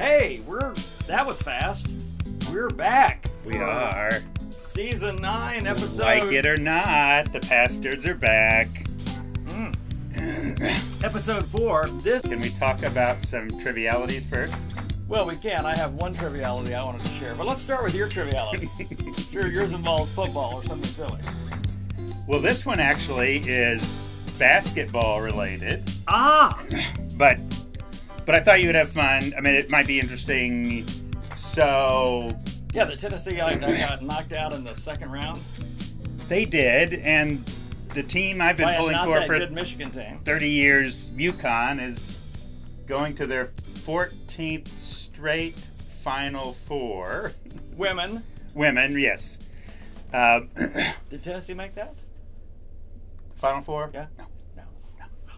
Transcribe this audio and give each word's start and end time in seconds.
Hey, 0.00 0.38
we're 0.48 0.72
that 1.08 1.26
was 1.26 1.42
fast. 1.42 1.86
We're 2.50 2.70
back. 2.70 3.26
We 3.44 3.58
are. 3.58 4.22
season 4.48 5.16
nine, 5.20 5.66
episode. 5.66 5.98
Like 5.98 6.22
it 6.22 6.46
or 6.46 6.56
not, 6.56 7.30
the 7.34 7.40
bastards 7.40 8.06
are 8.06 8.14
back. 8.14 8.66
episode 11.04 11.44
four. 11.44 11.86
This 12.02 12.22
Can 12.22 12.40
we 12.40 12.48
talk 12.48 12.82
about 12.86 13.20
some 13.20 13.50
trivialities 13.60 14.24
first? 14.24 14.74
well, 15.06 15.26
we 15.26 15.34
can. 15.34 15.66
I 15.66 15.76
have 15.76 15.92
one 15.92 16.14
triviality 16.14 16.72
I 16.74 16.82
wanted 16.82 17.04
to 17.04 17.12
share, 17.16 17.34
but 17.34 17.46
let's 17.46 17.60
start 17.60 17.84
with 17.84 17.94
your 17.94 18.08
triviality. 18.08 18.70
sure, 19.30 19.48
yours 19.48 19.72
involves 19.74 20.10
football 20.14 20.54
or 20.54 20.64
something 20.64 20.90
silly. 20.90 21.20
Well, 22.26 22.40
this 22.40 22.64
one 22.64 22.80
actually 22.80 23.36
is 23.40 24.08
basketball 24.38 25.20
related, 25.20 25.90
Ah, 26.08 26.58
but 27.18 27.36
but 28.26 28.34
I 28.34 28.40
thought 28.40 28.60
you 28.60 28.66
would 28.68 28.76
have 28.76 28.90
fun. 28.90 29.32
I 29.36 29.40
mean, 29.40 29.54
it 29.54 29.70
might 29.70 29.86
be 29.86 29.98
interesting. 30.00 30.86
So 31.36 32.32
yeah, 32.72 32.84
the 32.84 32.96
Tennessee 32.96 33.32
guy 33.32 33.54
that 33.56 33.88
got 33.88 34.02
knocked 34.02 34.32
out 34.32 34.52
in 34.52 34.64
the 34.64 34.74
second 34.74 35.10
round 35.10 35.40
they 36.30 36.44
did, 36.44 36.94
and 36.94 37.44
the 37.92 38.02
team 38.02 38.40
I've 38.40 38.56
been 38.56 38.74
pulling 38.76 38.92
not 38.92 39.04
for 39.04 39.18
that 39.18 39.26
for 39.26 39.38
good 39.38 39.52
Michigan 39.52 39.90
team. 39.90 40.20
30 40.24 40.48
years, 40.48 41.10
UConn 41.10 41.84
is 41.84 42.20
going 42.86 43.14
to 43.16 43.26
their 43.26 43.46
14th 43.84 44.68
straight 44.78 45.58
Final 46.02 46.52
Four. 46.52 47.32
Women. 47.76 48.22
Women, 48.54 48.98
yes. 48.98 49.38
Uh, 50.14 50.42
Did 51.10 51.22
Tennessee 51.22 51.54
make 51.54 51.74
that? 51.74 51.94
Final 53.34 53.60
Four? 53.60 53.90
Yeah. 53.92 54.06
No. 54.16 54.24
No. 54.56 54.62
No. 54.98 55.34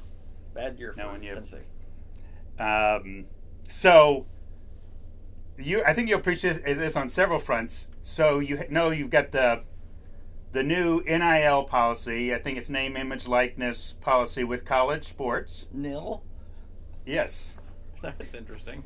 Bad 0.55 0.79
year 0.79 0.93
for 0.93 0.99
No. 0.99 1.17
Tennessee. 1.19 1.57
Um, 2.59 3.27
so 3.67 4.27
you, 5.59 5.83
I 5.85 5.93
think 5.95 6.09
you'll 6.09 6.19
appreciate 6.21 6.65
this 6.65 6.97
on 6.97 7.09
several 7.09 7.39
fronts. 7.39 7.89
So 8.03 8.39
you 8.39 8.65
know 8.71 8.91
you've 8.91 9.11
got 9.11 9.33
the 9.33 9.63
the 10.53 10.63
new 10.63 11.03
NIL 11.05 11.65
policy. 11.65 12.35
I 12.35 12.39
think 12.39 12.59
it's 12.59 12.69
name, 12.69 12.97
image, 12.97 13.27
likeness 13.27 13.93
policy 13.95 14.45
with 14.45 14.65
college 14.65 15.05
sports. 15.05 15.67
Nil. 15.73 16.23
Yes. 17.07 17.57
That's 18.03 18.35
interesting. 18.35 18.85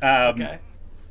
Um, 0.00 0.34
Okay. 0.34 0.58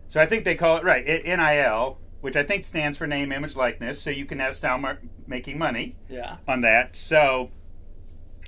So 0.09 0.21
I 0.21 0.25
think 0.25 0.45
they 0.45 0.55
call 0.55 0.77
it 0.77 0.85
right 0.85 1.05
it, 1.05 1.25
NIL, 1.25 1.97
which 2.21 2.37
I 2.37 2.43
think 2.43 2.63
stands 2.63 2.97
for 2.97 3.05
name, 3.07 3.33
image, 3.33 3.57
likeness. 3.57 4.01
So 4.01 4.09
you 4.09 4.25
can 4.25 4.39
have 4.39 4.55
style 4.55 4.77
mar- 4.77 4.99
making 5.27 5.57
money 5.57 5.97
Yeah. 6.07 6.37
on 6.47 6.61
that. 6.61 6.95
So 6.95 7.51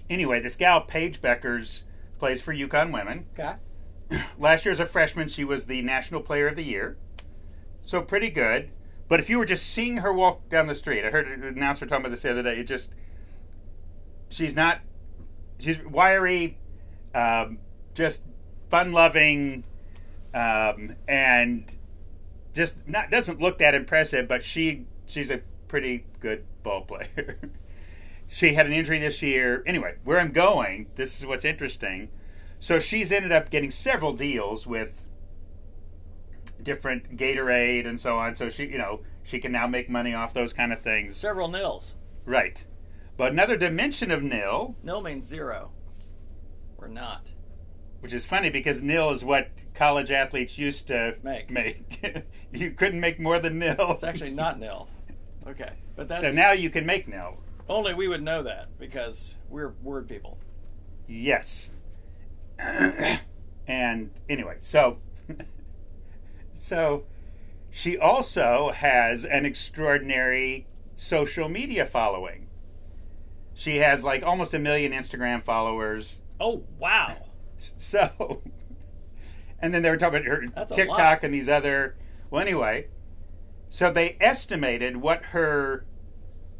anyway, 0.10 0.40
this 0.40 0.56
gal 0.56 0.80
Paige 0.82 1.22
Bueckers 1.22 1.82
plays 2.20 2.42
for 2.42 2.54
UConn 2.54 2.94
Women. 2.94 3.26
Okay. 3.38 3.56
Last 4.40 4.66
year 4.66 4.72
as 4.72 4.80
a 4.80 4.86
freshman, 4.86 5.28
she 5.28 5.44
was 5.44 5.66
the 5.66 5.82
National 5.82 6.22
Player 6.22 6.48
of 6.48 6.56
the 6.56 6.64
Year. 6.64 6.98
So 7.82 8.02
pretty 8.02 8.30
good. 8.30 8.72
But 9.08 9.20
if 9.20 9.30
you 9.30 9.40
were 9.40 9.46
just 9.46 9.68
seeing 9.68 9.98
her 9.98 10.14
walk 10.14 10.50
down 10.50 10.68
the 10.68 10.76
street, 10.76 11.04
I 11.04 11.10
heard 11.10 11.28
an 11.28 11.44
announcer 11.44 11.86
talking 11.86 12.06
about 12.06 12.12
this 12.12 12.22
the 12.22 12.32
other 12.32 12.44
day. 12.44 12.60
It 12.60 12.66
just 12.66 12.92
she's 14.30 14.56
not 14.56 14.82
she's 15.58 15.84
wiry, 15.84 16.58
um, 17.16 17.58
just 17.96 18.24
fun-loving, 18.70 19.64
um, 20.34 20.96
and 21.08 21.76
just 22.54 22.88
not 22.88 23.10
doesn't 23.10 23.40
look 23.40 23.58
that 23.58 23.74
impressive. 23.74 24.28
But 24.28 24.44
she 24.44 24.86
she's 25.08 25.32
a 25.32 25.42
pretty 25.68 26.06
good 26.20 26.46
ball 26.62 26.82
player. 26.82 27.40
she 28.30 28.54
had 28.54 28.66
an 28.68 28.72
injury 28.74 29.00
this 29.00 29.22
year. 29.22 29.64
Anyway, 29.66 29.96
where 30.06 30.20
I'm 30.20 30.32
going, 30.32 30.88
this 30.96 31.20
is 31.20 31.26
what's 31.26 31.44
interesting. 31.44 32.10
So 32.60 32.80
she's 32.80 33.12
ended 33.12 33.32
up 33.32 33.50
getting 33.50 33.72
several 33.72 34.14
deals 34.14 34.66
with 34.68 35.08
different 36.62 37.18
Gatorade 37.18 37.88
and 37.88 38.00
so 38.00 38.18
on. 38.18 38.36
So 38.36 38.50
she, 38.50 38.66
you 38.66 38.78
know, 38.78 39.02
she 39.24 39.40
can 39.40 39.52
now 39.52 39.68
make 39.68 39.90
money 39.90 40.14
off 40.14 40.34
those 40.34 40.54
kind 40.54 40.72
of 40.74 40.82
things. 40.82 41.16
Several 41.16 41.48
nils. 41.48 41.96
Right. 42.26 42.66
But 43.18 43.32
another 43.34 43.58
dimension 43.58 44.12
of 44.12 44.24
nil, 44.24 44.76
Nil 44.84 45.02
means 45.02 45.26
zero. 45.26 45.72
Or 46.78 46.88
not. 46.88 47.28
which 48.00 48.14
is 48.14 48.26
funny 48.26 48.50
because 48.50 48.82
nil 48.82 49.10
is 49.12 49.26
what 49.26 49.50
college 49.74 50.12
athletes 50.12 50.58
used 50.58 50.88
to 50.88 51.18
Make. 51.24 51.50
make. 51.50 52.26
you 52.54 52.72
couldn't 52.72 53.00
make 53.02 53.20
more 53.20 53.40
than 53.40 53.60
nil. 53.60 53.92
It's 53.92 54.04
actually 54.04 54.32
not 54.32 54.60
nil. 54.60 54.88
Okay. 55.48 55.72
But 55.96 56.08
that's 56.08 56.22
so 56.22 56.32
now 56.32 56.52
you 56.52 56.70
can 56.70 56.86
make 56.86 57.08
nil. 57.08 57.38
Only 57.70 57.94
we 57.94 58.08
would 58.08 58.24
know 58.24 58.44
that 58.44 58.78
because 58.80 59.36
we're 59.50 59.74
word 59.84 60.08
people. 60.08 60.38
Yes. 61.08 61.72
and 63.68 64.12
anyway, 64.28 64.56
so 64.60 64.98
so 66.54 67.06
she 67.72 67.98
also 67.98 68.72
has 68.72 69.24
an 69.24 69.46
extraordinary 69.46 70.68
social 70.96 71.48
media 71.48 71.86
following. 71.86 72.48
She 73.54 73.78
has 73.78 74.04
like 74.04 74.24
almost 74.24 74.54
a 74.54 74.60
million 74.60 74.92
Instagram 74.92 75.44
followers. 75.44 76.22
Oh 76.40 76.64
wow. 76.78 77.18
So 77.58 78.42
and 79.62 79.74
then 79.74 79.82
they 79.82 79.90
were 79.90 79.98
talking 79.98 80.20
about 80.20 80.28
her 80.28 80.46
That's 80.56 80.76
TikTok 80.76 81.24
and 81.24 81.34
these 81.34 81.50
other 81.50 81.96
well 82.30 82.42
anyway. 82.42 82.88
So 83.70 83.92
they 83.92 84.18
estimated 84.20 84.98
what 84.98 85.26
her 85.26 85.86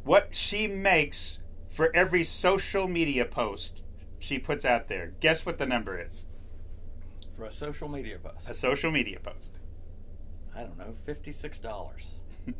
what 0.04 0.34
she 0.34 0.66
makes 0.66 1.38
for 1.68 1.94
every 1.94 2.24
social 2.24 2.88
media 2.88 3.24
post 3.24 3.82
she 4.18 4.38
puts 4.38 4.64
out 4.64 4.88
there. 4.88 5.12
Guess 5.20 5.46
what 5.46 5.58
the 5.58 5.66
number 5.66 5.98
is? 6.00 6.24
For 7.36 7.44
a 7.44 7.52
social 7.52 7.88
media 7.88 8.18
post. 8.18 8.48
A 8.48 8.54
social 8.54 8.90
media 8.90 9.18
post. 9.20 9.58
I 10.54 10.60
don't 10.60 10.76
know, 10.78 10.94
fifty-six 11.06 11.58
dollars. 11.58 12.04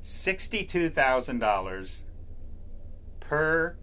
Sixty-two 0.00 0.88
thousand 0.88 1.38
dollars 1.38 2.02
per 3.20 3.76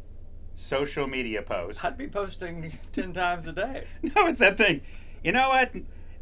social 0.55 1.07
media 1.07 1.41
post. 1.41 1.83
I'd 1.85 1.97
be 1.97 2.07
posting 2.07 2.77
ten 2.91 3.13
times 3.13 3.47
a 3.47 3.53
day. 3.53 3.85
No, 4.15 4.27
it's 4.27 4.39
that 4.39 4.57
thing. 4.57 4.81
You 5.23 5.31
know 5.31 5.49
what? 5.49 5.73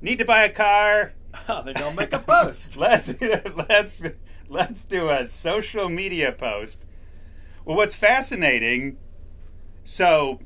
Need 0.01 0.19
to 0.19 0.25
buy 0.25 0.43
a 0.43 0.49
car. 0.51 1.13
Oh, 1.49 1.63
they 1.63 1.73
don't 1.73 1.95
make 1.95 2.13
a 2.13 2.19
post. 2.19 2.77
let's 2.77 3.15
let's 3.67 4.03
let's 4.49 4.83
do 4.83 5.09
a 5.09 5.25
social 5.25 5.89
media 5.89 6.31
post. 6.31 6.83
Well, 7.65 7.77
what's 7.77 7.95
fascinating? 7.95 8.97
So, 9.83 10.39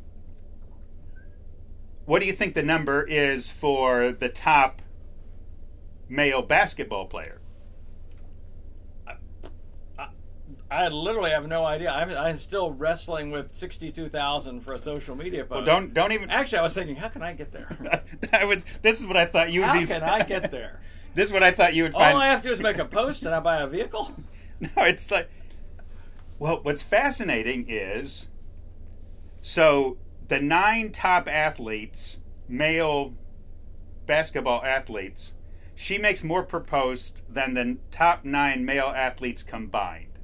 what 2.05 2.19
do 2.19 2.25
you 2.25 2.33
think 2.33 2.53
the 2.53 2.63
number 2.63 3.03
is 3.03 3.49
for 3.51 4.11
the 4.11 4.29
top 4.29 4.81
male 6.09 6.41
basketball 6.41 7.05
player? 7.05 7.41
I 10.69 10.87
literally 10.87 11.31
have 11.31 11.47
no 11.47 11.65
idea. 11.65 11.91
I'm, 11.91 12.09
I'm 12.11 12.39
still 12.39 12.71
wrestling 12.71 13.29
with 13.29 13.57
sixty-two 13.57 14.07
thousand 14.07 14.61
for 14.61 14.73
a 14.73 14.79
social 14.79 15.17
media 15.17 15.43
post. 15.43 15.51
Well, 15.51 15.65
don't 15.65 15.93
don't 15.93 16.13
even. 16.13 16.29
Actually, 16.29 16.59
I 16.59 16.61
was 16.61 16.73
thinking, 16.73 16.95
how 16.95 17.09
can 17.09 17.21
I 17.21 17.33
get 17.33 17.51
there? 17.51 17.67
I 18.33 18.45
was. 18.45 18.63
This 18.81 19.01
is 19.01 19.05
what 19.05 19.17
I 19.17 19.25
thought 19.25 19.51
you 19.51 19.59
would 19.61 19.69
How 19.69 19.79
be. 19.81 19.85
can 19.85 20.01
I 20.03 20.23
get 20.23 20.49
there? 20.49 20.79
This 21.13 21.25
is 21.27 21.33
what 21.33 21.43
I 21.43 21.51
thought 21.51 21.73
you 21.73 21.83
would 21.83 21.93
find. 21.93 22.15
All. 22.15 22.21
I 22.21 22.27
have 22.27 22.41
to 22.41 22.49
do 22.49 22.53
is 22.53 22.59
make 22.59 22.77
a 22.77 22.85
post 22.85 23.23
and 23.23 23.35
I 23.35 23.39
buy 23.39 23.61
a 23.61 23.67
vehicle. 23.67 24.11
No, 24.77 24.83
it's 24.83 25.09
like. 25.09 25.27
Well, 26.37 26.59
what's 26.61 26.83
fascinating 26.83 27.65
is. 27.67 28.27
So 29.41 29.97
the 30.27 30.39
nine 30.39 30.91
top 30.91 31.27
athletes, 31.27 32.19
male 32.47 33.15
basketball 34.05 34.63
athletes, 34.63 35.33
she 35.73 35.97
makes 35.97 36.23
more 36.23 36.43
per 36.43 36.59
post 36.59 37.23
than 37.27 37.55
the 37.55 37.79
top 37.89 38.23
nine 38.23 38.63
male 38.63 38.93
athletes 38.95 39.41
combined. 39.41 40.19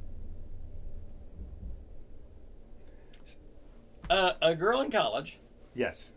Uh, 4.07 4.33
a 4.39 4.53
girl 4.53 4.81
in 4.81 4.91
college. 4.91 5.39
Yes. 5.73 6.13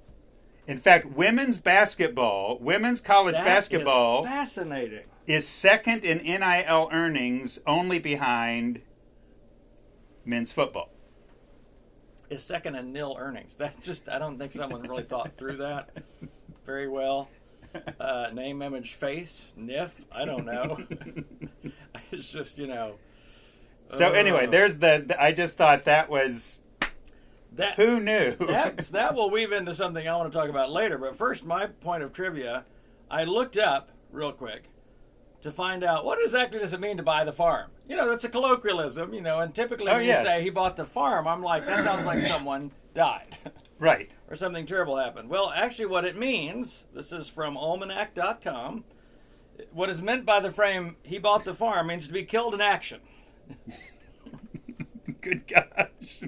In 0.71 0.79
fact, 0.79 1.07
women's 1.07 1.59
basketball, 1.59 2.57
women's 2.61 3.01
college 3.01 3.35
That 3.35 3.41
is 3.41 3.45
basketball 3.45 4.23
fascinating. 4.23 5.03
is 5.27 5.47
second 5.47 6.05
in 6.05 6.19
NIL 6.19 6.89
earnings, 6.93 7.59
only 7.67 7.99
behind 7.99 8.81
men's 10.25 10.53
football. 10.53 10.91
Is 12.29 12.45
second 12.45 12.77
in 12.77 12.93
nil 12.93 13.17
earnings. 13.19 13.57
That 13.57 13.83
just 13.83 14.09
I 14.09 14.21
don't 14.21 14.39
think 14.39 14.53
someone 14.53 14.83
really 14.83 15.03
thought 15.03 15.37
through 15.37 15.57
that 15.57 15.91
very 16.65 16.89
well. 16.89 17.29
Uh, 17.99 18.29
name, 18.33 18.63
image, 18.63 18.95
face, 18.95 19.53
NIF. 19.59 19.91
I 20.13 20.25
don't 20.25 20.45
know. 20.47 20.79
it's 22.13 22.31
just 22.31 22.59
you 22.59 22.69
know. 22.69 22.95
So 23.89 24.13
anyway, 24.13 24.47
uh, 24.47 24.51
there's 24.51 24.77
the, 24.77 25.03
the- 25.05 25.21
I 25.21 25.33
just 25.33 25.57
thought 25.57 25.83
that 25.87 26.09
was 26.09 26.63
that 27.53 27.75
who 27.75 28.01
knew. 28.01 28.37
That's, 28.41 28.89
that 28.89 29.15
will 29.15 29.31
weave 29.31 29.53
into 29.53 29.75
something 29.75 30.07
I 30.07 30.17
want 30.17 30.31
to 30.33 30.39
talk 30.39 30.49
about 30.49 30.71
later. 30.71 30.99
But 30.99 31.17
first, 31.17 31.45
my 31.45 31.67
point 31.67 32.03
of 32.03 32.13
trivia 32.13 32.65
I 33.11 33.25
looked 33.25 33.59
up 33.59 33.91
real 34.13 34.33
quick 34.33 34.65
to 35.43 35.51
find 35.51 35.83
out 35.83 36.05
what 36.05 36.23
exactly 36.23 36.59
does 36.61 36.73
it 36.73 36.81
mean 36.81 36.97
to 36.99 37.03
buy 37.03 37.25
the 37.25 37.33
farm. 37.33 37.71
You 37.89 37.97
know, 37.97 38.09
that's 38.09 38.25
a 38.25 38.29
colloquialism, 38.29 39.13
you 39.15 39.21
know, 39.23 39.41
and 39.41 39.55
typically 39.55 39.89
Oh, 39.91 39.97
when 39.97 40.05
yes. 40.07 40.23
you 40.25 40.31
say 40.31 40.43
he 40.43 40.51
bought 40.51 40.77
the 40.77 40.85
farm, 40.85 41.27
I'm 41.27 41.43
like, 41.43 41.65
that 41.67 41.83
sounds 41.83 42.07
like 42.07 42.19
someone 42.27 42.71
died. 42.95 43.37
Right. 43.81 44.11
or 44.29 44.37
something 44.37 44.67
terrible 44.67 44.99
happened. 44.99 45.31
Well, 45.31 45.51
actually, 45.57 45.87
what 45.87 46.05
it 46.05 46.15
means, 46.15 46.85
this 46.95 47.13
is 47.13 47.31
from 47.31 47.57
almanac.com. 47.57 48.85
What 49.73 49.89
is 49.89 50.03
meant 50.03 50.27
by 50.27 50.39
the 50.41 50.51
frame, 50.51 50.97
he 51.03 51.17
bought 51.19 51.47
the 51.47 51.55
farm, 51.55 51.87
means 51.87 52.07
to 52.07 52.13
be 52.13 52.25
killed 52.25 52.53
in 52.53 52.61
action. 52.61 53.01
Good 55.23 55.47
gosh. 55.47 56.25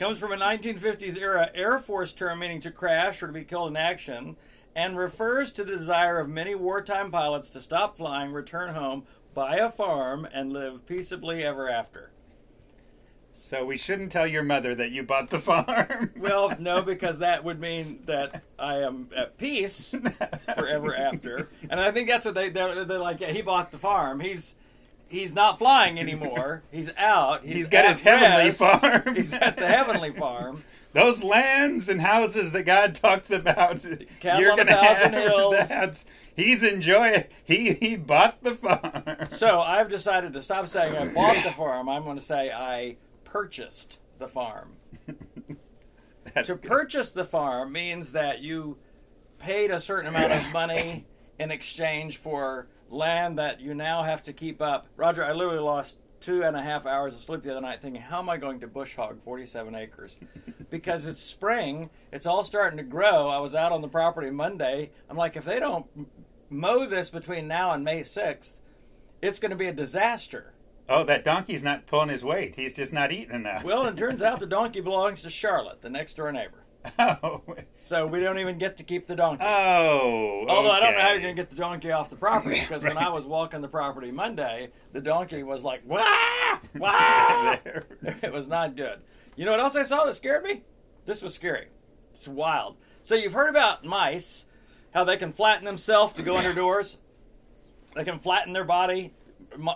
Comes 0.00 0.18
from 0.18 0.32
a 0.32 0.36
1950s 0.36 1.18
era 1.18 1.50
Air 1.54 1.78
Force 1.78 2.14
term 2.14 2.38
meaning 2.38 2.62
to 2.62 2.70
crash 2.70 3.22
or 3.22 3.26
to 3.26 3.34
be 3.34 3.44
killed 3.44 3.68
in 3.68 3.76
action, 3.76 4.36
and 4.74 4.96
refers 4.96 5.52
to 5.52 5.62
the 5.62 5.76
desire 5.76 6.18
of 6.18 6.26
many 6.26 6.54
wartime 6.54 7.10
pilots 7.10 7.50
to 7.50 7.60
stop 7.60 7.98
flying, 7.98 8.32
return 8.32 8.74
home, 8.74 9.04
buy 9.34 9.56
a 9.56 9.70
farm, 9.70 10.26
and 10.32 10.54
live 10.54 10.86
peaceably 10.86 11.44
ever 11.44 11.68
after. 11.68 12.12
So 13.34 13.66
we 13.66 13.76
shouldn't 13.76 14.10
tell 14.10 14.26
your 14.26 14.42
mother 14.42 14.74
that 14.74 14.90
you 14.90 15.02
bought 15.02 15.28
the 15.28 15.38
farm. 15.38 16.12
Well, 16.16 16.56
no, 16.58 16.80
because 16.80 17.18
that 17.18 17.44
would 17.44 17.60
mean 17.60 18.00
that 18.06 18.42
I 18.58 18.76
am 18.76 19.10
at 19.14 19.36
peace 19.36 19.94
forever 20.54 20.96
after, 20.96 21.50
and 21.68 21.78
I 21.78 21.92
think 21.92 22.08
that's 22.08 22.24
what 22.24 22.34
they 22.34 22.48
they're, 22.48 22.86
they're 22.86 22.98
like. 22.98 23.20
Yeah, 23.20 23.32
he 23.32 23.42
bought 23.42 23.70
the 23.70 23.76
farm. 23.76 24.20
He's 24.20 24.56
he's 25.10 25.34
not 25.34 25.58
flying 25.58 25.98
anymore. 25.98 26.62
He's 26.72 26.90
out. 26.96 27.44
He's, 27.44 27.54
He's 27.54 27.68
got 27.68 27.86
his 27.86 28.00
heavenly 28.00 28.46
rest. 28.46 28.58
farm. 28.58 29.14
He's 29.14 29.34
at 29.34 29.56
the 29.56 29.66
heavenly 29.66 30.12
farm. 30.12 30.62
Those 30.92 31.22
lands 31.22 31.88
and 31.88 32.00
houses 32.00 32.50
that 32.52 32.64
God 32.64 32.96
talks 32.96 33.30
about, 33.30 33.86
Cattle 34.18 34.40
you're 34.40 34.56
gonna 34.56 34.72
thousand 34.72 35.12
have. 35.12 35.22
hills. 35.22 35.56
That's 35.68 36.04
he's 36.34 36.64
enjoying. 36.64 37.24
He 37.44 37.74
he 37.74 37.94
bought 37.96 38.42
the 38.42 38.54
farm. 38.54 39.26
So 39.30 39.60
I've 39.60 39.88
decided 39.88 40.32
to 40.32 40.42
stop 40.42 40.66
saying 40.66 40.96
I 40.96 41.14
bought 41.14 41.44
the 41.44 41.52
farm. 41.52 41.88
I'm 41.88 42.02
going 42.02 42.16
to 42.16 42.22
say 42.22 42.50
I 42.50 42.96
purchased 43.22 43.98
the 44.18 44.26
farm. 44.26 44.72
To 45.06 46.54
good. 46.54 46.62
purchase 46.62 47.10
the 47.10 47.24
farm 47.24 47.72
means 47.72 48.12
that 48.12 48.40
you 48.40 48.76
paid 49.38 49.70
a 49.70 49.80
certain 49.80 50.08
amount 50.08 50.32
of 50.32 50.52
money 50.52 51.06
in 51.38 51.50
exchange 51.50 52.16
for 52.18 52.66
land 52.90 53.38
that 53.38 53.60
you 53.60 53.74
now 53.74 54.02
have 54.02 54.22
to 54.24 54.32
keep 54.32 54.60
up. 54.60 54.88
Roger, 54.96 55.24
I 55.24 55.32
literally 55.32 55.60
lost 55.60 55.98
two 56.20 56.42
and 56.42 56.56
a 56.56 56.62
half 56.62 56.86
hours 56.86 57.16
of 57.16 57.22
sleep 57.22 57.42
the 57.42 57.50
other 57.50 57.60
night 57.60 57.80
thinking, 57.80 58.02
how 58.02 58.18
am 58.18 58.28
I 58.28 58.36
going 58.36 58.60
to 58.60 58.66
bush 58.66 58.96
hog 58.96 59.22
47 59.22 59.74
acres? 59.74 60.18
because 60.70 61.06
it's 61.06 61.22
spring, 61.22 61.90
it's 62.12 62.26
all 62.26 62.44
starting 62.44 62.76
to 62.76 62.82
grow. 62.82 63.28
I 63.28 63.38
was 63.38 63.54
out 63.54 63.72
on 63.72 63.80
the 63.80 63.88
property 63.88 64.30
Monday. 64.30 64.90
I'm 65.08 65.16
like, 65.16 65.36
if 65.36 65.44
they 65.44 65.58
don't 65.58 65.86
mow 66.50 66.86
this 66.86 67.10
between 67.10 67.48
now 67.48 67.72
and 67.72 67.84
May 67.84 68.00
6th, 68.00 68.54
it's 69.22 69.38
going 69.38 69.50
to 69.50 69.56
be 69.56 69.66
a 69.66 69.72
disaster. 69.72 70.52
Oh, 70.88 71.04
that 71.04 71.24
donkey's 71.24 71.62
not 71.62 71.86
pulling 71.86 72.08
his 72.08 72.24
weight. 72.24 72.56
He's 72.56 72.72
just 72.72 72.92
not 72.92 73.12
eating 73.12 73.34
enough. 73.34 73.62
Well, 73.62 73.86
it 73.86 73.96
turns 73.96 74.22
out 74.22 74.40
the 74.40 74.46
donkey 74.48 74.80
belongs 74.80 75.22
to 75.22 75.30
Charlotte, 75.30 75.82
the 75.82 75.90
next 75.90 76.14
door 76.14 76.32
neighbor. 76.32 76.59
Oh, 76.98 77.42
So 77.76 78.06
we 78.06 78.20
don't 78.20 78.38
even 78.38 78.58
get 78.58 78.76
to 78.78 78.84
keep 78.84 79.06
the 79.06 79.16
donkey. 79.16 79.44
oh. 79.44 80.44
Although 80.48 80.70
I 80.70 80.80
don't 80.80 80.94
know 80.94 81.00
how 81.00 81.10
you're 81.12 81.20
going 81.20 81.34
to 81.34 81.42
get 81.42 81.50
the 81.50 81.56
donkey 81.56 81.90
off 81.90 82.10
the 82.10 82.16
property 82.16 82.60
because 82.60 82.82
when 82.82 82.96
I 82.96 83.08
was 83.08 83.24
walking 83.24 83.60
the 83.60 83.68
property 83.68 84.10
Monday, 84.10 84.70
the 84.92 85.00
donkey 85.00 85.42
was 85.42 85.62
like, 85.64 85.82
wah, 85.86 86.04
wah. 86.76 87.56
It 88.02 88.32
was 88.32 88.48
not 88.48 88.76
good. 88.76 89.00
You 89.36 89.44
know 89.44 89.50
what 89.52 89.60
else 89.60 89.76
I 89.76 89.82
saw 89.82 90.04
that 90.04 90.14
scared 90.14 90.44
me? 90.44 90.62
This 91.06 91.22
was 91.22 91.34
scary. 91.34 91.68
It's 92.14 92.28
wild. 92.28 92.76
So 93.02 93.14
you've 93.14 93.32
heard 93.32 93.48
about 93.48 93.84
mice, 93.84 94.44
how 94.92 95.04
they 95.04 95.16
can 95.16 95.32
flatten 95.32 95.64
themselves 95.64 96.12
to 96.14 96.22
go 96.22 96.36
under 96.36 96.52
doors. 96.52 96.98
They 97.94 98.04
can 98.04 98.18
flatten 98.18 98.52
their 98.52 98.64
body. 98.64 99.14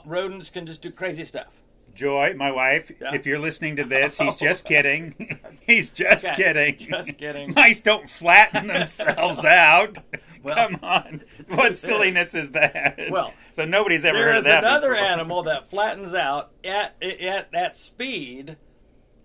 Rodents 0.06 0.50
can 0.50 0.66
just 0.66 0.82
do 0.82 0.90
crazy 0.90 1.24
stuff. 1.24 1.63
Joy, 1.94 2.34
my 2.36 2.50
wife, 2.50 2.90
Yeah. 3.00 3.14
if 3.14 3.26
you're 3.26 3.38
listening 3.38 3.76
to 3.76 3.84
this, 3.84 4.18
he's 4.18 4.34
oh, 4.42 4.44
just 4.44 4.64
kidding. 4.64 5.38
he's 5.66 5.90
just 5.90 6.24
Okay, 6.26 6.34
kidding. 6.34 6.76
just 6.78 7.16
kidding. 7.18 7.52
Mice 7.56 7.80
don't 7.80 8.08
flatten 8.10 8.66
themselves 8.66 9.44
out. 9.44 9.98
Well, 10.42 10.54
Come 10.68 10.78
on. 10.82 11.22
What 11.48 11.76
silliness 11.78 12.34
is 12.34 12.50
that? 12.50 13.00
Well, 13.10 13.32
so 13.52 13.64
nobody's 13.64 14.04
ever 14.04 14.18
There 14.18 14.26
heard 14.28 14.36
of 14.38 14.44
that 14.44 14.64
another 14.64 14.90
before. 14.90 15.04
animal 15.06 15.42
that 15.44 15.70
flattens 15.70 16.12
out 16.14 16.50
at, 16.64 16.94
at 17.02 17.48
at 17.54 17.76
speed 17.76 18.56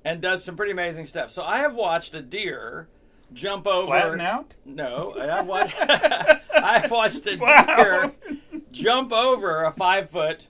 and 0.06 0.22
does 0.22 0.44
some 0.46 0.56
pretty 0.56 0.72
amazing 0.72 1.08
stuff. 1.08 1.30
So 1.32 1.44
I 1.44 1.60
have 1.60 1.76
watched 1.76 2.16
a 2.16 2.22
deer 2.22 2.88
jump 3.34 3.68
over. 3.68 3.88
Flatten 3.88 4.22
out? 4.22 4.56
No, 4.64 5.14
I've 5.20 5.46
watched. 5.46 5.76
I've 5.80 6.90
watched 6.90 7.28
a 7.28 7.36
Wow. 7.36 7.66
deer 7.66 8.38
jump 8.72 9.12
over 9.12 9.64
a 9.66 9.74
five 9.74 10.10
foot, 10.10 10.48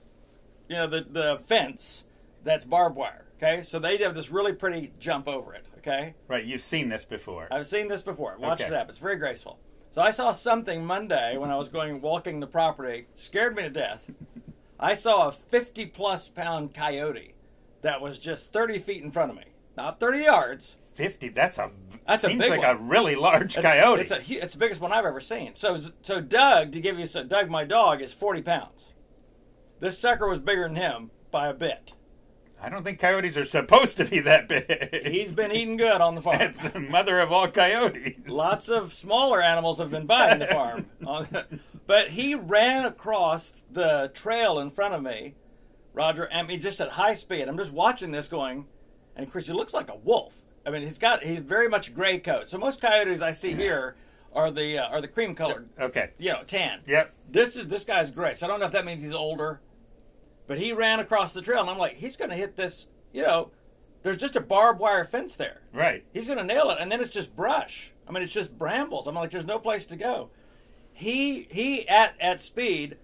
you 0.67 0.75
know, 0.75 0.85
the 0.87 1.03
the 1.09 1.39
fence 1.47 2.03
that's 2.43 2.65
barbed 2.65 2.95
wire. 2.95 3.25
Okay, 3.37 3.63
so 3.63 3.79
they 3.79 3.97
have 3.97 4.15
this 4.15 4.29
really 4.31 4.53
pretty 4.53 4.91
jump 4.99 5.27
over 5.27 5.53
it. 5.53 5.65
Okay, 5.77 6.13
Right, 6.27 6.43
you've 6.43 6.59
seen 6.61 6.89
this 6.89 7.05
before. 7.05 7.47
I've 7.51 7.67
seen 7.67 7.87
this 7.87 8.01
before. 8.01 8.35
Watched 8.37 8.61
Okay. 8.61 8.73
it 8.73 8.75
happen. 8.75 8.89
It's 8.89 8.99
very 8.99 9.15
graceful. 9.15 9.59
So 9.91 10.01
I 10.01 10.11
saw 10.11 10.33
something 10.33 10.85
Monday 10.85 11.37
when 11.37 11.49
I 11.49 11.55
was 11.55 11.69
going 11.69 12.01
walking 12.01 12.41
the 12.41 12.47
property, 12.47 13.07
scared 13.15 13.55
me 13.55 13.63
to 13.63 13.69
death. 13.69 14.01
I 14.79 14.93
saw 14.93 15.29
a 15.29 15.31
50 15.31 15.85
plus 15.87 16.27
pound 16.27 16.73
coyote 16.73 17.33
that 17.81 18.01
was 18.01 18.19
just 18.19 18.51
30 18.51 18.79
feet 18.79 19.01
in 19.03 19.09
front 19.11 19.31
of 19.31 19.37
me. 19.37 19.45
Not 19.77 19.99
30 20.01 20.19
yards. 20.19 20.75
50, 20.95 21.29
that's 21.29 21.57
a 21.57 21.71
That's 22.05 22.25
a 22.25 22.27
seems 22.27 22.41
big 22.41 22.49
like 22.51 22.59
one. 22.59 22.69
a 22.69 22.75
really 22.75 23.15
large 23.15 23.55
It's, 23.55 23.65
coyote. 23.65 24.01
It's, 24.01 24.11
a, 24.11 24.19
hu- 24.21 24.35
it's 24.41 24.53
the 24.53 24.59
biggest 24.59 24.81
one 24.81 24.91
I've 24.91 25.05
ever 25.05 25.21
seen. 25.21 25.55
So, 25.55 25.79
so 26.01 26.19
Doug, 26.19 26.73
to 26.73 26.81
give 26.81 26.99
you 26.99 27.05
so 27.05 27.23
Doug, 27.23 27.49
my 27.49 27.63
dog, 27.63 28.01
is 28.01 28.11
40 28.11 28.41
pounds. 28.41 28.91
This 29.79 29.97
sucker 29.97 30.27
was 30.27 30.39
bigger 30.39 30.63
than 30.67 30.75
him 30.75 31.11
by 31.31 31.47
a 31.47 31.53
bit. 31.53 31.93
I 32.61 32.69
don't 32.69 32.83
think 32.83 32.99
coyotes 32.99 33.37
are 33.37 33.45
supposed 33.45 33.97
to 33.97 34.05
be 34.05 34.19
that 34.21 34.47
big. 34.49 35.05
He's 35.07 35.31
been 35.31 35.51
eating 35.51 35.77
good 35.77 36.01
on 36.01 36.15
the 36.15 36.21
farm. 36.21 36.41
It's 36.41 36.61
the 36.61 36.79
mother 36.79 37.19
of 37.19 37.31
all 37.31 37.47
coyotes. 37.47 38.29
Lots 38.29 38.67
of 38.69 38.93
smaller 38.93 39.41
animals 39.41 39.77
have 39.77 39.89
been 39.89 40.05
buying 40.05 40.39
the 40.39 40.47
farm. 40.47 40.85
but 41.87 42.09
he 42.09 42.35
ran 42.35 42.85
across 42.85 43.53
the 43.71 44.11
trail 44.13 44.59
in 44.59 44.71
front 44.71 44.93
of 44.93 45.01
me, 45.01 45.35
Roger, 45.93 46.29
I 46.31 46.43
mean, 46.43 46.59
just 46.59 46.81
at 46.81 46.89
high 46.89 47.13
speed. 47.13 47.47
I'm 47.47 47.57
just 47.57 47.71
watching 47.71 48.11
this 48.11 48.27
going, 48.27 48.65
and 49.15 49.31
Chris, 49.31 49.47
he 49.47 49.53
looks 49.53 49.73
like 49.73 49.89
a 49.89 49.95
wolf. 49.95 50.33
I 50.65 50.71
mean, 50.71 50.81
he's 50.81 50.99
got, 50.99 51.23
he's 51.23 51.39
very 51.39 51.69
much 51.69 51.95
gray 51.95 52.19
coat. 52.19 52.49
So 52.49 52.57
most 52.57 52.81
coyotes 52.81 53.21
I 53.21 53.31
see 53.31 53.53
here 53.53 53.95
are 54.33 54.51
the, 54.51 54.79
uh, 54.79 54.89
are 54.89 55.01
the 55.01 55.07
cream 55.07 55.33
colored, 55.33 55.69
Okay. 55.79 56.11
you 56.19 56.31
know, 56.31 56.43
tan. 56.45 56.81
Yep. 56.85 57.13
This 57.31 57.55
is, 57.55 57.67
this 57.69 57.85
guy's 57.85 58.11
gray. 58.11 58.35
So 58.35 58.45
I 58.45 58.49
don't 58.49 58.59
know 58.59 58.65
if 58.65 58.73
that 58.73 58.85
means 58.85 59.01
he's 59.01 59.13
older, 59.13 59.61
but 60.49 60.57
he 60.57 60.73
ran 60.73 60.99
across 60.99 61.31
the 61.31 61.41
trail, 61.41 61.61
and 61.61 61.69
I'm 61.69 61.77
like, 61.77 61.95
he's 61.95 62.17
going 62.17 62.31
to 62.31 62.35
hit 62.35 62.57
this, 62.57 62.87
you 63.13 63.21
know, 63.23 63.51
there's 64.03 64.17
just 64.17 64.35
a 64.35 64.41
barbed 64.41 64.79
wire 64.79 65.05
fence 65.05 65.35
there 65.35 65.61
Right. 65.73 66.03
he's 66.13 66.25
going 66.25 66.37
to 66.39 66.43
nail 66.43 66.69
it 66.71 66.77
and 66.79 66.89
then 66.91 67.01
it's 67.01 67.09
just 67.09 67.35
brush 67.35 67.91
i 68.07 68.11
mean 68.13 68.23
it's 68.23 68.31
just 68.31 68.57
brambles 68.57 69.07
i'm 69.07 69.15
like 69.15 69.29
there's 69.29 69.45
no 69.45 69.59
place 69.59 69.85
to 69.87 69.97
go 69.97 70.29
he 70.93 71.45
he 71.51 71.85
at 71.89 72.13
at 72.21 72.41
speed 72.41 72.95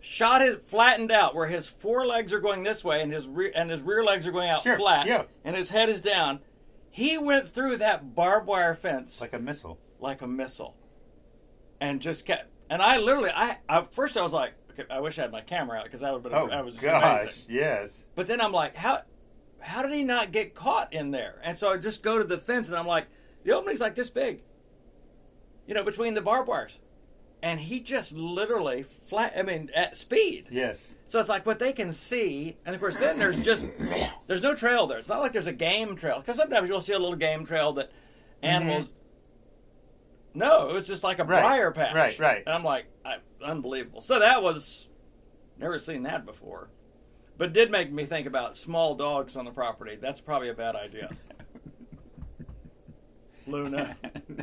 shot 0.00 0.40
his 0.40 0.56
flattened 0.66 1.12
out 1.12 1.34
where 1.34 1.48
his 1.48 1.68
forelegs 1.68 2.32
are 2.32 2.40
going 2.40 2.62
this 2.62 2.82
way 2.82 3.02
and 3.02 3.12
his 3.12 3.26
rear 3.28 3.52
and 3.54 3.70
his 3.70 3.82
rear 3.82 4.02
legs 4.02 4.26
are 4.26 4.32
going 4.32 4.48
out 4.48 4.62
Sure, 4.62 4.78
flat 4.78 5.06
yeah. 5.06 5.24
and 5.44 5.54
his 5.54 5.68
head 5.68 5.90
is 5.90 6.00
down 6.00 6.40
he 6.90 7.18
went 7.18 7.50
through 7.50 7.76
that 7.76 8.14
barbed 8.14 8.46
wire 8.46 8.74
fence 8.74 9.20
like, 9.20 9.34
Like 9.34 9.40
a 9.42 9.44
missile. 9.44 9.78
Like 10.00 10.22
a 10.22 10.26
missile 10.26 10.74
and 11.78 12.00
just 12.00 12.24
kept 12.24 12.46
and 12.70 12.80
i 12.80 12.96
literally 12.96 13.30
i 13.30 13.58
at 13.68 13.92
first 13.92 14.16
i 14.16 14.22
was 14.22 14.32
like 14.32 14.54
i 14.90 15.00
wish 15.00 15.18
i 15.18 15.22
had 15.22 15.32
my 15.32 15.40
camera 15.40 15.78
out 15.78 15.84
because 15.84 16.00
that 16.00 16.12
would 16.12 16.22
have 16.22 16.32
been 16.32 16.40
Oh, 16.40 16.48
that 16.48 16.64
was 16.64 16.74
just 16.74 16.84
gosh. 16.84 17.22
amazing 17.22 17.42
Yes. 17.48 18.04
but 18.14 18.26
then 18.26 18.40
I'm 18.40 18.52
like, 18.52 18.74
how 18.74 19.02
how 19.60 19.82
did 19.82 19.92
he 19.92 20.04
not 20.04 20.30
get 20.30 20.54
caught 20.54 20.92
in 20.92 21.10
there? 21.10 21.40
And 21.42 21.58
so 21.58 21.72
I 21.72 21.76
just 21.78 22.02
go 22.02 22.18
to 22.18 22.24
the 22.24 22.38
fence 22.38 22.68
and 22.68 22.76
I'm 22.76 22.86
like, 22.86 23.06
the 23.44 23.52
opening's 23.52 23.80
like 23.80 23.94
this 23.96 24.10
big. 24.10 24.42
You 25.66 25.74
know, 25.74 25.82
between 25.82 26.14
the 26.14 26.20
barbed 26.20 26.48
wires. 26.48 26.78
And 27.42 27.60
he 27.60 27.80
just 27.80 28.12
literally 28.12 28.84
flat 29.06 29.34
I 29.36 29.42
mean 29.42 29.70
at 29.74 29.96
speed. 29.96 30.46
Yes. 30.50 30.96
So 31.06 31.20
it's 31.20 31.28
like 31.28 31.46
what 31.46 31.58
they 31.60 31.72
can 31.72 31.92
see, 31.92 32.56
and 32.66 32.74
of 32.74 32.80
course 32.80 32.96
then 32.96 33.18
there's 33.18 33.44
just 33.44 33.80
there's 34.26 34.42
no 34.42 34.54
trail 34.54 34.86
there. 34.86 34.98
It's 34.98 35.08
not 35.08 35.20
like 35.20 35.32
there's 35.32 35.46
a 35.46 35.52
game 35.52 35.94
trail. 35.96 36.18
Because 36.20 36.36
sometimes 36.36 36.68
you'll 36.68 36.80
see 36.80 36.94
a 36.94 36.98
little 36.98 37.16
game 37.16 37.44
trail 37.46 37.72
that 37.74 37.90
mm-hmm. 37.90 38.46
animals 38.46 38.92
No, 40.38 40.70
it 40.70 40.74
was 40.74 40.86
just 40.86 41.02
like 41.02 41.18
a. 41.18 41.24
Right, 41.24 41.42
briar 41.42 41.70
patch. 41.72 41.94
right, 41.94 42.18
right. 42.18 42.42
And 42.46 42.54
I'm 42.54 42.64
like, 42.64 42.86
I, 43.04 43.16
unbelievable. 43.44 44.00
So 44.00 44.20
that 44.20 44.42
was 44.42 44.88
never 45.58 45.78
seen 45.78 46.04
that 46.04 46.24
before. 46.24 46.70
But 47.36 47.48
it 47.48 47.52
did 47.52 47.70
make 47.70 47.92
me 47.92 48.04
think 48.04 48.26
about 48.26 48.56
small 48.56 48.94
dogs 48.94 49.36
on 49.36 49.44
the 49.44 49.50
property. 49.50 49.96
That's 50.00 50.20
probably 50.20 50.48
a 50.48 50.54
bad 50.54 50.76
idea. 50.76 51.10
Luna. 53.46 53.96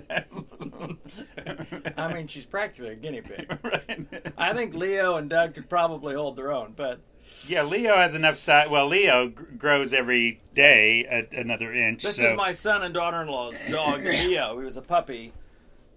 I 1.98 2.14
mean, 2.14 2.28
she's 2.28 2.46
practically 2.46 2.92
a 2.92 2.96
guinea 2.96 3.22
pig. 3.22 3.58
right. 3.64 4.34
I 4.38 4.54
think 4.54 4.74
Leo 4.74 5.16
and 5.16 5.30
Doug 5.30 5.54
could 5.54 5.70
probably 5.70 6.16
hold 6.16 6.36
their 6.36 6.52
own, 6.52 6.74
but 6.75 7.00
Yeah, 7.48 7.64
Leo 7.64 7.96
has 7.96 8.16
enough 8.16 8.38
size. 8.38 8.70
Well, 8.70 8.88
Leo 8.88 9.30
gr- 9.30 9.44
grows 9.58 9.94
every 9.94 10.42
day 10.54 11.06
at 11.06 11.32
another 11.34 11.72
inch. 11.72 12.04
this 12.04 12.16
so 12.16 12.32
is 12.32 12.38
my 12.38 12.52
son 12.52 12.84
and 12.84 12.94
daughter-in-law's 12.94 13.58
dog, 13.70 14.04
Leo. 14.04 14.58
He 14.58 14.66
was 14.66 14.78
a 14.78 14.82
puppy. 14.82 15.34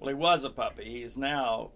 Well, 0.01 0.09
he 0.09 0.15
was 0.15 0.45
a 0.45 0.51
puppy. 0.51 0.85
He's 0.85 1.17
now 1.17 1.71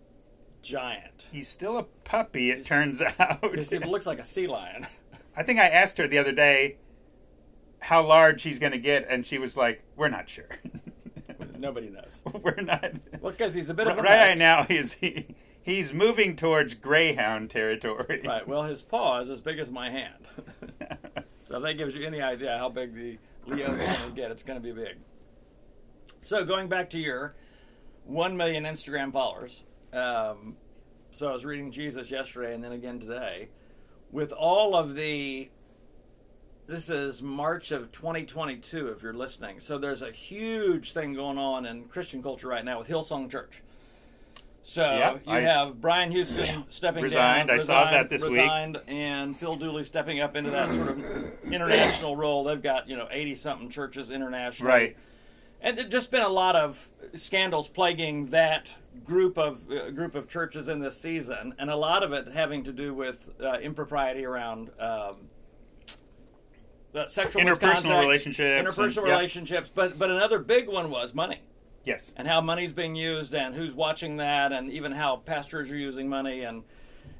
giant. 0.62 1.26
he's 1.33 1.49
still 1.49 1.76
a 1.79 1.83
puppy. 1.83 2.50
It 2.50 2.64
turns 2.64 3.02
out. 3.02 3.45
He 3.45 3.79
looks 3.79 4.07
like 4.07 4.19
a 4.19 4.25
sea 4.25 4.47
lion. 4.47 4.87
I 5.37 5.43
think 5.43 5.59
I 5.59 5.69
asked 5.69 5.99
her 5.99 6.07
the 6.07 6.19
other 6.19 6.33
day 6.33 6.76
how 7.81 8.07
large 8.07 8.43
he's 8.43 8.59
going 8.59 8.73
to 8.73 8.79
get, 8.79 9.07
and 9.09 9.26
she 9.26 9.38
was 9.38 9.57
like, 9.57 9.83
"We're 9.97 10.09
not 10.09 10.29
sure. 10.29 10.49
Nobody 11.59 11.88
knows. 11.88 12.21
We're 12.43 12.61
not." 12.61 12.93
Well, 13.21 13.33
because 13.33 13.55
he's 13.55 13.71
a 13.71 13.75
bit 13.75 13.88
of 13.88 13.99
a 13.99 14.02
right 14.02 14.38
now, 14.38 14.64
he's 14.64 14.93
he, 14.93 15.35
he's 15.62 15.93
moving 15.93 16.37
towards 16.37 16.75
greyhound 16.75 17.50
territory. 17.50 18.23
Right. 18.25 18.47
Well, 18.47 18.64
his 18.64 18.83
paw 18.83 19.21
is 19.21 19.31
as 19.31 19.41
big 19.41 19.59
as 19.59 19.71
my 19.71 19.91
hand. 19.91 20.26
so 21.49 21.57
if 21.57 21.62
that 21.62 21.75
gives 21.75 21.95
you 21.95 22.07
any 22.07 22.21
idea 22.21 22.57
how 22.59 22.69
big 22.69 22.95
the 22.95 23.19
Leo's 23.47 23.83
going 23.85 24.11
to 24.11 24.14
get, 24.14 24.31
it's 24.31 24.43
going 24.43 24.61
to 24.61 24.62
be 24.62 24.73
big. 24.73 24.99
So 26.21 26.45
going 26.45 26.69
back 26.69 26.91
to 26.91 27.00
your 27.00 27.35
one 28.04 28.37
million 28.37 28.64
Instagram 28.64 29.12
followers. 29.12 29.64
Um, 29.92 30.56
so 31.12 31.28
I 31.28 31.32
was 31.32 31.44
reading 31.44 31.71
Jesus 31.71 32.11
yesterday 32.11 32.54
and 32.54 32.62
then 32.62 32.73
again 32.73 32.99
today. 32.99 33.49
With 34.11 34.32
all 34.32 34.75
of 34.75 34.94
the 34.94 35.49
this 36.66 36.90
is 36.90 37.23
March 37.23 37.73
of 37.73 37.90
2022 37.92 38.88
if 38.88 39.02
you're 39.02 39.12
listening. 39.12 39.61
So 39.61 39.78
there's 39.78 40.02
a 40.02 40.11
huge 40.12 40.92
thing 40.92 41.12
going 41.14 41.37
on 41.38 41.66
in 41.66 41.85
Christian 41.85 42.23
culture 42.23 42.49
right 42.49 42.64
now 42.64 42.78
with 42.78 42.88
Hillsong 42.88 43.30
Church. 43.30 43.62
So 44.64 45.18
you 45.26 45.32
I- 45.32 45.40
have 45.40 45.80
Brian 45.80 46.12
Houston 46.12 46.64
stepping 46.71 47.02
Resigned. 47.02 47.49
down. 47.49 47.59
I 47.59 47.62
saw 47.62 47.90
that 47.90 48.09
this 48.09 48.23
week. 48.23 48.30
resigned, 48.38 48.80
and 48.87 49.37
Phil 49.37 49.56
Dooley 49.56 49.82
stepping 49.82 50.21
up 50.21 50.37
into 50.37 50.50
that 50.50 50.71
sort 50.71 50.90
of 50.90 51.42
international 51.52 52.16
role. 52.16 52.44
They've 52.44 52.62
got 52.62 52.88
you 52.88 52.97
know 52.97 53.09
80 53.11 53.35
something 53.35 53.68
churches 53.71 54.11
internationally. 54.12 54.73
Right. 54.73 54.97
And 55.64 55.78
there's 55.78 55.88
just 55.88 56.11
been 56.11 56.23
a 56.23 56.28
lot 56.28 56.57
of 56.57 56.88
scandals 57.14 57.69
plaguing 57.69 58.26
that 58.31 58.66
group 59.04 59.38
of 59.38 59.61
uh, 59.71 59.90
group 59.90 60.14
of 60.16 60.28
churches 60.28 60.69
in 60.69 60.81
this 60.81 61.00
season, 61.00 61.54
and 61.59 61.71
a 61.71 61.76
lot 61.76 62.02
of 62.02 62.12
it 62.12 62.28
having 62.28 62.64
to 62.64 62.73
do 62.73 62.92
with 62.92 63.31
uh, 63.40 63.59
impropriety 63.61 64.25
around 64.25 64.71
um, 64.81 65.16
uh, 66.95 67.07
sexual 67.07 67.42
Interpersonal 67.42 68.00
relationships 68.00 68.76
interpersonal 68.76 68.87
and- 68.87 68.97
yep. 68.97 69.04
relationships. 69.16 69.71
But 69.75 69.99
but 69.99 70.11
another 70.11 70.38
big 70.40 70.69
one 70.69 70.90
was 70.90 71.14
money 71.14 71.40
Yes. 71.85 72.12
and 72.16 72.28
how 72.28 72.40
money's 72.40 72.73
being 72.73 72.95
used 72.95 73.35
and 73.35 73.54
who's 73.54 73.73
watching 73.75 74.16
that 74.19 74.52
and 74.52 74.71
even 74.71 74.92
how 74.92 75.16
pastors 75.16 75.71
are 75.71 75.76
using 75.76 76.09
money 76.09 76.42
and 76.42 76.62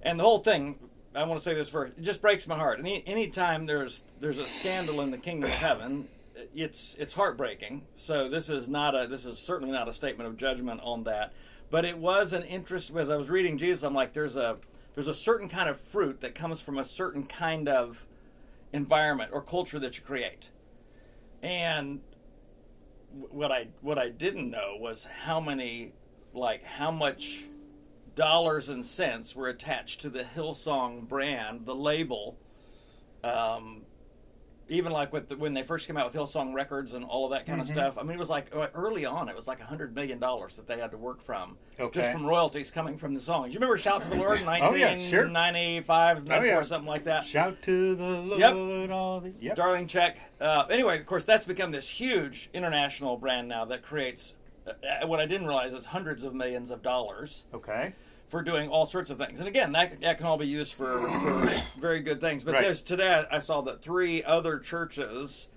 and 0.03 0.19
the 0.21 0.25
whole 0.25 0.39
thing 0.41 0.79
I 1.15 1.25
want 1.25 1.41
to 1.41 1.45
say 1.45 1.55
this 1.55 1.69
first 1.69 1.95
it 1.99 2.03
just 2.03 2.21
breaks 2.21 2.47
my 2.47 2.57
heart 2.57 2.79
any 2.79 3.03
anytime 3.07 3.67
there's 3.67 4.05
there's 4.21 4.39
a 4.39 4.47
scandal 4.47 5.01
in 5.01 5.11
the 5.11 5.19
kingdom 5.19 5.51
of 5.51 5.57
heaven 5.57 6.07
it's 6.55 6.97
it's 6.99 7.15
heartbreaking 7.15 7.83
so 7.97 8.29
this 8.29 8.49
is 8.49 8.69
not 8.69 8.95
a 8.95 9.07
this 9.07 9.25
is 9.25 9.39
certainly 9.39 9.73
not 9.73 9.89
a 9.89 9.93
statement 9.93 10.29
of 10.29 10.37
judgment 10.37 10.81
on 10.83 11.05
that 11.05 11.33
but 11.71 11.85
it 11.85 11.97
was 11.97 12.33
an 12.33 12.43
interest 12.43 12.95
as 12.97 13.11
I 13.11 13.17
was 13.17 13.31
reading 13.31 13.59
Jesus 13.59 13.83
I'm 13.83 13.95
like 13.95 14.13
there's 14.13 14.37
a 14.37 14.57
there's 14.95 15.09
a 15.09 15.15
certain 15.15 15.49
kind 15.49 15.69
of 15.69 15.81
fruit 15.81 16.21
that 16.21 16.35
comes 16.35 16.61
from 16.61 16.79
a 16.79 16.85
certain 16.85 17.25
kind 17.25 17.69
of 17.69 18.07
environment 18.73 19.31
or 19.33 19.43
culture 19.43 19.79
that 19.79 19.97
you 19.97 20.05
create 20.05 20.49
and 21.43 22.01
what 23.13 23.53
I 23.53 23.69
what 23.81 23.99
I 23.99 24.09
didn't 24.09 24.51
know 24.51 24.77
was 24.79 25.05
how 25.05 25.41
many 25.41 25.93
like 26.35 26.65
how 26.65 26.91
much 26.91 27.45
dollars 28.15 28.69
and 28.69 28.85
cents 28.85 29.35
were 29.35 29.49
attached 29.49 30.01
to 30.03 30.11
the 30.11 30.25
Hillsong 30.25 31.09
brand, 31.09 31.67
the 31.67 31.75
label. 31.75 32.39
Um, 33.25 33.83
even 34.73 34.91
like 34.93 35.13
with 35.13 35.29
the, 35.29 35.37
when 35.37 35.53
they 35.55 35.63
first 35.63 35.87
came 35.87 35.97
out 35.97 36.13
with 36.13 36.21
Hillsong 36.21 36.55
Records 36.55 36.95
and 36.95 37.05
all 37.05 37.27
of 37.27 37.31
that 37.33 37.47
kind 37.47 37.61
of 37.61 37.67
stuff. 37.67 37.99
I 37.99 38.03
mean, 38.03 38.13
it 38.17 38.19
was 38.19 38.31
like 38.31 38.47
uh, 38.55 38.69
early 38.75 39.05
on, 39.05 39.29
it 39.29 39.37
was 39.37 39.47
like 39.47 39.61
a 39.61 39.65
hundred 39.65 39.95
million 39.95 40.19
dollars 40.19 40.57
that 40.57 40.67
they 40.67 40.79
had 40.79 40.91
to 40.93 40.97
work 40.97 41.21
from, 41.23 41.57
Okay. 41.79 42.01
just 42.01 42.13
from 42.13 42.25
royalties 42.27 42.71
coming 42.71 42.97
from 42.97 43.15
the 43.15 43.21
songs. 43.21 43.53
You 43.53 43.61
remember 43.61 43.77
"Shout 43.79 44.03
to 44.03 44.09
the 44.09 44.17
Lord" 44.17 44.41
in 44.41 44.49
Oh, 44.49 44.75
yeah, 44.75 44.95
sure. 44.99 45.29
1995, 45.29 46.27
94, 46.27 46.47
yeah. 46.47 46.63
something 46.63 46.89
like 46.89 47.05
that. 47.05 47.25
Shout 47.27 47.61
to 47.63 47.95
the 47.95 48.03
Lord, 48.05 48.41
Yep. 48.41 48.91
all 48.91 49.21
the 49.21 49.33
yep. 49.41 49.57
Darling 49.57 49.87
Check. 49.87 50.17
Uh, 50.41 50.65
anyway, 50.71 50.99
of 50.99 51.07
course, 51.07 51.25
that's 51.25 51.45
become 51.45 51.71
this 51.71 51.89
huge 51.89 52.51
international 52.55 53.17
brand 53.17 53.49
now 53.49 53.65
that 53.67 53.83
creates 53.83 54.35
uh, 54.67 54.71
uh, 55.03 55.07
what 55.07 55.21
I 55.21 55.27
didn't 55.27 55.47
realize 55.47 55.73
is 55.73 55.87
hundreds 55.87 56.25
of 56.25 56.35
millions 56.35 56.71
of 56.71 56.83
dollars 56.83 57.45
Okay. 57.53 57.93
For 58.33 58.43
doing 58.43 58.71
all 58.71 58.87
sorts 58.87 59.11
of 59.11 59.19
things. 59.19 59.41
And 59.41 59.47
again, 59.47 59.73
that, 59.73 60.01
that 60.01 60.17
can 60.17 60.25
all 60.27 60.39
be 60.39 60.47
used 60.47 60.73
for, 60.73 61.03
for 61.03 61.53
very 61.79 62.01
good 62.01 62.19
things. 62.19 62.43
But 62.43 62.55
Right. 62.55 62.63
there's 62.63 62.81
today 62.81 63.25
I 63.31 63.39
saw 63.41 63.61
that 63.61 63.83
three 63.83 64.25
other 64.25 64.59
churches 64.59 65.49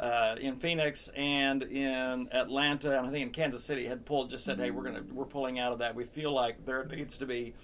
uh, 0.00 0.34
in 0.40 0.56
Phoenix 0.56 1.08
and 1.16 1.62
in 1.62 2.28
Atlanta 2.32 2.98
and 2.98 3.06
I 3.06 3.10
think 3.12 3.28
in 3.28 3.32
Kansas 3.32 3.62
City 3.62 3.86
had 3.86 4.04
pulled 4.04 4.30
just 4.30 4.44
said, 4.44 4.58
"Hey, 4.58 4.72
we're 4.72 4.82
gonna 4.82 5.04
we're 5.12 5.24
pulling 5.24 5.60
out 5.60 5.72
of 5.72 5.78
that. 5.78 5.94
We 5.94 6.04
feel 6.04 6.32
like 6.32 6.66
there 6.66 6.84
needs 6.84 7.16
to 7.18 7.26
be." 7.26 7.54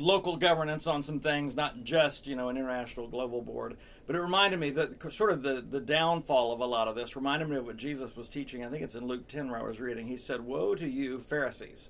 local 0.00 0.36
governance 0.36 0.86
on 0.86 1.02
some 1.02 1.18
things, 1.18 1.56
not 1.56 1.82
just 1.82 2.24
you 2.24 2.36
know 2.36 2.48
an 2.48 2.56
international 2.56 3.08
global 3.08 3.42
board. 3.42 3.76
But 4.06 4.14
it 4.14 4.20
reminded 4.20 4.60
me 4.60 4.70
that 4.70 5.12
sort 5.12 5.32
of 5.32 5.42
the 5.42 5.60
the 5.68 5.80
downfall 5.80 6.52
of 6.52 6.60
a 6.60 6.66
lot 6.66 6.86
of 6.86 6.94
this 6.94 7.16
reminded 7.16 7.48
me 7.48 7.56
of 7.56 7.66
what 7.66 7.76
Jesus 7.76 8.14
was 8.14 8.28
teaching. 8.28 8.64
I 8.64 8.68
think 8.68 8.84
it's 8.84 8.94
in 8.94 9.08
Luke 9.08 9.26
ten 9.26 9.50
where 9.50 9.58
I 9.58 9.64
was 9.64 9.80
reading. 9.80 10.06
He 10.06 10.16
said, 10.16 10.42
"Woe 10.42 10.76
to 10.76 10.86
you, 10.86 11.18
Pharisees." 11.18 11.88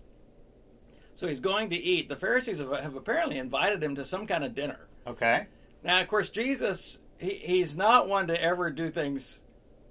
So 1.19 1.27
he's 1.27 1.41
going 1.41 1.71
to 1.71 1.77
eat. 1.77 2.09
The 2.09 2.15
Pharisees 2.15 2.61
have, 2.61 2.71
have 2.71 2.95
apparently 2.95 3.39
invited 3.39 3.83
him 3.83 3.97
to 3.97 4.05
some 4.05 4.25
kind 4.25 4.45
of 4.45 4.55
dinner. 4.55 4.79
Okay. 5.05 5.47
Now, 5.83 6.01
of 6.01 6.07
course, 6.07 6.31
Jesus 6.31 7.01
he, 7.19 7.41
he's 7.43 7.77
not 7.77 8.09
one 8.09 8.29
to 8.29 8.41
ever 8.41 8.71
do 8.71 8.89
things 8.89 9.41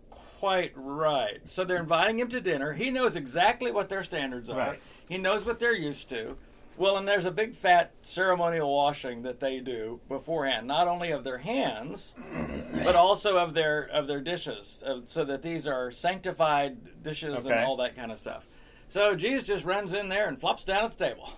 quite 0.09 0.71
right. 0.73 1.39
So 1.45 1.65
they're 1.65 1.81
inviting 1.81 2.17
him 2.19 2.29
to 2.29 2.39
dinner. 2.39 2.71
He 2.71 2.91
knows 2.91 3.17
exactly 3.17 3.71
what 3.71 3.89
their 3.89 4.03
standards 4.03 4.49
are. 4.49 4.57
Right. 4.57 4.79
He 5.09 5.17
knows 5.17 5.45
what 5.45 5.59
they're 5.59 5.75
used 5.75 6.07
to. 6.11 6.37
Well, 6.77 6.95
and 6.95 7.05
there's 7.05 7.25
a 7.25 7.31
big 7.31 7.55
fat 7.55 7.91
ceremonial 8.03 8.73
washing 8.73 9.23
that 9.23 9.41
they 9.41 9.59
do 9.59 9.99
beforehand, 10.07 10.65
not 10.65 10.87
only 10.87 11.11
of 11.11 11.25
their 11.25 11.39
hands, 11.39 12.13
but 12.85 12.95
also 12.95 13.37
of 13.37 13.53
their 13.53 13.81
of 13.81 14.07
their 14.07 14.21
dishes, 14.21 14.81
so 15.07 15.25
that 15.25 15.41
these 15.41 15.67
are 15.67 15.91
sanctified 15.91 17.03
dishes 17.03 17.45
Okay. 17.45 17.49
and 17.49 17.65
all 17.65 17.75
that 17.77 17.95
kind 17.97 18.13
of 18.13 18.19
stuff. 18.19 18.45
So 18.87 19.15
Jesus 19.15 19.45
just 19.47 19.65
runs 19.65 19.93
in 19.93 20.09
there 20.09 20.27
and 20.27 20.39
flops 20.39 20.63
down 20.63 20.85
at 20.85 20.97
the 20.97 21.05
table, 21.05 21.29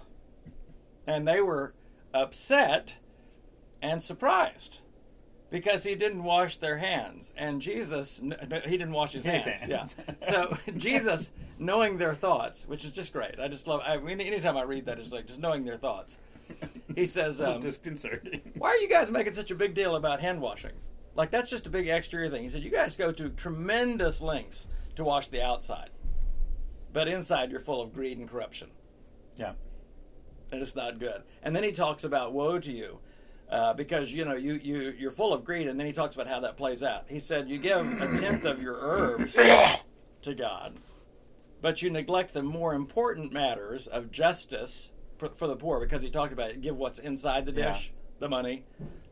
and 1.07 1.27
they 1.27 1.41
were 1.41 1.73
upset 2.13 2.95
and 3.81 4.03
surprised 4.03 4.79
because 5.49 5.83
he 5.83 5.95
didn't 5.95 6.23
wash 6.23 6.57
their 6.57 6.77
hands. 6.77 7.33
And 7.37 7.61
jesus 7.61 8.19
he 8.19 8.71
didn't 8.71 8.91
wash 8.91 9.13
his, 9.13 9.25
His 9.25 9.43
hands, 9.43 9.59
hands. 9.59 9.95
yeah. 10.07 10.13
So 10.29 10.57
jesus 10.77 11.31
knowing 11.57 11.97
their 11.97 12.13
thoughts 12.13 12.67
which 12.67 12.85
is 12.85 12.91
just 12.91 13.13
great. 13.13 13.39
I 13.39 13.47
just 13.47 13.67
love 13.67 13.81
I 13.85 13.97
mean, 13.97 14.21
anytime 14.21 14.57
i 14.57 14.61
read 14.63 14.85
that 14.85 14.99
it's 14.99 15.11
like 15.11 15.27
just 15.27 15.39
knowing 15.39 15.65
their 15.65 15.77
thoughts. 15.77 16.17
He 16.95 17.05
says 17.17 17.41
um, 17.41 17.59
disconcerting. 17.59 18.41
why 18.55 18.69
are 18.69 18.77
you 18.77 18.89
guys 18.89 19.11
making 19.11 19.33
such 19.33 19.51
a 19.51 19.55
big 19.55 19.73
deal 19.73 19.95
about 19.95 20.19
hand 20.19 20.41
washing? 20.41 20.71
Like 21.15 21.31
that's 21.31 21.49
just 21.49 21.67
a 21.67 21.69
big 21.69 21.87
exterior 21.87 22.29
thing. 22.29 22.43
He 22.43 22.49
said 22.49 22.63
you 22.63 22.71
guys 22.71 22.95
go 22.95 23.11
to 23.11 23.29
tremendous 23.29 24.21
lengths 24.21 24.67
to 24.95 25.03
wash 25.03 25.27
the 25.27 25.41
outside 25.41 25.89
but 26.93 27.07
inside 27.07 27.51
you're 27.51 27.59
full 27.59 27.81
of 27.81 27.93
greed 27.93 28.17
and 28.17 28.29
corruption 28.29 28.69
Yeah. 29.37 29.53
and 30.51 30.61
it's 30.61 30.75
not 30.75 30.99
good. 30.99 31.23
And 31.43 31.55
then 31.55 31.63
he 31.63 31.71
talks 31.71 32.03
about 32.03 32.33
woe 32.33 32.59
to 32.59 32.71
you, 32.71 32.99
uh, 33.49 33.73
because 33.73 34.11
you 34.13 34.25
know 34.25 34.35
you 34.35 34.53
you 34.55 34.93
you're 34.97 35.11
full 35.11 35.33
of 35.33 35.43
greed. 35.43 35.67
And 35.67 35.79
then 35.79 35.87
he 35.87 35.93
talks 35.93 36.15
about 36.15 36.27
how 36.27 36.39
that 36.41 36.57
plays 36.57 36.83
out. 36.83 37.05
He 37.07 37.19
said 37.19 37.49
you 37.49 37.57
give 37.57 37.79
a 38.01 38.17
tenth 38.19 38.45
of 38.45 38.61
your 38.61 38.77
herbs 38.79 39.33
to 40.23 40.35
God, 40.35 40.75
but 41.61 41.81
you 41.81 41.89
neglect 41.89 42.33
the 42.33 42.43
more 42.43 42.73
important 42.73 43.31
matters 43.31 43.87
of 43.87 44.11
justice 44.11 44.91
for, 45.17 45.29
for 45.29 45.47
the 45.47 45.55
poor, 45.55 45.79
because 45.79 46.01
he 46.01 46.09
talked 46.09 46.31
about 46.33 46.51
it, 46.51 46.61
give 46.61 46.77
what's 46.77 46.99
inside 46.99 47.45
the 47.45 47.51
Yeah. 47.51 47.73
dish, 47.73 47.91
the 48.19 48.29
money, 48.29 48.63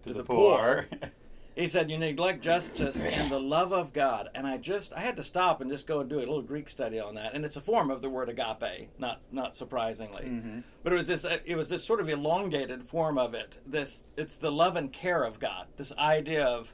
to, 0.03 0.09
the 0.09 0.13
the, 0.19 0.23
poor. 0.23 0.85
poor. 0.89 0.99
He 1.57 1.67
said 1.67 1.89
you 1.89 1.97
neglect 1.97 2.43
justice 2.43 3.01
and 3.01 3.31
the 3.31 3.39
love 3.39 3.71
of 3.73 3.91
God, 3.91 4.29
and 4.35 4.45
I 4.45 4.57
just 4.57 4.93
I 4.93 4.99
had 5.01 5.15
to 5.17 5.23
stop 5.23 5.59
and 5.59 5.71
just 5.71 5.87
go 5.87 5.99
and 5.99 6.09
do 6.09 6.17
a 6.17 6.19
little 6.19 6.43
Greek 6.43 6.69
study 6.69 6.99
on 6.99 7.15
that, 7.15 7.33
and 7.33 7.43
it's 7.43 7.57
a 7.57 7.61
form 7.61 7.89
of 7.89 8.01
the 8.01 8.09
word 8.09 8.29
agape, 8.29 8.89
not 8.99 9.21
not 9.31 9.57
surprisingly, 9.57 10.23
Mm-hmm. 10.25 10.59
but 10.83 10.93
it 10.93 10.95
was 10.97 11.07
this 11.07 11.25
it 11.45 11.55
was 11.57 11.69
this 11.69 11.83
sort 11.83 11.99
of 11.99 12.07
elongated 12.09 12.83
form 12.83 13.17
of 13.17 13.33
it. 13.33 13.57
This 13.65 14.03
it's 14.15 14.35
the 14.37 14.51
love 14.51 14.75
and 14.75 14.93
care 14.93 15.23
of 15.23 15.39
God. 15.39 15.65
This 15.77 15.91
idea 15.97 16.45
of 16.45 16.73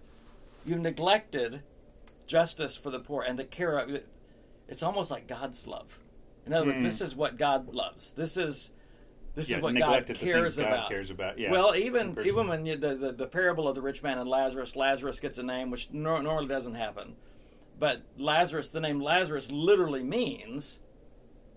you've 0.65 0.79
neglected 0.81 1.61
justice 2.27 2.75
for 2.75 2.89
the 2.89 2.99
poor 2.99 3.23
and 3.23 3.39
the 3.39 3.43
care 3.45 3.77
of 3.77 3.89
it's 4.67 4.83
almost 4.83 5.09
like 5.11 5.27
God's 5.27 5.65
love. 5.65 5.99
In 6.45 6.51
other 6.53 6.65
words, 6.67 6.81
Mm. 6.81 6.83
this 6.83 6.99
is 6.99 7.15
what 7.15 7.37
God 7.37 7.73
loves. 7.73 8.11
This 8.11 8.35
is 8.35 8.71
this 9.35 9.49
Yeah, 9.49 9.57
is 9.57 9.61
what 9.63 9.73
God 9.73 9.79
neglected 9.79 10.15
the 10.15 10.19
things 10.19 10.31
cares 10.33 10.55
God 10.57 10.67
about. 10.67 10.89
cares 10.89 11.09
about, 11.09 11.39
yeah. 11.39 11.51
Well, 11.51 11.75
even 11.75 12.17
even 12.23 12.47
when 12.47 12.65
you, 12.65 12.75
the, 12.77 12.95
the 12.95 13.11
the 13.11 13.27
parable 13.27 13.67
of 13.67 13.75
the 13.75 13.81
rich 13.81 14.03
man 14.03 14.17
and 14.19 14.29
Lazarus, 14.29 14.75
Lazarus 14.75 15.19
gets 15.19 15.37
a 15.37 15.43
name 15.43 15.71
which 15.71 15.89
nor- 15.91 16.21
normally 16.21 16.47
doesn't 16.47 16.75
happen, 16.75 17.15
but 17.79 18.01
Lazarus, 18.17 18.69
the 18.69 18.79
name 18.81 19.01
Lazarus 19.01 19.49
literally 19.51 20.03
means 20.03 20.79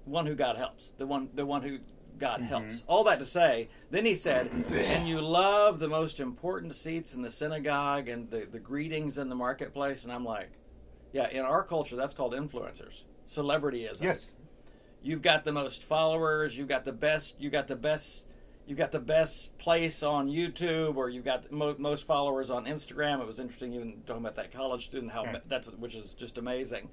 one 0.05 0.27
who 0.27 0.35
God 0.35 0.57
helps, 0.57 0.91
the 0.91 1.07
one 1.07 1.29
the 1.35 1.45
one 1.45 1.63
who 1.63 1.79
God 2.19 2.41
Mm-hmm. 2.41 2.49
helps. 2.49 2.83
All 2.87 3.05
that 3.05 3.19
to 3.19 3.27
say, 3.27 3.69
then 3.91 4.07
he 4.07 4.15
said, 4.15 4.51
and 4.73 5.07
you 5.07 5.21
love 5.21 5.79
the 5.79 5.89
most 5.89 6.19
important 6.19 6.75
seats 6.75 7.13
in 7.13 7.21
the 7.21 7.31
synagogue 7.31 8.09
and 8.09 8.31
the, 8.31 8.47
the 8.51 8.59
greetings 8.59 9.19
in 9.19 9.29
the 9.29 9.35
marketplace, 9.35 10.05
and 10.05 10.11
I'm 10.13 10.25
like, 10.25 10.49
yeah, 11.13 11.29
in 11.29 11.43
our 11.43 11.63
culture 11.63 11.95
that's 11.95 12.15
called 12.15 12.33
influencers, 12.33 13.03
celebrityism 13.29 14.03
yes. 14.03 14.33
You've 15.03 15.23
got 15.23 15.45
the 15.45 15.53
most 15.53 15.85
followers, 15.85 16.57
you've 16.57 16.69
got 16.69 16.85
the 16.85 16.93
best, 16.93 17.41
you 17.41 17.51
got 17.51 17.69
the 17.69 17.77
best 17.77 18.27
you've 18.67 18.79
got 18.79 18.93
the 18.93 18.99
best 18.99 19.57
place 19.59 20.03
on 20.03 20.29
YouTube, 20.29 20.97
or 20.97 21.09
you've 21.09 21.25
got 21.25 21.51
mo- 21.53 21.77
most 21.79 22.05
followers 22.05 22.51
on 22.51 22.65
Instagram. 22.65 23.21
It 23.21 23.27
was 23.27 23.39
interesting, 23.39 23.73
even 23.73 24.03
talking 24.07 24.23
about 24.23 24.35
that 24.37 24.53
college 24.53 24.87
student, 24.87 25.13
how 25.13 25.25
that's 25.47 25.69
which 25.71 25.95
is 25.95 26.15
just 26.15 26.37
amazing. 26.37 26.91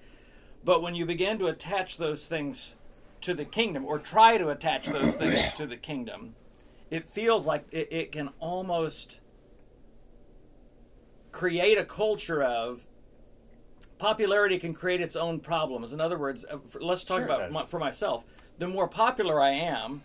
But 0.64 0.82
when 0.82 0.96
you 0.96 1.06
begin 1.06 1.40
to 1.40 1.48
attach 1.48 1.98
those 1.98 2.26
things 2.26 2.76
to 3.22 3.34
the 3.34 3.46
kingdom, 3.46 3.86
or 3.86 4.00
try 4.00 4.38
to 4.38 4.50
attach 4.50 4.88
those 4.88 5.16
things 5.16 5.52
to 5.54 5.66
the 5.66 5.78
kingdom, 5.78 6.36
it 6.92 7.08
feels 7.08 7.46
like 7.46 7.66
it, 7.72 7.88
it 7.92 8.12
can 8.12 8.30
almost 8.40 9.20
create 11.32 11.78
a 11.78 11.86
culture 11.86 12.44
of 12.44 12.86
popularity 14.04 14.60
can 14.60 14.74
create 14.74 15.00
its 15.00 15.16
own 15.16 15.40
problems. 15.40 15.94
In 15.94 16.02
other 16.02 16.20
words, 16.20 16.46
uh, 16.52 16.58
let's 16.82 17.06
talk 17.06 17.20
Sure 17.20 17.26
about 17.26 17.52
my, 17.54 17.66
for 17.66 17.80
myself. 17.80 18.26
The 18.60 18.68
more 18.68 18.86
popular 18.86 19.42
I 19.42 19.52
am, 19.52 20.04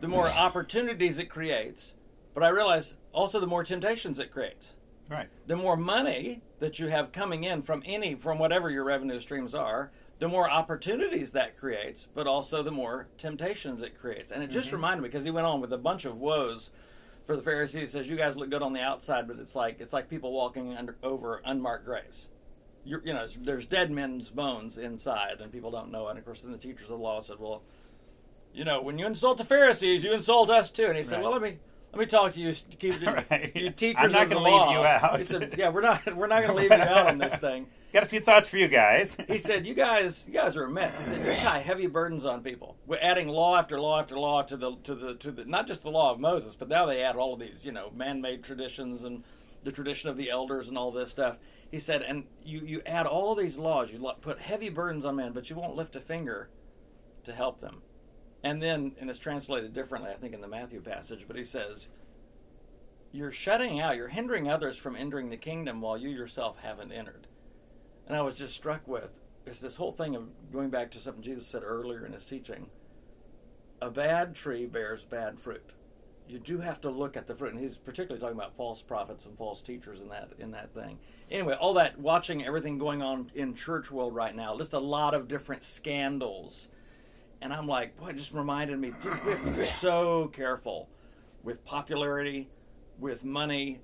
the 0.00 0.06
more 0.06 0.28
opportunities 0.46 1.18
it 1.18 1.26
creates. 1.26 1.94
But 2.34 2.44
I 2.44 2.50
realize 2.50 2.94
also 3.12 3.40
the 3.40 3.46
more 3.48 3.64
temptations 3.64 4.20
it 4.20 4.30
creates. 4.30 4.74
Right. 5.10 5.28
The 5.48 5.56
more 5.56 5.76
money 5.76 6.40
that 6.60 6.78
you 6.78 6.86
have 6.86 7.10
coming 7.10 7.42
in 7.42 7.62
from 7.62 7.82
any 7.84 8.14
from 8.14 8.38
whatever 8.38 8.70
your 8.70 8.84
revenue 8.84 9.18
streams 9.18 9.56
are, 9.56 9.90
the 10.20 10.28
more 10.28 10.48
opportunities 10.48 11.32
that 11.32 11.56
creates, 11.56 12.06
but 12.14 12.28
also 12.28 12.62
the 12.62 12.70
more 12.70 13.08
temptations 13.18 13.82
it 13.82 13.98
creates. 13.98 14.30
And 14.30 14.40
it 14.40 14.50
just 14.50 14.70
reminded 14.70 15.02
me 15.02 15.08
because 15.08 15.24
he 15.24 15.32
went 15.32 15.46
on 15.46 15.60
with 15.60 15.72
a 15.72 15.78
bunch 15.78 16.04
of 16.04 16.18
woes 16.18 16.70
for 17.24 17.34
the 17.34 17.42
Pharisees. 17.42 17.80
He 17.80 17.86
says 17.86 18.08
you 18.08 18.16
guys 18.16 18.36
look 18.36 18.50
good 18.50 18.62
on 18.62 18.72
the 18.72 18.80
outside, 18.80 19.26
but 19.26 19.38
it's 19.38 19.56
like 19.56 19.80
it's 19.80 19.92
like 19.92 20.08
people 20.08 20.32
walking 20.32 20.76
under 20.76 20.96
over 21.02 21.42
unmarked 21.44 21.86
graves. 21.86 22.28
You're, 22.86 23.02
you 23.04 23.12
know, 23.12 23.26
there's 23.40 23.66
dead 23.66 23.90
men's 23.90 24.30
bones 24.30 24.78
inside, 24.78 25.40
and 25.40 25.50
people 25.52 25.70
don't 25.70 25.90
know 25.90 26.06
it. 26.06 26.10
And 26.10 26.18
of 26.20 26.24
course, 26.24 26.42
then 26.42 26.52
the 26.52 26.58
teachers 26.58 26.82
of 26.84 26.88
the 26.90 26.96
law 26.96 27.20
said, 27.20 27.36
"Well, 27.40 27.62
you 28.54 28.64
know, 28.64 28.80
when 28.80 28.98
you 28.98 29.06
insult 29.06 29.38
the 29.38 29.44
Pharisees, 29.44 30.04
you 30.04 30.12
insult 30.12 30.50
us 30.50 30.70
too." 30.70 30.86
And 30.86 30.96
he 30.96 31.02
said, 31.02 31.16
Right. 31.16 31.22
"Well, 31.24 31.32
let 31.32 31.42
me 31.42 31.58
let 31.92 31.98
me 32.00 32.06
talk 32.06 32.32
to 32.34 32.40
you, 32.40 32.54
keep 32.78 33.00
you, 33.00 33.08
Right. 33.10 33.50
you 33.54 33.70
teachers 33.70 34.02
I'm 34.04 34.12
not 34.12 34.30
gonna 34.30 34.44
leave 34.44 34.70
you 34.72 34.84
out. 34.84 35.18
He 35.18 35.24
said, 35.24 35.54
"Yeah, 35.58 35.70
we're 35.70 35.80
not 35.80 36.14
we're 36.16 36.26
not 36.28 36.42
going 36.44 36.54
to 36.56 36.60
leave 36.62 36.70
you 36.70 36.84
out 36.84 37.08
on 37.08 37.18
this 37.18 37.34
thing." 37.36 37.66
Got 37.92 38.02
a 38.02 38.06
few 38.06 38.20
thoughts 38.20 38.46
for 38.46 38.58
you 38.58 38.68
guys. 38.68 39.16
He 39.26 39.38
said, 39.38 39.66
"You 39.66 39.72
guys, 39.74 40.24
you 40.28 40.34
guys 40.34 40.56
are 40.56 40.64
a 40.64 40.70
mess." 40.70 40.98
He 40.98 41.04
said, 41.06 41.26
"You 41.26 41.34
tie 41.42 41.60
heavy 41.60 41.86
burdens 41.86 42.24
on 42.26 42.42
people. 42.42 42.76
We're 42.86 42.98
adding 43.00 43.28
law 43.28 43.56
after 43.58 43.80
law 43.80 43.98
after 44.00 44.18
law 44.18 44.42
to 44.42 44.56
the 44.56 44.76
to 44.84 44.94
the 44.94 45.14
to 45.14 45.30
the 45.32 45.44
not 45.44 45.66
just 45.66 45.82
the 45.82 45.90
law 45.90 46.12
of 46.12 46.20
Moses, 46.20 46.54
but 46.54 46.68
now 46.68 46.84
they 46.86 47.02
add 47.02 47.16
all 47.16 47.32
of 47.34 47.40
these, 47.40 47.64
you 47.64 47.72
know, 47.72 47.90
man-made 47.96 48.42
traditions 48.44 49.02
and 49.04 49.22
the 49.64 49.72
tradition 49.72 50.10
of 50.10 50.16
the 50.16 50.30
elders 50.30 50.68
and 50.68 50.76
all 50.78 50.90
this 50.92 51.10
stuff." 51.10 51.38
He 51.70 51.78
said, 51.78 52.02
"And 52.02 52.26
you 52.42 52.60
you 52.60 52.82
add 52.86 53.06
all 53.06 53.34
these 53.34 53.58
laws, 53.58 53.92
you 53.92 54.12
put 54.20 54.38
heavy 54.38 54.68
burdens 54.68 55.04
on 55.04 55.16
men, 55.16 55.32
but 55.32 55.50
you 55.50 55.56
won't 55.56 55.76
lift 55.76 55.96
a 55.96 56.00
finger 56.00 56.48
to 57.24 57.32
help 57.32 57.60
them." 57.60 57.82
And 58.42 58.62
then, 58.62 58.94
and 59.00 59.10
it's 59.10 59.18
translated 59.18 59.72
differently, 59.72 60.10
I 60.10 60.16
think, 60.16 60.34
in 60.34 60.40
the 60.40 60.48
Matthew 60.48 60.80
passage, 60.80 61.26
but 61.26 61.36
he 61.36 61.44
says, 61.44 61.88
"You're 63.10 63.32
shutting 63.32 63.80
out, 63.80 63.96
you're 63.96 64.08
hindering 64.08 64.48
others 64.48 64.76
from 64.76 64.94
entering 64.94 65.30
the 65.30 65.36
kingdom 65.36 65.80
while 65.80 65.96
you 65.96 66.08
yourself 66.08 66.58
haven't 66.58 66.92
entered." 66.92 67.26
And 68.06 68.16
I 68.16 68.22
was 68.22 68.36
just 68.36 68.54
struck 68.54 68.86
with 68.86 69.20
is 69.46 69.60
this 69.60 69.76
whole 69.76 69.92
thing 69.92 70.16
of 70.16 70.28
going 70.52 70.70
back 70.70 70.90
to 70.90 70.98
something 70.98 71.22
Jesus 71.22 71.46
said 71.46 71.62
earlier 71.62 72.04
in 72.04 72.12
his 72.12 72.26
teaching. 72.26 72.68
A 73.80 73.90
bad 73.90 74.34
tree 74.34 74.66
bears 74.66 75.04
bad 75.04 75.38
fruit. 75.38 75.72
You 76.28 76.38
do 76.40 76.58
have 76.58 76.80
to 76.80 76.90
look 76.90 77.16
at 77.16 77.26
the 77.26 77.34
fruit, 77.34 77.52
and 77.52 77.60
he's 77.60 77.76
particularly 77.76 78.20
talking 78.20 78.36
about 78.36 78.56
false 78.56 78.82
prophets 78.82 79.26
and 79.26 79.38
false 79.38 79.62
teachers 79.62 80.00
in 80.00 80.08
that 80.08 80.30
in 80.38 80.50
that 80.52 80.74
thing. 80.74 80.98
Anyway, 81.30 81.54
all 81.54 81.74
that 81.74 81.98
watching 81.98 82.44
everything 82.44 82.78
going 82.78 83.00
on 83.00 83.30
in 83.34 83.54
church 83.54 83.90
world 83.90 84.14
right 84.14 84.34
now, 84.34 84.56
just 84.56 84.72
a 84.72 84.78
lot 84.78 85.14
of 85.14 85.28
different 85.28 85.62
scandals, 85.62 86.68
and 87.40 87.52
I'm 87.52 87.68
like, 87.68 87.96
boy, 87.96 88.08
it 88.08 88.16
just 88.16 88.32
reminded 88.32 88.78
me. 88.78 88.92
dude, 89.02 89.24
we 89.24 89.32
have 89.32 89.44
be 89.44 89.64
so 89.64 90.28
careful 90.32 90.88
with 91.44 91.64
popularity, 91.64 92.48
with 92.98 93.24
money, 93.24 93.80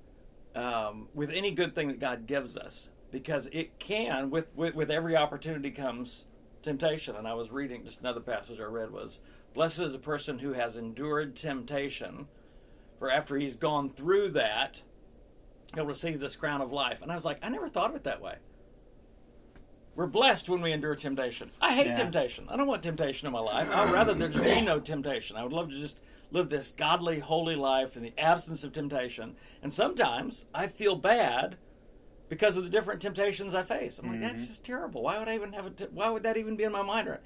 um, 0.53 1.07
with 1.13 1.29
any 1.29 1.51
good 1.51 1.73
thing 1.73 1.87
that 1.87 1.99
God 1.99 2.27
gives 2.27 2.57
us, 2.57 2.89
because 3.09 3.47
it 3.53 3.79
can, 3.79 4.29
with, 4.29 4.53
with 4.55 4.75
with 4.75 4.91
every 4.91 5.15
opportunity 5.15 5.71
comes 5.71 6.25
temptation. 6.61 7.15
And 7.15 7.27
I 7.27 7.35
was 7.35 7.51
reading 7.51 7.85
just 7.85 8.01
another 8.01 8.19
passage 8.19 8.59
I 8.59 8.63
read 8.63 8.91
was, 8.91 9.21
"Blessed 9.53 9.79
is 9.79 9.93
a 9.93 9.99
person 9.99 10.39
who 10.39 10.53
has 10.53 10.77
endured 10.77 11.35
temptation, 11.35 12.27
for 12.99 13.09
after 13.09 13.37
he's 13.37 13.55
gone 13.55 13.89
through 13.89 14.29
that, 14.31 14.81
he'll 15.75 15.85
receive 15.85 16.19
this 16.19 16.35
crown 16.35 16.61
of 16.61 16.71
life." 16.71 17.01
And 17.01 17.11
I 17.11 17.15
was 17.15 17.25
like, 17.25 17.39
I 17.41 17.49
never 17.49 17.67
thought 17.67 17.89
of 17.89 17.95
it 17.95 18.03
that 18.03 18.21
way. 18.21 18.37
We're 19.95 20.07
blessed 20.07 20.49
when 20.49 20.61
we 20.61 20.71
endure 20.71 20.95
temptation. 20.95 21.51
I 21.61 21.75
hate 21.75 21.87
Yeah. 21.87 21.95
temptation. 21.95 22.47
I 22.49 22.57
don't 22.57 22.65
want 22.67 22.81
temptation 22.81 23.27
in 23.27 23.33
my 23.33 23.39
life. 23.39 23.69
I'd 23.69 23.91
rather 23.91 24.13
there 24.15 24.29
just 24.29 24.43
be 24.43 24.61
no 24.61 24.79
temptation. 24.79 25.37
I 25.37 25.43
would 25.43 25.53
love 25.53 25.69
to 25.69 25.79
just 25.79 26.01
live 26.31 26.49
this 26.49 26.71
godly, 26.71 27.19
holy 27.19 27.55
life 27.55 27.95
in 27.95 28.01
the 28.01 28.13
absence 28.17 28.63
of 28.63 28.73
temptation. 28.73 29.35
And 29.61 29.71
sometimes 29.71 30.47
I 30.53 30.65
feel 30.65 30.95
bad 30.95 31.57
because 32.27 32.57
of 32.57 32.63
the 32.63 32.69
different 32.71 33.01
temptations 33.01 33.53
I 33.53 33.61
face. 33.61 33.99
I'm 33.99 34.09
like, 34.09 34.19
that's 34.19 34.33
mm-hmm. 34.33 34.43
just 34.45 34.63
terrible. 34.63 35.03
Why 35.03 35.19
would 35.19 35.27
I 35.27 35.35
even 35.35 35.53
have 35.53 35.67
a? 35.67 35.69
T- 35.69 35.85
why 35.91 36.09
would 36.09 36.23
that 36.23 36.37
even 36.37 36.55
be 36.55 36.63
in 36.63 36.71
my 36.71 36.81
mind? 36.81 37.19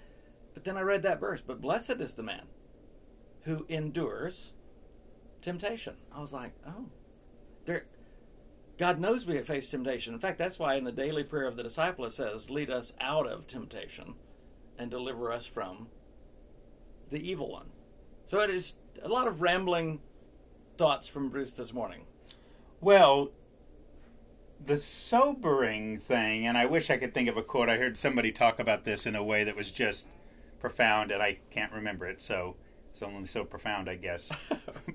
But 0.57 0.63
then 0.63 0.75
I 0.75 0.81
read 0.81 1.03
that 1.03 1.19
verse. 1.19 1.39
But 1.39 1.61
blessed 1.61 2.01
is 2.01 2.15
the 2.15 2.23
man 2.23 2.47
who 3.43 3.67
endures 3.69 4.53
temptation. 5.39 5.97
I 6.11 6.19
was 6.19 6.33
like, 6.33 6.53
oh, 6.65 6.85
there. 7.65 7.85
God 8.79 8.99
knows 8.99 9.27
we 9.27 9.35
have 9.35 9.45
faced 9.45 9.69
temptation. 9.69 10.15
In 10.15 10.19
fact, 10.19 10.39
that's 10.39 10.57
why 10.57 10.73
in 10.73 10.83
the 10.83 10.91
daily 10.91 11.23
prayer 11.23 11.45
of 11.45 11.57
the 11.57 11.61
disciple 11.61 12.05
it 12.05 12.13
says, 12.13 12.49
"Lead 12.49 12.71
us 12.71 12.95
out 12.99 13.27
of 13.27 13.45
temptation, 13.45 14.15
and 14.79 14.89
deliver 14.89 15.31
us 15.31 15.45
from 15.45 15.89
the 17.11 17.19
evil 17.19 17.51
one." 17.51 17.69
So 18.31 18.39
it 18.39 18.49
is 18.49 18.77
a 19.03 19.07
lot 19.07 19.27
of 19.27 19.43
rambling 19.43 20.01
thoughts 20.75 21.07
from 21.07 21.29
Bruce 21.29 21.53
this 21.53 21.71
morning. 21.71 22.07
Well, 22.81 23.29
the 24.59 24.77
sobering 24.77 25.99
thing, 25.99 26.47
and 26.47 26.57
I 26.57 26.65
wish 26.65 26.89
I 26.89 26.97
could 26.97 27.13
think 27.13 27.29
of 27.29 27.37
a 27.37 27.43
quote. 27.43 27.69
I 27.69 27.77
heard 27.77 27.95
somebody 27.95 28.31
talk 28.31 28.57
about 28.57 28.85
this 28.85 29.05
in 29.05 29.15
a 29.15 29.23
way 29.23 29.43
that 29.43 29.55
was 29.55 29.71
just 29.71 30.09
profound, 30.59 31.11
and 31.11 31.21
I 31.21 31.39
can't 31.51 31.71
remember 31.71 32.05
it, 32.05 32.21
so 32.21 32.55
it's 32.91 33.03
only 33.03 33.27
so 33.27 33.43
profound, 33.43 33.89
I 33.89 33.95
guess. 33.95 34.31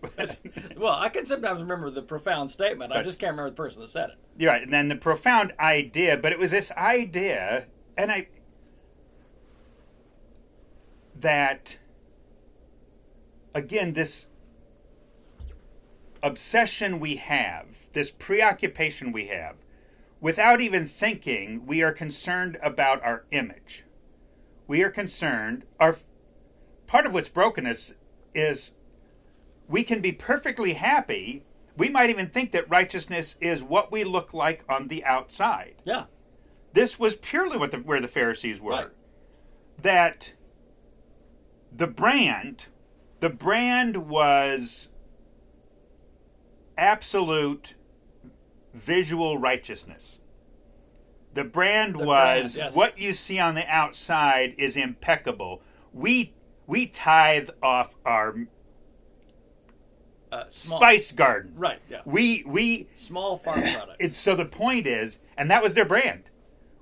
But- 0.01 0.41
well, 0.77 0.95
I 0.95 1.09
can 1.09 1.25
sometimes 1.25 1.61
remember 1.61 1.91
the 1.91 2.03
profound 2.03 2.51
statement. 2.51 2.93
I 2.93 3.03
just 3.03 3.19
can't 3.19 3.33
remember 3.33 3.51
the 3.51 3.57
person 3.57 3.81
that 3.83 3.91
said 3.91 4.11
it. 4.11 4.17
You're 4.39 4.51
right. 4.51 4.63
And 4.63 4.73
then 4.73 4.89
the 4.89 4.97
profound 4.97 5.53
idea, 5.61 6.17
but 6.17 6.33
it 6.33 6.39
was 6.39 6.51
this 6.51 6.73
idea, 6.73 7.67
and 7.97 8.11
I 8.11 8.29
that 11.21 11.79
again 13.55 13.93
this 13.93 14.27
obsession 16.23 16.99
we 16.99 17.17
have, 17.17 17.67
this 17.93 18.11
preoccupation 18.11 19.13
we 19.13 19.27
have, 19.27 19.57
without 20.21 20.61
even 20.61 20.87
thinking, 20.87 21.67
we 21.67 21.83
are 21.83 21.93
concerned 21.93 22.59
about 22.63 23.03
our 23.05 23.25
image. 23.31 23.85
We 24.67 24.83
are 24.83 24.91
concerned. 24.91 25.65
Our 25.81 25.97
part 26.87 27.07
of 27.07 27.15
what's 27.15 27.29
broken 27.29 27.67
us 27.67 27.95
is 28.35 28.75
we 29.69 29.83
can 29.85 30.01
be 30.01 30.13
perfectly 30.13 30.75
happy. 30.75 31.45
We 31.77 31.89
might 31.89 32.11
even 32.11 32.29
think 32.29 32.53
that 32.53 32.69
righteousness 32.69 33.37
is 33.41 33.63
what 33.63 33.91
we 33.91 34.05
look 34.05 34.35
like 34.35 34.65
on 34.69 34.89
the 34.89 35.05
outside. 35.05 35.77
Yeah, 35.85 36.05
This 36.75 36.99
was 36.99 37.17
purely 37.17 37.57
what 37.57 37.71
the, 37.71 37.79
where 37.79 38.01
the 38.01 38.09
Pharisees 38.09 38.61
were. 38.61 38.73
Right. 38.73 38.89
That 39.81 40.35
the 41.75 41.87
brand, 41.87 42.67
the 43.21 43.31
brand 43.31 44.09
was 44.09 44.91
absolute 46.77 47.75
visual 48.75 49.39
righteousness. 49.39 50.21
The 51.35 51.45
brand 51.45 51.95
The 51.95 52.05
was 52.05 52.55
brand, 52.55 52.67
yes. 52.69 52.75
what 52.75 52.99
you 52.99 53.13
see 53.13 53.39
on 53.39 53.55
the 53.55 53.67
outside 53.69 54.55
is 54.59 54.77
impeccable. 54.77 55.63
We 55.93 56.35
we 56.67 56.87
tithe 56.87 57.51
off 57.63 57.95
our 58.05 58.35
uh, 60.31 60.45
spice 60.49 61.13
garden. 61.13 61.53
Right. 61.57 61.79
Yeah. 61.91 62.01
We 62.05 62.45
we 62.47 62.89
Small 62.97 63.37
farm 63.37 63.61
product. 63.75 64.01
it, 64.03 64.17
so 64.17 64.35
the 64.35 64.45
point 64.45 64.87
is, 64.87 65.19
and 65.37 65.51
that 65.51 65.63
was 65.63 65.75
their 65.75 65.85
brand. 65.85 66.31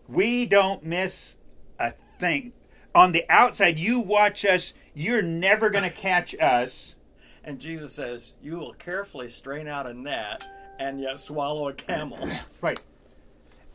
We 0.08 0.46
don't 0.46 0.84
miss 0.84 1.36
a 1.78 1.94
thing. 2.18 2.52
On 2.94 3.12
the 3.12 3.24
outside, 3.28 3.78
you 3.78 4.00
watch 4.00 4.44
us, 4.44 4.72
you're 4.94 5.22
never 5.22 5.70
going 5.70 5.84
to 5.88 5.90
catch 5.90 6.34
us. 6.40 6.96
and 7.44 7.58
Jesus 7.60 7.92
says, 7.92 8.34
"You 8.42 8.58
will 8.58 8.74
carefully 8.74 9.30
strain 9.30 9.66
out 9.68 9.86
a 9.86 9.94
gnat 9.94 10.44
and 10.78 11.00
yet 11.00 11.18
swallow 11.20 11.68
a 11.68 11.72
camel." 11.72 12.18
Right. 12.60 12.80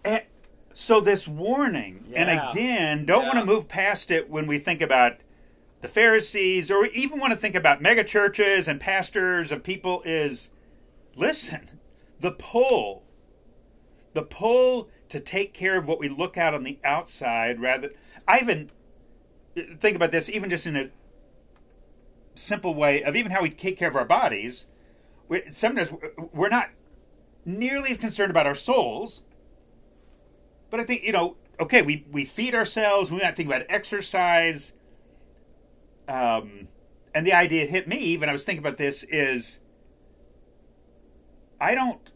And 0.04 0.22
so 0.78 1.00
this 1.00 1.26
warning, 1.26 2.12
and 2.14 2.30
again, 2.30 3.06
don't 3.06 3.24
want 3.24 3.40
to 3.40 3.46
move 3.46 3.70
past 3.70 4.12
it 4.12 4.30
when 4.30 4.46
we 4.46 4.60
think 4.60 4.82
about 4.82 5.14
the 5.80 5.88
Pharisees 5.88 6.70
or 6.70 6.88
even 6.88 7.18
want 7.18 7.32
to 7.32 7.40
think 7.40 7.56
about 7.56 7.82
mega 7.82 8.04
churches 8.04 8.68
and 8.68 8.78
pastors 8.78 9.54
of 9.54 9.64
people 9.64 10.02
is 10.04 10.50
listen, 11.16 11.80
the 12.20 12.32
pull, 12.32 13.04
the 14.12 14.22
pull 14.22 14.90
to 15.08 15.22
take 15.22 15.54
care 15.54 15.78
of 15.78 15.88
what 15.88 15.98
we 15.98 16.10
look 16.10 16.36
at 16.36 16.54
on 16.54 16.66
the 16.66 16.78
outside 16.84 17.62
rather 17.62 17.92
I 18.28 18.42
even 18.42 18.70
think 19.78 19.96
about 19.96 20.12
this 20.12 20.30
even 20.30 20.50
just 20.50 20.68
in 20.68 20.76
a 20.76 20.90
simple 22.36 22.76
way 22.76 23.02
of 23.02 23.16
even 23.16 23.32
how 23.32 23.42
we 23.42 23.50
take 23.50 23.78
care 23.78 23.88
of 23.88 23.96
our 23.96 24.04
bodies. 24.04 24.68
We, 25.30 25.44
sometimes 25.52 25.94
we're 26.34 26.50
not 26.50 26.72
nearly 27.46 27.92
as 27.92 27.98
concerned 27.98 28.32
about 28.32 28.46
our 28.46 28.56
souls. 28.56 29.24
But 30.76 30.82
I 30.82 30.88
think 30.88 31.04
you 31.04 31.14
know, 31.14 31.38
okay, 31.58 31.82
we 31.82 32.06
we 32.12 32.26
feed 32.26 32.54
ourselves. 32.54 33.10
We 33.10 33.20
might 33.20 33.38
think 33.38 33.48
about 33.48 33.62
exercise. 33.70 34.74
Um, 36.06 36.68
and 37.14 37.26
the 37.26 37.32
idea 37.32 37.66
hit 37.66 37.88
me 37.88 38.18
when 38.18 38.28
I 38.28 38.34
was 38.34 38.44
thinking 38.44 38.62
about 38.62 38.76
this 38.76 39.04
is, 39.04 39.60
I 41.62 41.76
don't 41.76 42.12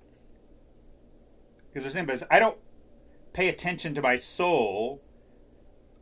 because 1.69 1.83
there's 1.83 1.93
saying, 1.93 2.27
I 2.29 2.39
don't 2.39 2.57
pay 3.31 3.47
attention 3.47 3.95
to 3.95 4.01
my 4.01 4.17
soul. 4.17 5.01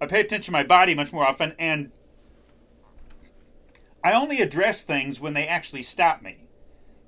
I 0.02 0.08
pay 0.08 0.22
attention 0.22 0.46
to 0.46 0.52
my 0.52 0.64
body 0.64 0.96
much 0.96 1.14
more 1.14 1.28
often, 1.28 1.54
and 1.60 1.92
I 4.04 4.14
only 4.14 4.42
address 4.42 4.82
things 4.82 5.20
when 5.20 5.36
they 5.36 5.48
actually 5.48 5.84
stop 5.84 6.24
me. 6.24 6.48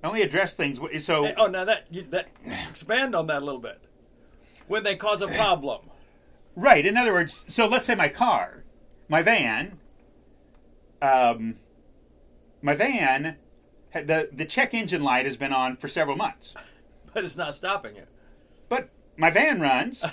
I 0.03 0.09
only 0.09 0.21
address 0.21 0.53
things 0.53 0.79
so. 1.03 1.33
Oh, 1.35 1.47
now 1.47 1.65
that 1.65 1.87
you, 1.89 2.03
that 2.11 2.29
expand 2.69 3.15
on 3.15 3.25
that 3.25 3.41
a 3.41 3.45
little 3.45 3.59
bit. 3.59 3.81
When 4.69 4.83
they 4.83 4.95
cause 4.95 5.21
a 5.21 5.27
problem. 5.27 5.89
Right. 6.55 6.85
In 6.85 6.95
other 6.95 7.11
words, 7.11 7.43
so 7.47 7.67
let's 7.67 7.85
say 7.85 7.95
my 7.95 8.07
car, 8.07 8.63
my 9.09 9.21
van. 9.21 9.79
Um, 11.01 11.55
my 12.61 12.75
van, 12.75 13.37
the 13.93 14.29
the 14.31 14.45
check 14.45 14.73
engine 14.73 15.03
light 15.03 15.25
has 15.25 15.37
been 15.37 15.53
on 15.53 15.77
for 15.77 15.87
several 15.87 16.15
months, 16.15 16.53
but 17.13 17.23
it's 17.23 17.35
not 17.35 17.55
stopping 17.55 17.95
it. 17.95 18.07
But 18.67 18.89
my 19.17 19.31
van 19.31 19.59
runs, 19.59 20.03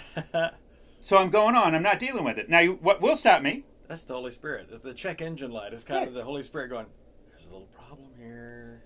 so 1.03 1.19
I'm 1.19 1.31
going 1.31 1.55
on. 1.55 1.75
I'm 1.75 1.83
not 1.83 1.99
dealing 1.99 2.25
with 2.25 2.38
it. 2.38 2.49
Now, 2.49 2.64
what 2.66 3.01
will 3.01 3.16
stop 3.16 3.42
me? 3.42 3.64
That's 3.88 4.05
the 4.05 4.14
Holy 4.14 4.31
Spirit. 4.31 4.83
The 4.83 4.95
check 4.95 5.21
engine 5.21 5.51
light 5.51 5.73
is 5.73 5.85
kind 5.85 6.03
yeah. 6.03 6.09
of 6.09 6.14
the 6.14 6.25
Holy 6.25 6.42
Spirit 6.42 6.69
going. 6.69 6.87
There's 7.31 7.47
a 7.47 7.53
little 7.53 7.69
problem 7.77 8.09
here. 8.19 8.83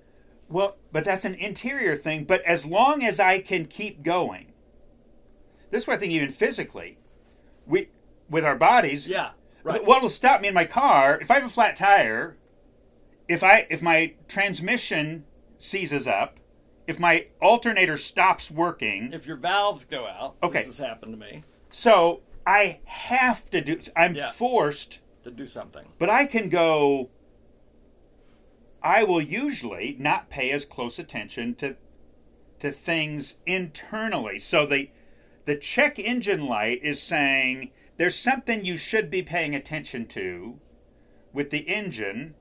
Well, 0.49 0.77
but 0.91 1.05
that's 1.05 1.25
an 1.25 1.35
interior 1.35 1.97
thing. 1.97 2.25
But 2.25 2.43
as 2.43 2.67
long 2.67 3.05
as 3.05 3.21
I 3.21 3.39
can 3.39 3.67
keep 3.67 4.03
going, 4.03 4.50
this 5.71 5.85
is 5.85 5.89
what 5.89 5.95
I 5.95 5.99
think 5.99 6.13
even 6.13 6.31
physically, 6.31 6.99
we 7.67 7.89
with 8.29 8.45
our 8.45 8.57
bodies. 8.57 9.09
Yeah. 9.09 9.31
Right. 9.63 9.85
What 9.85 10.01
will 10.01 10.09
stop 10.09 10.41
me 10.41 10.49
in 10.49 10.55
my 10.55 10.65
car 10.65 11.19
if 11.21 11.31
I 11.31 11.35
have 11.35 11.45
a 11.45 11.49
flat 11.49 11.77
tire? 11.77 12.37
If 13.29 13.43
I 13.43 13.67
if 13.71 13.83
my 13.83 14.15
transmission 14.29 15.25
seizes 15.59 16.07
up, 16.07 16.41
if 16.87 16.99
my 16.99 17.27
alternator 17.41 17.97
stops 17.97 18.51
working, 18.51 19.13
if 19.13 19.27
your 19.27 19.37
valves 19.37 19.85
go 19.85 20.07
out, 20.07 20.37
okay, 20.43 20.61
this 20.61 20.79
has 20.79 20.79
happened 20.79 21.13
to 21.13 21.19
me. 21.19 21.45
So 21.71 22.23
I 22.47 22.81
have 22.85 23.49
to 23.51 23.61
do. 23.61 23.81
I'm 23.97 24.15
yeah. 24.15 24.33
forced 24.33 25.01
to 25.25 25.31
do 25.31 25.47
something. 25.47 25.87
But 25.99 26.11
I 26.11 26.27
can 26.27 26.49
go. 26.49 27.11
I 28.83 29.05
will 29.05 29.21
usually 29.21 29.95
not 29.99 30.31
pay 30.31 30.51
as 30.51 30.65
close 30.65 30.99
attention 30.99 31.55
to 31.57 31.77
to 32.61 32.73
things 32.73 33.37
internally. 33.47 34.39
So 34.39 34.67
the 34.67 34.91
the 35.51 35.57
check 35.57 35.99
engine 35.99 36.47
light 36.47 36.79
is 36.85 37.03
saying 37.03 37.73
there's 37.97 38.15
something 38.15 38.65
you 38.65 38.77
should 38.77 39.11
be 39.11 39.21
paying 39.21 39.53
attention 39.53 40.07
to 40.07 40.61
with 41.33 41.51
the 41.51 41.69
engine, 41.69 42.37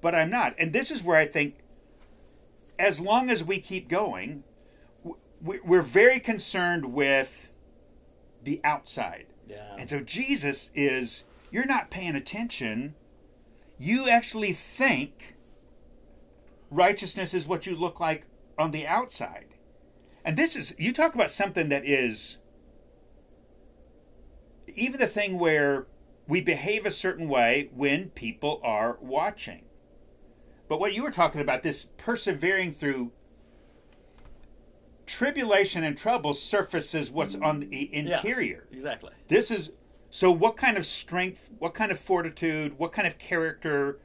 but 0.00 0.16
I'm 0.16 0.30
not. 0.30 0.56
And 0.58 0.72
this 0.72 0.90
is 0.90 1.04
where 1.04 1.16
I 1.16 1.26
think 1.26 1.58
as 2.76 2.98
long 2.98 3.30
as 3.30 3.44
we 3.44 3.60
keep 3.60 3.88
going, 3.88 4.42
we're 5.40 5.80
very 5.80 6.18
concerned 6.18 6.92
with 6.92 7.50
the 8.42 8.60
outside. 8.64 9.26
Yeah. 9.48 9.76
And 9.78 9.88
so 9.88 10.00
Jesus 10.00 10.72
is, 10.74 11.22
you're 11.52 11.66
not 11.66 11.88
paying 11.88 12.16
attention. 12.16 12.96
You 13.78 14.08
actually 14.08 14.54
think 14.54 15.36
righteousness 16.68 17.32
is 17.32 17.46
what 17.46 17.64
you 17.64 17.76
look 17.76 18.00
like 18.00 18.24
on 18.58 18.72
the 18.72 18.88
outside. 18.88 19.47
And 20.24 20.36
this 20.36 20.56
is, 20.56 20.74
you 20.78 20.92
talk 20.92 21.14
about 21.14 21.30
something 21.30 21.68
that 21.68 21.84
is, 21.84 22.38
even 24.74 25.00
the 25.00 25.06
thing 25.06 25.38
where 25.38 25.86
we 26.26 26.40
behave 26.40 26.84
a 26.84 26.90
certain 26.90 27.28
way 27.28 27.70
when 27.74 28.10
people 28.10 28.60
are 28.62 28.98
watching. 29.00 29.64
But 30.68 30.78
what 30.78 30.92
you 30.92 31.02
were 31.02 31.10
talking 31.10 31.40
about, 31.40 31.62
this 31.62 31.88
persevering 31.96 32.72
through 32.72 33.12
tribulation 35.06 35.82
and 35.82 35.96
trouble 35.96 36.34
surfaces 36.34 37.10
what's 37.10 37.34
mm-hmm. 37.34 37.44
on 37.44 37.60
the 37.60 37.94
interior. 37.94 38.66
Yeah, 38.70 38.76
exactly. 38.76 39.12
This 39.28 39.50
is 39.50 39.72
so 40.10 40.30
what 40.30 40.56
kind 40.56 40.76
of 40.76 40.84
strength, 40.84 41.48
what 41.58 41.72
kind 41.72 41.90
of 41.90 41.98
fortitude, 41.98 42.78
what 42.78 42.92
kind 42.92 43.08
of 43.08 43.18
character 43.18 43.98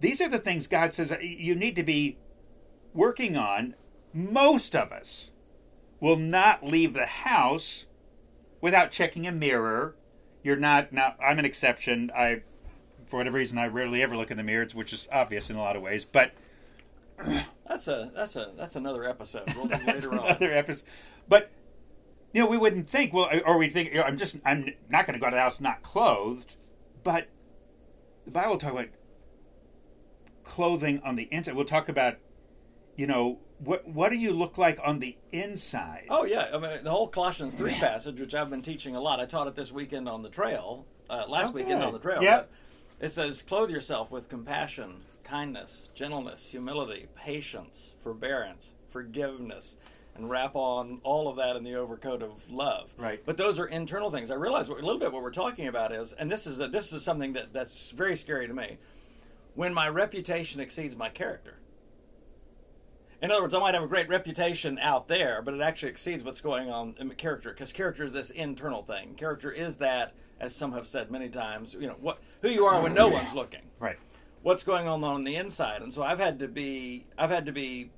these 0.00 0.20
are 0.20 0.28
the 0.28 0.38
things 0.38 0.66
God 0.66 0.92
says 0.92 1.12
you 1.22 1.54
need 1.54 1.76
to 1.76 1.82
be 1.82 2.18
working 2.92 3.36
on. 3.36 3.74
Most 4.12 4.76
of 4.76 4.92
us 4.92 5.30
will 6.04 6.16
not 6.16 6.62
leave 6.62 6.92
the 6.92 7.06
house 7.06 7.86
without 8.60 8.90
checking 8.90 9.26
a 9.26 9.32
mirror. 9.32 9.96
You're 10.42 10.54
not 10.54 10.92
now 10.92 11.14
I'm 11.18 11.38
an 11.38 11.46
exception. 11.46 12.12
I 12.14 12.42
for 13.06 13.16
whatever 13.16 13.38
reason, 13.38 13.56
I 13.56 13.68
rarely 13.68 14.02
ever 14.02 14.14
look 14.14 14.30
in 14.30 14.36
the 14.36 14.42
mirrors, 14.42 14.74
which 14.74 14.92
is 14.92 15.08
obvious 15.10 15.48
in 15.48 15.56
a 15.56 15.62
lot 15.62 15.76
of 15.76 15.82
ways. 15.82 16.04
But 16.04 16.32
that's 17.66 17.88
a 17.88 18.10
that's 18.14 18.36
a 18.36 18.52
that's 18.54 18.76
another 18.76 19.08
episode. 19.08 19.44
We'll 19.54 19.68
do 19.68 19.78
later 19.86 20.12
on. 20.12 20.26
Another 20.26 20.52
episode, 20.52 20.86
but 21.26 21.50
you 22.34 22.42
know, 22.42 22.48
we 22.50 22.58
wouldn't 22.58 22.86
think. 22.86 23.14
Well, 23.14 23.30
or 23.46 23.56
we 23.56 23.70
think 23.70 23.94
you 23.94 24.00
know, 24.00 24.02
I'm 24.02 24.18
just 24.18 24.36
I'm 24.44 24.74
not 24.90 25.06
going 25.06 25.18
to 25.18 25.24
go 25.24 25.30
to 25.30 25.34
the 25.34 25.40
house 25.40 25.58
not 25.58 25.82
clothed, 25.82 26.54
but 27.02 27.28
the 28.26 28.30
Bible 28.30 28.58
talk 28.58 28.72
about 28.72 28.88
clothing 30.42 31.00
on 31.02 31.16
the 31.16 31.28
inside. 31.30 31.54
We'll 31.54 31.64
talk 31.64 31.88
about 31.88 32.16
you 32.94 33.06
know 33.06 33.38
what 33.58 33.86
what 33.86 34.10
do 34.10 34.16
you 34.16 34.32
look 34.32 34.58
like 34.58 34.78
on 34.82 34.98
the 34.98 35.16
inside? 35.32 36.06
Oh 36.10 36.24
yeah, 36.24 36.50
I 36.52 36.58
mean 36.58 36.82
the 36.82 36.90
whole 36.90 37.08
Colossians 37.08 37.54
three 37.54 37.72
passage, 37.74 38.20
which 38.20 38.34
I've 38.34 38.50
been 38.50 38.62
teaching 38.62 38.96
a 38.96 39.00
lot. 39.00 39.20
I 39.20 39.26
taught 39.26 39.46
it 39.46 39.54
this 39.54 39.72
weekend 39.72 40.08
on 40.08 40.22
the 40.22 40.28
trail, 40.28 40.86
uh, 41.08 41.24
last 41.28 41.54
weekend 41.54 41.82
on 41.82 41.92
the 41.92 41.98
trail. 41.98 42.22
Yeah. 42.22 42.44
It 43.00 43.10
says, 43.10 43.42
Clothe 43.42 43.70
yourself 43.70 44.10
with 44.10 44.28
compassion, 44.28 45.02
kindness, 45.24 45.88
gentleness, 45.94 46.46
humility, 46.46 47.06
patience, 47.16 47.92
forbearance, 48.00 48.72
forgiveness, 48.88 49.76
and 50.14 50.30
wrap 50.30 50.54
on 50.54 51.00
all 51.02 51.28
of 51.28 51.36
that 51.36 51.56
in 51.56 51.64
the 51.64 51.74
overcoat 51.74 52.22
of 52.22 52.50
love. 52.50 52.90
Right. 52.96 53.20
But 53.26 53.36
those 53.36 53.58
are 53.58 53.66
internal 53.66 54.10
things. 54.10 54.30
I 54.30 54.36
realize 54.36 54.68
what, 54.68 54.80
a 54.80 54.86
little 54.86 55.00
bit 55.00 55.12
what 55.12 55.22
we're 55.22 55.32
talking 55.32 55.66
about 55.66 55.92
is, 55.92 56.12
and 56.12 56.30
this 56.30 56.46
is 56.46 56.60
a, 56.60 56.68
this 56.68 56.92
is 56.92 57.02
something 57.02 57.32
that, 57.32 57.52
that's 57.52 57.90
very 57.90 58.16
scary 58.16 58.46
to 58.46 58.54
me. 58.54 58.78
When 59.54 59.74
my 59.74 59.88
reputation 59.88 60.60
exceeds 60.60 60.96
my 60.96 61.08
character. 61.08 61.56
In 63.24 63.30
other 63.30 63.40
words, 63.40 63.54
I 63.54 63.58
might 63.58 63.72
have 63.72 63.82
a 63.82 63.86
great 63.86 64.10
reputation 64.10 64.78
out 64.78 65.08
there, 65.08 65.40
but 65.40 65.54
it 65.54 65.62
actually 65.62 65.88
exceeds 65.88 66.22
what's 66.22 66.42
going 66.42 66.68
on 66.68 66.94
in 67.00 67.08
character 67.12 67.54
because 67.54 67.72
character 67.72 68.04
is 68.04 68.12
this 68.12 68.28
internal 68.28 68.82
thing. 68.82 69.14
Character 69.14 69.50
is 69.50 69.78
that 69.78 70.12
as 70.40 70.54
some 70.54 70.72
have 70.72 70.86
said 70.86 71.10
many 71.10 71.30
times, 71.30 71.72
you 71.72 71.86
know, 71.86 71.96
what 72.02 72.18
who 72.42 72.50
you 72.50 72.66
are 72.66 72.82
when 72.82 72.92
no 72.92 73.08
one's 73.08 73.32
looking. 73.34 73.62
Right. 73.80 73.96
What's 74.42 74.62
going 74.62 74.86
on 74.86 75.02
on 75.04 75.24
the 75.24 75.36
inside. 75.36 75.80
And 75.80 75.90
so 75.90 76.02
I've 76.02 76.18
had 76.18 76.38
to 76.40 76.48
be 76.48 77.06
I've 77.16 77.30
had 77.30 77.46
to 77.46 77.52
be 77.52 77.92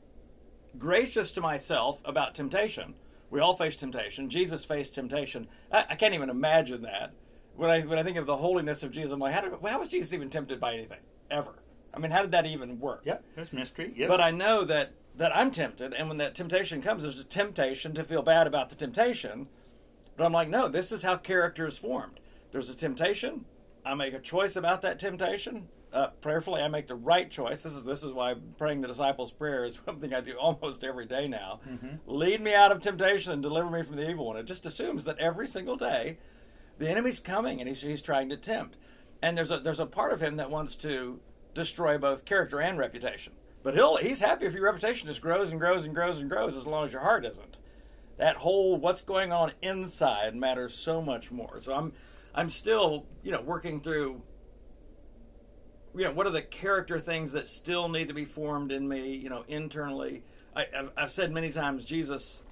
gracious 0.79 1.33
to 1.33 1.41
myself 1.41 2.01
about 2.05 2.37
temptation. 2.37 2.95
We 3.29 3.41
all 3.41 3.57
face 3.57 3.75
temptation. 3.75 4.31
Jesus 4.31 4.65
faced 4.65 4.95
temptation. 4.95 5.49
I, 5.73 5.87
I 5.91 5.95
can't 5.97 6.15
even 6.15 6.31
imagine 6.31 6.83
that. 6.83 7.11
When 7.57 7.69
I 7.69 7.81
when 7.81 7.99
I 7.99 8.05
think 8.05 8.17
of 8.17 8.27
the 8.27 8.37
holiness 8.37 8.85
of 8.85 8.93
Jesus, 8.93 9.11
I'm 9.11 9.19
like, 9.19 9.35
how, 9.35 9.41
did, 9.41 9.55
how 9.61 9.81
was 9.81 9.89
Jesus 9.89 10.13
even 10.13 10.31
tempted 10.31 10.61
by 10.61 10.75
anything 10.75 11.01
ever? 11.33 11.55
I 11.93 11.99
mean, 11.99 12.13
how 12.13 12.23
did 12.23 12.31
that 12.31 12.47
even 12.47 12.79
work? 12.79 13.03
Yeah, 13.05 13.19
there's 13.35 13.53
mystery. 13.53 13.93
Yes. 13.97 14.09
But 14.09 14.21
I 14.21 14.31
know 14.31 14.65
that 14.67 14.93
that 15.17 15.35
I'm 15.35 15.51
tempted, 15.51 15.95
and 15.95 16.09
when 16.09 16.19
that 16.19 16.35
temptation 16.35 16.83
comes, 16.83 17.03
there's 17.03 17.19
a 17.19 17.25
temptation 17.25 17.95
to 17.95 18.05
feel 18.05 18.23
bad 18.23 18.47
about 18.47 18.71
the 18.71 18.77
temptation. 18.77 19.49
But 20.17 20.25
I'm 20.25 20.33
like, 20.33 20.49
no, 20.49 20.69
this 20.69 20.93
is 20.93 21.03
how 21.03 21.17
character 21.17 21.67
is 21.67 21.79
formed. 21.79 22.21
There's 22.53 22.69
a 22.69 22.77
temptation. 22.77 23.45
I 23.85 23.95
make 23.95 24.15
a 24.15 24.21
choice 24.21 24.57
about 24.57 24.83
that 24.83 24.99
temptation. 24.99 25.69
Uh, 25.93 26.09
prayerfully, 26.21 26.61
I 26.61 26.69
make 26.69 26.89
the 26.89 26.95
right 26.95 27.31
choice. 27.31 27.63
This 27.63 27.75
is 27.75 27.85
this 27.85 28.03
is 28.03 28.13
why 28.13 28.35
praying 28.59 28.81
the 28.83 28.89
disciples' 28.89 29.31
prayer 29.33 29.65
is 29.65 29.79
something 29.85 30.13
I 30.13 30.21
do 30.21 30.35
almost 30.35 30.85
every 30.85 31.07
day 31.07 31.29
now. 31.29 31.61
Mm-hmm. 31.69 31.97
Lead 32.07 32.41
me 32.43 32.55
out 32.55 32.73
of 32.73 32.81
temptation 32.81 33.33
and 33.33 33.43
deliver 33.43 33.71
me 33.71 33.83
from 33.83 33.97
the 33.97 34.09
evil 34.09 34.27
one. 34.27 34.37
It 34.37 34.45
just 34.45 34.67
assumes 34.67 35.05
that 35.05 35.19
every 35.19 35.47
single 35.47 35.77
day, 35.77 36.19
the 36.79 36.91
enemy's 36.91 37.21
coming 37.21 37.61
and 37.61 37.69
he's, 37.69 37.81
he's 37.81 38.03
trying 38.03 38.29
to 38.29 38.37
tempt. 38.37 38.77
And 39.23 39.39
there's 39.39 39.51
a 39.51 39.61
there's 39.61 39.81
a 39.81 39.87
part 39.87 40.13
of 40.13 40.23
him 40.23 40.37
that 40.37 40.51
wants 40.51 40.77
to 40.77 41.21
destroy 41.55 41.97
both 41.97 42.27
character 42.27 42.61
and 42.61 42.79
reputation. 42.79 43.33
But 43.67 43.75
he'll 43.75 43.97
he's 43.97 44.21
happy 44.21 44.47
if 44.47 44.55
your 44.55 44.63
reputation 44.63 45.09
just 45.09 45.21
grows 45.21 45.51
and 45.51 45.59
grows 45.59 45.87
and 45.87 45.93
grows 45.93 46.21
and 46.21 46.31
grows 46.31 46.55
as 46.55 46.69
long 46.69 46.85
as 46.85 46.93
your 46.93 47.01
heart 47.01 47.27
isn't. 47.27 47.57
That 48.17 48.37
whole 48.37 48.77
what's 48.77 49.03
going 49.03 49.33
on 49.33 49.51
inside 49.61 50.37
matters 50.37 50.73
so 50.73 51.03
much 51.03 51.33
more. 51.33 51.61
So 51.61 51.75
I'm 51.75 51.93
I'm 52.33 52.49
still, 52.49 53.07
you 53.25 53.33
know, 53.33 53.41
working 53.41 53.81
through 53.81 54.23
you 55.97 56.05
know, 56.05 56.13
what 56.13 56.29
are 56.29 56.31
the 56.31 56.43
character 56.43 57.01
things 57.01 57.33
that 57.33 57.49
still 57.49 57.89
need 57.89 58.07
to 58.07 58.15
be 58.15 58.25
formed 58.25 58.71
in 58.71 58.87
me, 58.87 59.17
you 59.17 59.31
know, 59.31 59.43
internally. 59.49 60.23
I, 60.55 60.67
have 60.73 60.93
I've 60.97 61.11
said 61.11 61.33
many 61.33 61.51
times, 61.51 61.85
Jesus, 61.85 62.43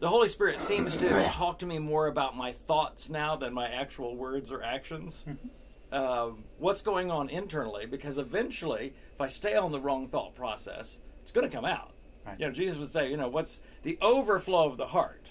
the 0.00 0.08
Holy 0.10 0.28
Spirit 0.28 0.60
seems 0.60 0.98
to 0.98 1.08
talk 1.32 1.60
to 1.60 1.66
me 1.66 1.78
more 1.78 2.08
about 2.08 2.36
my 2.36 2.52
thoughts 2.52 3.08
now 3.08 3.36
than 3.36 3.54
my 3.54 3.68
actual 3.68 4.16
words 4.16 4.52
or 4.52 4.62
actions. 4.62 5.24
Uh, 5.90 6.30
what's 6.58 6.82
going 6.82 7.10
on 7.10 7.30
internally 7.30 7.86
because 7.86 8.18
eventually, 8.18 8.92
if 9.14 9.20
I 9.20 9.28
stay 9.28 9.54
on 9.54 9.72
the 9.72 9.80
wrong 9.80 10.06
thought 10.08 10.34
process, 10.34 10.98
it's 11.22 11.32
going 11.32 11.48
to 11.48 11.54
come 11.54 11.64
out. 11.64 11.92
Right. 12.26 12.38
You 12.38 12.46
know, 12.46 12.52
Jesus 12.52 12.78
would 12.78 12.92
say, 12.92 13.10
you 13.10 13.16
know, 13.16 13.28
what's 13.28 13.60
the 13.84 13.96
overflow 14.02 14.66
of 14.66 14.76
the 14.76 14.88
heart? 14.88 15.28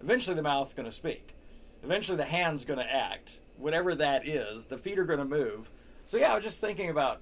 Eventually, 0.00 0.36
the 0.36 0.42
mouth's 0.42 0.74
going 0.74 0.88
to 0.88 0.94
speak. 0.94 1.34
Eventually, 1.82 2.16
the 2.16 2.24
hand's 2.24 2.64
going 2.64 2.78
to 2.78 2.92
act. 2.92 3.30
Whatever 3.56 3.94
that 3.96 4.26
is, 4.26 4.66
the 4.66 4.78
feet 4.78 4.98
are 4.98 5.04
going 5.04 5.18
to 5.18 5.24
move. 5.24 5.70
So, 6.06 6.16
yeah, 6.18 6.32
I 6.32 6.34
was 6.36 6.44
just 6.44 6.60
thinking 6.60 6.88
about, 6.88 7.20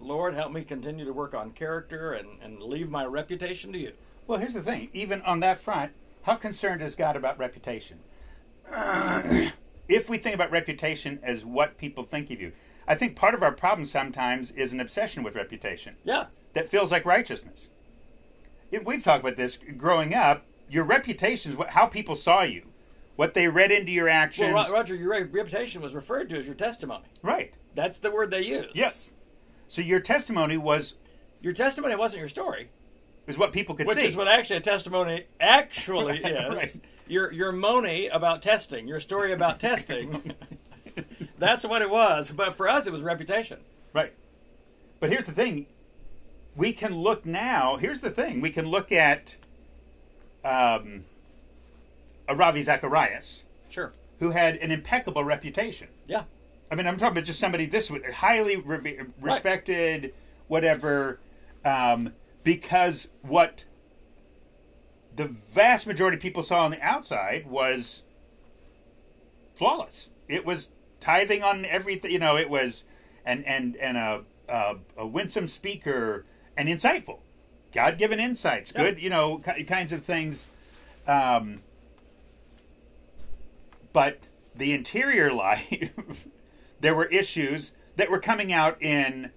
Lord, 0.00 0.34
help 0.34 0.52
me 0.52 0.62
continue 0.62 1.04
to 1.04 1.12
work 1.12 1.34
on 1.34 1.50
character 1.50 2.12
and, 2.12 2.28
and 2.40 2.62
leave 2.62 2.88
my 2.88 3.04
reputation 3.04 3.72
to 3.72 3.78
you. 3.78 3.92
Well, 4.26 4.38
here's 4.38 4.54
the 4.54 4.62
thing. 4.62 4.90
Even 4.92 5.22
on 5.22 5.40
that 5.40 5.60
front, 5.60 5.92
how 6.22 6.36
concerned 6.36 6.82
is 6.82 6.94
God 6.94 7.16
about 7.16 7.38
reputation? 7.38 7.98
if 9.90 10.08
we 10.08 10.16
think 10.18 10.34
about 10.34 10.50
reputation 10.50 11.18
as 11.22 11.44
what 11.44 11.76
people 11.76 12.04
think 12.04 12.30
of 12.30 12.40
you, 12.40 12.52
I 12.86 12.94
think 12.94 13.16
part 13.16 13.34
of 13.34 13.42
our 13.42 13.52
problem 13.52 13.84
sometimes 13.84 14.50
is 14.52 14.72
an 14.72 14.80
obsession 14.80 15.22
with 15.22 15.34
reputation 15.36 15.96
Yeah. 16.04 16.26
that 16.54 16.68
feels 16.68 16.90
like 16.92 17.04
righteousness. 17.04 17.68
We've 18.84 19.02
talked 19.02 19.24
about 19.24 19.36
this 19.36 19.58
growing 19.76 20.14
up. 20.14 20.44
Your 20.68 20.84
reputation 20.84 21.50
is 21.50 21.58
what, 21.58 21.70
how 21.70 21.86
people 21.86 22.14
saw 22.14 22.42
you, 22.42 22.68
what 23.16 23.34
they 23.34 23.48
read 23.48 23.72
into 23.72 23.90
your 23.90 24.08
actions. 24.08 24.54
Well, 24.54 24.72
Roger, 24.72 24.94
your 24.94 25.10
reputation 25.26 25.82
was 25.82 25.94
referred 25.94 26.28
to 26.30 26.38
as 26.38 26.46
your 26.46 26.54
testimony. 26.54 27.04
right. 27.22 27.54
That's 27.74 27.98
the 27.98 28.10
word 28.10 28.30
they 28.32 28.42
used. 28.42 28.70
Yes. 28.74 29.14
So 29.68 29.80
your 29.82 30.00
testimony 30.00 30.56
was 30.56 30.96
Your 31.40 31.52
testimony 31.52 31.94
wasn't 31.94 32.20
your 32.20 32.28
story, 32.28 32.68
is 33.26 33.36
what 33.38 33.52
people 33.52 33.74
could 33.74 33.86
which 33.86 33.96
see. 33.96 34.02
Which 34.02 34.10
is 34.10 34.16
what 34.16 34.28
actually 34.28 34.56
a 34.56 34.60
testimony 34.60 35.24
actually 35.40 36.20
Right, 36.24 36.32
is. 36.32 36.56
right. 36.56 36.80
Your 37.06 37.32
your 37.32 37.52
money 37.52 38.06
about 38.08 38.42
testing, 38.42 38.86
your 38.86 39.00
story 39.00 39.32
about 39.32 39.58
testing. 39.68 40.32
that's 41.38 41.64
what 41.64 41.82
it 41.82 41.90
was. 41.90 42.30
But 42.30 42.54
for 42.54 42.68
us, 42.68 42.86
it 42.86 42.92
was 42.92 43.02
reputation. 43.02 43.58
Right. 43.92 44.12
But 45.00 45.10
here's 45.10 45.26
the 45.26 45.32
thing. 45.32 45.66
We 46.56 46.72
can 46.72 46.94
look 46.96 47.24
now. 47.24 47.76
Here's 47.76 48.00
the 48.00 48.10
thing. 48.10 48.40
We 48.40 48.50
can 48.50 48.66
look 48.68 48.92
at 48.92 49.36
um, 50.44 51.04
a 52.28 52.34
Ravi 52.34 52.62
Zacharias, 52.62 53.44
Sure. 53.70 53.92
who 54.18 54.30
had 54.30 54.56
an 54.56 54.70
impeccable 54.70 55.24
reputation. 55.24 55.88
Yeah. 56.06 56.24
I 56.70 56.74
mean, 56.74 56.86
I'm 56.86 56.96
talking 56.96 57.12
about 57.12 57.24
just 57.24 57.40
somebody 57.40 57.66
this 57.66 57.90
highly 58.14 58.56
re- 58.56 59.00
respected, 59.20 60.12
whatever, 60.48 61.18
um, 61.64 62.12
because 62.44 63.08
what 63.22 63.64
the 65.14 65.26
vast 65.26 65.86
majority 65.86 66.16
of 66.16 66.22
people 66.22 66.42
saw 66.42 66.64
on 66.64 66.70
the 66.70 66.80
outside 66.80 67.46
was 67.46 68.02
flawless. 69.54 70.10
It 70.28 70.44
was 70.46 70.70
tithing 71.00 71.42
on 71.42 71.64
everything. 71.64 72.10
You 72.10 72.18
know, 72.18 72.36
it 72.36 72.48
was 72.48 72.84
and 73.24 73.44
and 73.46 73.76
and 73.76 73.96
a 73.96 74.22
a, 74.48 74.76
a 74.96 75.06
winsome 75.06 75.46
speaker 75.48 76.24
and 76.56 76.68
insightful, 76.68 77.18
God 77.72 77.98
given 77.98 78.18
insights, 78.20 78.72
Yeah. 78.74 78.82
good. 78.82 79.02
You 79.02 79.10
know, 79.10 79.38
ki- 79.38 79.64
kinds 79.64 79.92
of 79.92 80.04
things. 80.04 80.46
Um, 81.06 81.62
but 83.92 84.18
the 84.54 84.72
interior 84.72 85.32
life, 85.34 86.26
there 86.80 86.94
were 86.94 87.06
issues 87.06 87.72
that 87.96 88.10
were 88.10 88.20
coming 88.20 88.52
out 88.52 88.80
in 88.82 89.30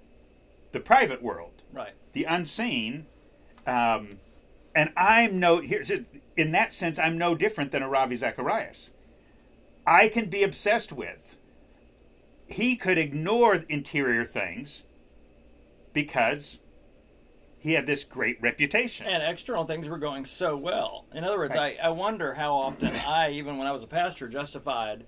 the 0.71 0.79
private 0.79 1.21
world, 1.21 1.52
Right. 1.73 1.93
the 2.13 2.23
unseen. 2.25 3.07
Um, 3.65 4.19
and 4.75 4.91
I'm 4.97 5.39
no 5.39 5.57
here's 5.57 5.91
in 6.35 6.51
that 6.51 6.73
sense, 6.73 6.97
I'm 6.97 7.17
no 7.17 7.35
different 7.35 7.71
than 7.71 7.83
a 7.83 7.89
Ravi 7.89 8.15
Zacharias. 8.15 8.91
I 9.85 10.07
can 10.07 10.25
be 10.29 10.43
obsessed 10.43 10.91
with. 10.91 11.37
He 12.47 12.75
could 12.75 12.97
ignore 12.97 13.55
interior 13.69 14.25
things 14.25 14.83
because 15.93 16.59
he 17.59 17.73
had 17.73 17.87
this 17.87 18.03
great 18.03 18.41
reputation. 18.41 19.07
And 19.07 19.23
external 19.23 19.65
things 19.65 19.87
were 19.87 19.97
going 19.97 20.25
so 20.25 20.57
well. 20.57 21.05
In 21.13 21.23
other 21.23 21.37
words, 21.37 21.55
Right. 21.55 21.77
I, 21.81 21.87
I 21.87 21.89
wonder 21.89 22.33
how 22.33 22.53
often 22.55 22.93
I, 23.07 23.31
even 23.31 23.57
when 23.57 23.67
I 23.67 23.71
was 23.71 23.83
a 23.83 23.87
pastor, 23.87 24.27
justified 24.27 25.05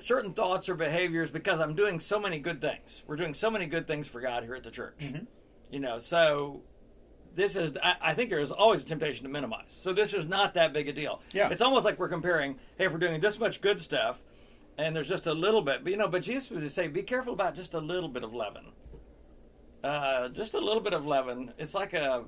certain 0.00 0.32
thoughts 0.32 0.68
or 0.68 0.74
behaviors 0.74 1.30
because 1.30 1.60
I'm 1.60 1.74
doing 1.74 2.00
so 2.00 2.18
many 2.18 2.38
good 2.38 2.60
things. 2.60 3.02
We're 3.06 3.16
doing 3.16 3.34
so 3.34 3.50
many 3.50 3.66
good 3.66 3.86
things 3.86 4.06
for 4.08 4.20
God 4.20 4.42
here 4.42 4.54
at 4.54 4.64
the 4.64 4.70
church. 4.70 4.96
Mm-hmm. 5.00 5.24
You 5.70 5.80
know, 5.80 5.98
so 5.98 6.62
this 7.34 7.54
is, 7.54 7.76
I, 7.82 7.96
I 8.00 8.14
think 8.14 8.30
there 8.30 8.40
is 8.40 8.50
always 8.50 8.82
a 8.82 8.86
temptation 8.86 9.24
to 9.24 9.28
minimize. 9.28 9.68
So 9.68 9.92
this 9.92 10.12
is 10.14 10.28
not 10.28 10.54
that 10.54 10.72
big 10.72 10.88
a 10.88 10.92
deal. 10.92 11.20
Yeah. 11.32 11.50
It's 11.50 11.62
almost 11.62 11.84
like 11.84 11.98
we're 11.98 12.08
comparing, 12.08 12.56
hey, 12.78 12.86
if 12.86 12.92
we're 12.92 12.98
doing 12.98 13.20
this 13.20 13.38
much 13.38 13.60
good 13.60 13.80
stuff 13.80 14.18
and 14.78 14.96
there's 14.96 15.08
just 15.08 15.26
a 15.26 15.34
little 15.34 15.62
bit, 15.62 15.84
but 15.84 15.90
you 15.90 15.98
know, 15.98 16.08
but 16.08 16.22
Jesus 16.22 16.50
would 16.50 16.70
say, 16.72 16.88
be 16.88 17.02
careful 17.02 17.32
about 17.32 17.54
just 17.54 17.74
a 17.74 17.80
little 17.80 18.08
bit 18.08 18.24
of 18.24 18.32
leaven. 18.32 18.72
Uh, 19.84 20.28
just 20.30 20.54
a 20.54 20.58
little 20.58 20.82
bit 20.82 20.94
of 20.94 21.06
leaven. 21.06 21.52
It's 21.58 21.74
like 21.74 21.92
a, 21.92 22.24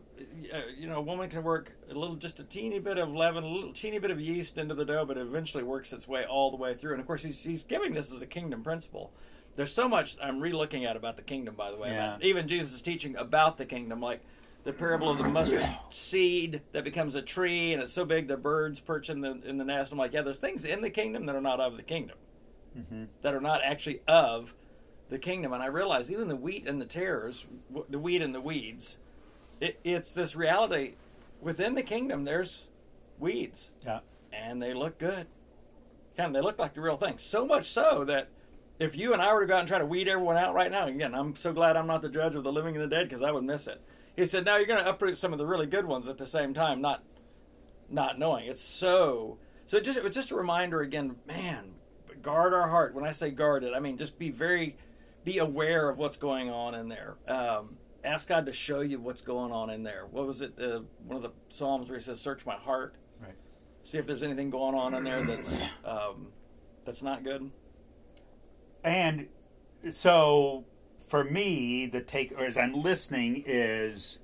uh, 0.53 0.61
you 0.79 0.87
know, 0.87 0.97
a 0.97 1.03
woman 1.03 1.29
can 1.29 1.43
work 1.43 1.73
a 1.91 1.95
little, 1.95 2.15
just 2.15 2.39
a 2.39 2.45
teeny 2.45 2.79
bit 2.79 2.99
of 2.99 3.11
leaven, 3.11 3.43
a 3.43 3.49
little 3.49 3.73
teeny 3.73 3.99
bit 3.99 4.11
of 4.11 4.21
yeast 4.21 4.59
into 4.59 4.75
the 4.75 4.85
dough, 4.85 5.05
but 5.05 5.17
it 5.17 5.23
eventually 5.23 5.65
works 5.65 5.93
its 5.93 6.07
way 6.07 6.25
all 6.25 6.51
the 6.51 6.57
way 6.57 6.75
through. 6.75 6.93
And 6.93 7.01
of 7.01 7.07
course, 7.07 7.23
he's, 7.23 7.43
he's 7.43 7.63
giving 7.65 7.95
this 7.95 8.13
as 8.13 8.23
a 8.23 8.27
kingdom 8.27 8.63
principle. 8.63 9.13
There's 9.59 9.75
so 9.75 9.89
much 9.89 10.17
I'm 10.23 10.39
re-looking 10.39 10.85
at 10.85 10.95
about 10.95 11.17
the 11.17 11.23
kingdom, 11.23 11.57
by 11.57 11.73
the 11.73 11.77
way. 11.77 11.91
Yeah. 11.91 12.15
about- 12.15 12.23
even 12.23 12.47
Jesus' 12.47 12.81
teaching 12.81 13.17
about 13.17 13.59
the 13.59 13.67
kingdom, 13.67 14.01
like 14.01 14.21
the 14.63 14.73
parable 14.73 15.11
of 15.11 15.19
the 15.19 15.25
mustard 15.25 15.67
seed 15.91 16.63
that 16.71 16.85
becomes 16.85 17.17
a 17.17 17.23
tree, 17.23 17.73
and 17.73 17.83
it's 17.83 17.93
so 17.93 18.05
big 18.05 18.29
the 18.29 18.37
birds 18.37 18.79
perch 18.79 19.11
in 19.11 19.21
the 19.21 19.41
in 19.45 19.59
the 19.59 19.65
nest. 19.65 19.91
I'm 19.91 19.99
like, 19.99 20.13
yeah, 20.13 20.23
there's 20.23 20.39
things 20.39 20.65
in 20.65 20.81
the 20.81 20.91
kingdom 20.91 21.27
that 21.27 21.35
are 21.35 21.41
not 21.41 21.59
of 21.59 21.77
the 21.77 21.83
kingdom, 21.83 22.17
mm-hmm. 22.79 23.05
that 23.23 23.35
are 23.35 23.41
not 23.41 23.65
actually 23.65 24.01
of 24.07 24.55
the 25.09 25.19
kingdom. 25.19 25.53
And 25.53 25.61
I 25.61 25.67
realize 25.67 26.09
even 26.13 26.29
the 26.29 26.37
wheat 26.37 26.65
and 26.65 26.81
the 26.81 26.87
tares, 26.87 27.49
the 27.89 27.99
wheat 27.99 28.23
and 28.23 28.33
the 28.33 28.41
weeds, 28.41 28.99
it, 29.61 29.81
it's 29.83 30.13
this 30.13 30.37
reality 30.37 30.95
within 31.41 31.75
the 31.75 31.83
kingdom. 31.83 32.23
There's 32.23 32.63
weeds, 33.19 33.73
yeah. 33.85 34.01
and 34.33 34.63
they 34.63 34.73
look 34.73 34.99
good. 34.99 35.27
Kind 36.17 36.29
of, 36.29 36.33
they 36.35 36.47
look 36.47 36.61
like 36.61 36.75
the 36.75 36.81
real 36.81 36.97
thing. 36.97 37.19
So 37.19 37.45
much 37.45 37.67
so 37.67 38.05
that 38.05 38.29
if 38.79 38.97
you 38.97 39.13
and 39.13 39.21
I 39.21 39.33
were 39.33 39.41
to 39.41 39.47
go 39.47 39.55
out 39.55 39.61
and 39.61 39.69
try 39.69 39.79
to 39.79 39.87
weed 39.87 40.09
everyone 40.09 40.37
out 40.37 40.55
right 40.55 40.71
now, 40.71 40.87
again, 40.87 41.15
I'm 41.15 41.35
so 41.37 41.53
glad 41.53 41.77
I'm 41.77 41.87
not 41.87 42.03
the 42.03 42.09
judge 42.09 42.35
of 42.35 42.45
the 42.45 42.53
living 42.53 42.77
and 42.77 42.85
the 42.85 42.95
dead 42.95 43.09
because 43.09 43.23
I 43.23 43.31
would 43.31 43.45
miss 43.45 43.67
it. 43.67 43.81
He 44.17 44.27
said, 44.27 44.45
"No, 44.45 44.57
you're 44.57 44.67
going 44.67 44.83
to 44.83 44.89
uproot 44.89 45.17
some 45.19 45.33
of 45.33 45.39
the 45.39 45.47
really 45.47 45.67
good 45.67 45.87
ones 45.87 46.09
at 46.09 46.19
the 46.19 46.27
same 46.27 46.55
time, 46.55 46.81
not 46.81 47.03
not 47.89 48.19
knowing." 48.19 48.47
It's 48.47 48.63
so 48.63 49.39
so. 49.67 49.77
It 49.79 49.85
just 49.85 49.99
it 49.99 50.05
was 50.05 50.15
just 50.15 50.31
a 50.31 50.37
reminder 50.37 50.81
again, 50.81 51.17
man. 51.27 51.75
Guard 52.23 52.53
our 52.53 52.69
heart. 52.69 52.95
When 52.95 53.05
I 53.05 53.13
say 53.13 53.31
guard 53.31 53.63
it, 53.63 53.75
I 53.75 53.81
mean 53.81 53.97
just 53.97 54.19
be 54.19 54.31
very 54.31 54.77
be 55.25 55.39
aware 55.39 55.89
of 55.89 55.99
what's 55.99 56.17
going 56.17 56.51
on 56.51 56.75
in 56.75 56.89
there. 56.89 57.17
Um, 57.29 57.77
ask 58.03 58.29
God 58.29 58.47
to 58.47 58.53
show 58.53 58.81
you 58.81 58.99
what's 58.99 59.23
going 59.23 59.53
on 59.53 59.71
in 59.71 59.83
there. 59.85 60.07
What 60.11 60.27
was 60.27 60.41
it? 60.41 60.55
Uh, 60.61 60.81
one 61.07 61.17
of 61.17 61.23
the 61.23 61.31
psalms 61.49 61.89
where 61.89 61.99
He 61.99 62.05
says, 62.05 62.21
"Search 62.21 62.45
my 62.45 62.57
heart." 62.57 62.95
Right. 63.23 63.35
see 63.83 63.99
if 63.99 64.07
there's 64.07 64.23
anything 64.23 64.51
going 64.51 64.75
on 64.75 64.95
in 64.95 65.05
there 65.05 65.23
that's 65.25 65.63
um, 65.85 66.29
that's 66.85 67.03
not 67.03 67.23
good. 67.23 67.51
And 68.85 69.29
so 69.91 70.65
for 71.07 71.25
me, 71.25 71.87
the 71.87 72.01
take, 72.01 72.33
or 72.33 72.45
as 72.45 72.57
I'm 72.57 72.75
listening, 72.75 73.43
is 73.47 74.19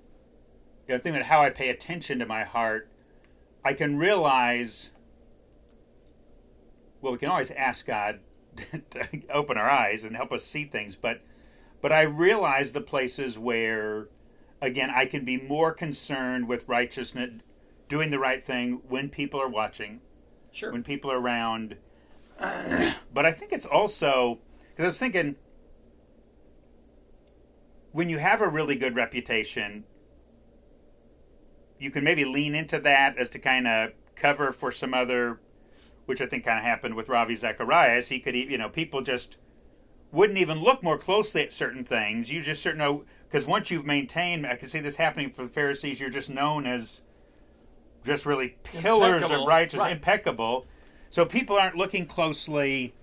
know, 0.88 0.96
thinking 0.98 1.16
about 1.16 1.28
how 1.28 1.42
I 1.42 1.50
pay 1.50 1.68
attention 1.68 2.18
to 2.18 2.26
my 2.26 2.44
heart. 2.44 2.88
I 3.64 3.72
can 3.74 3.96
realize. 3.96 4.92
Well, 7.00 7.12
we 7.12 7.18
can 7.18 7.28
always 7.28 7.50
ask 7.50 7.86
God 7.86 8.20
to 8.90 9.08
open 9.30 9.56
our 9.56 9.68
eyes 9.68 10.04
and 10.04 10.16
help 10.16 10.32
us 10.32 10.44
see 10.44 10.64
things, 10.64 10.96
but 10.96 11.20
but 11.80 11.92
I 11.92 12.02
realize 12.02 12.72
the 12.72 12.80
places 12.80 13.38
where, 13.38 14.08
again, 14.62 14.90
I 14.90 15.04
can 15.04 15.24
be 15.24 15.36
more 15.36 15.72
concerned 15.72 16.48
with 16.48 16.66
righteousness, 16.66 17.42
doing 17.88 18.10
the 18.10 18.18
right 18.18 18.44
thing 18.44 18.80
when 18.88 19.10
people 19.10 19.40
are 19.40 19.48
watching 19.48 20.00
Sure. 20.52 20.72
when 20.72 20.82
people 20.82 21.10
are 21.10 21.20
around. 21.20 21.76
But 22.38 23.26
I 23.26 23.32
think 23.32 23.52
it's 23.52 23.66
also 23.66 24.38
because 24.70 24.84
I 24.84 24.86
was 24.86 24.98
thinking 24.98 25.36
when 27.92 28.08
you 28.08 28.18
have 28.18 28.40
a 28.40 28.48
really 28.48 28.74
good 28.74 28.96
reputation, 28.96 29.84
you 31.78 31.90
can 31.90 32.02
maybe 32.02 32.24
lean 32.24 32.54
into 32.54 32.80
that 32.80 33.16
as 33.18 33.28
to 33.30 33.38
kind 33.38 33.68
of 33.68 33.92
cover 34.16 34.50
for 34.50 34.72
some 34.72 34.92
other, 34.92 35.38
which 36.06 36.20
I 36.20 36.26
think 36.26 36.44
kind 36.44 36.58
of 36.58 36.64
happened 36.64 36.96
with 36.96 37.08
Ravi 37.08 37.36
Zacharias. 37.36 38.08
He 38.08 38.18
could, 38.18 38.34
you 38.34 38.58
know, 38.58 38.68
people 38.68 39.00
just 39.00 39.36
wouldn't 40.10 40.38
even 40.38 40.60
look 40.60 40.82
more 40.82 40.98
closely 40.98 41.42
at 41.42 41.52
certain 41.52 41.84
things. 41.84 42.32
You 42.32 42.42
just 42.42 42.62
certain 42.62 42.80
oh, 42.80 42.84
know 42.84 43.04
because 43.28 43.46
once 43.46 43.70
you've 43.70 43.86
maintained, 43.86 44.46
I 44.46 44.56
can 44.56 44.68
see 44.68 44.80
this 44.80 44.96
happening 44.96 45.30
for 45.30 45.42
the 45.42 45.48
Pharisees. 45.48 46.00
You're 46.00 46.10
just 46.10 46.30
known 46.30 46.66
as 46.66 47.02
just 48.04 48.26
really 48.26 48.56
pillars 48.62 49.30
of 49.30 49.46
righteousness, 49.46 49.84
Right. 49.84 49.92
impeccable. 49.92 50.66
So 51.10 51.24
people 51.24 51.56
aren't 51.56 51.76
looking 51.76 52.06
closely. 52.06 52.94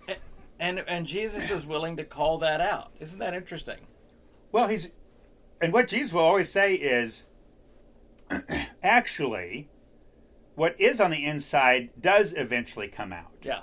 and 0.60 0.80
and 0.88 1.06
Jesus 1.06 1.50
is 1.50 1.66
willing 1.66 1.98
to 1.98 2.04
call 2.04 2.38
that 2.40 2.62
out. 2.62 2.92
Isn't 3.00 3.20
that 3.20 3.34
interesting? 3.34 3.80
Well, 4.52 4.68
he's, 4.68 4.90
and 5.62 5.72
what 5.72 5.88
Jesus 5.88 6.12
will 6.12 6.22
always 6.22 6.50
say 6.52 6.74
is, 6.76 7.26
actually, 8.84 9.70
what 10.56 10.80
is 10.80 11.00
on 11.00 11.10
the 11.12 11.26
inside 11.26 11.90
does 12.00 12.34
eventually 12.34 12.88
come 12.90 13.14
out. 13.14 13.32
Yeah. 13.42 13.62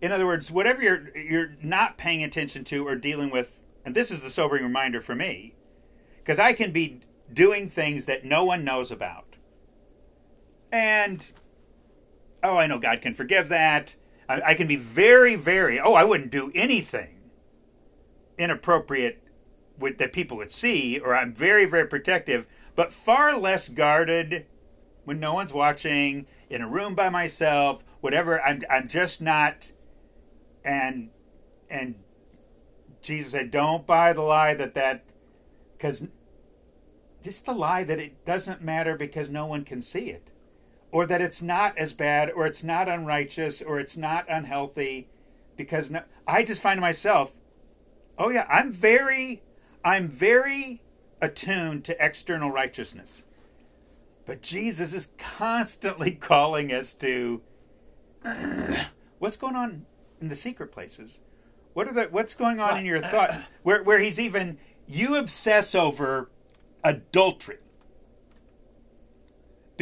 in 0.00 0.12
other 0.12 0.26
words, 0.26 0.50
whatever 0.50 0.82
you're 0.82 1.16
you're 1.16 1.52
not 1.62 1.98
paying 1.98 2.24
attention 2.24 2.64
to 2.64 2.86
or 2.86 2.96
dealing 2.96 3.30
with, 3.30 3.60
and 3.84 3.94
this 3.94 4.10
is 4.10 4.22
the 4.22 4.30
sobering 4.30 4.62
reminder 4.62 5.00
for 5.00 5.14
me, 5.14 5.54
because 6.18 6.38
I 6.38 6.52
can 6.54 6.72
be 6.72 7.00
doing 7.32 7.68
things 7.68 8.06
that 8.06 8.24
no 8.24 8.44
one 8.44 8.64
knows 8.64 8.90
about, 8.90 9.36
and 10.72 11.30
oh, 12.42 12.56
I 12.56 12.66
know 12.66 12.78
God 12.78 13.00
can 13.00 13.14
forgive 13.14 13.48
that. 13.48 13.96
I, 14.28 14.40
I 14.46 14.54
can 14.54 14.66
be 14.66 14.76
very, 14.76 15.34
very. 15.34 15.80
Oh, 15.80 15.94
I 15.94 16.04
wouldn't 16.04 16.30
do 16.30 16.50
anything 16.54 17.20
inappropriate 18.38 19.22
with, 19.78 19.98
that 19.98 20.12
people 20.12 20.36
would 20.36 20.50
see, 20.50 20.98
or 20.98 21.14
I'm 21.14 21.34
very, 21.34 21.64
very 21.64 21.86
protective, 21.86 22.46
but 22.74 22.92
far 22.92 23.36
less 23.38 23.68
guarded 23.68 24.46
when 25.04 25.18
no 25.18 25.34
one's 25.34 25.52
watching, 25.52 26.26
in 26.48 26.60
a 26.60 26.68
room 26.68 26.94
by 26.94 27.08
myself, 27.08 27.84
whatever. 28.00 28.40
I'm, 28.42 28.62
I'm 28.68 28.88
just 28.88 29.22
not. 29.22 29.72
And 30.64 31.10
and 31.70 31.94
Jesus 33.00 33.32
said, 33.32 33.50
"Don't 33.50 33.86
buy 33.86 34.12
the 34.12 34.20
lie 34.20 34.54
that 34.54 34.74
that 34.74 35.04
because 35.76 36.08
this 37.22 37.36
is 37.36 37.42
the 37.42 37.54
lie 37.54 37.84
that 37.84 37.98
it 37.98 38.24
doesn't 38.26 38.60
matter 38.60 38.96
because 38.96 39.30
no 39.30 39.46
one 39.46 39.64
can 39.64 39.80
see 39.80 40.10
it, 40.10 40.30
or 40.92 41.06
that 41.06 41.20
it's 41.20 41.40
not 41.40 41.76
as 41.78 41.92
bad, 41.92 42.30
or 42.30 42.46
it's 42.46 42.64
not 42.64 42.88
unrighteous, 42.88 43.62
or 43.62 43.78
it's 43.78 43.96
not 43.96 44.26
unhealthy, 44.28 45.08
because 45.56 45.90
no, 45.90 46.02
I 46.26 46.42
just 46.42 46.60
find 46.60 46.80
myself, 46.80 47.32
oh 48.18 48.30
yeah, 48.30 48.46
I'm 48.48 48.72
very, 48.72 49.42
I'm 49.84 50.08
very 50.08 50.82
attuned 51.20 51.84
to 51.84 52.04
external 52.04 52.50
righteousness, 52.50 53.22
but 54.26 54.42
Jesus 54.42 54.92
is 54.92 55.12
constantly 55.18 56.10
calling 56.20 56.72
us 56.72 56.94
to 56.94 57.40
what's 59.18 59.36
going 59.36 59.56
on 59.56 59.86
in 60.20 60.28
the 60.28 60.36
secret 60.36 60.72
places. 60.72 61.20
What 61.72 61.86
are 61.88 61.94
the, 61.94 62.02
what's 62.04 62.34
going 62.34 62.58
on 62.58 62.78
in 62.78 62.84
your 62.84 63.00
thought? 63.00 63.30
Where 63.62 63.82
where 63.82 64.00
he's 64.00 64.18
even 64.18 64.58
you 64.88 65.16
obsess 65.16 65.74
over 65.74 66.28
adultery 66.82 67.58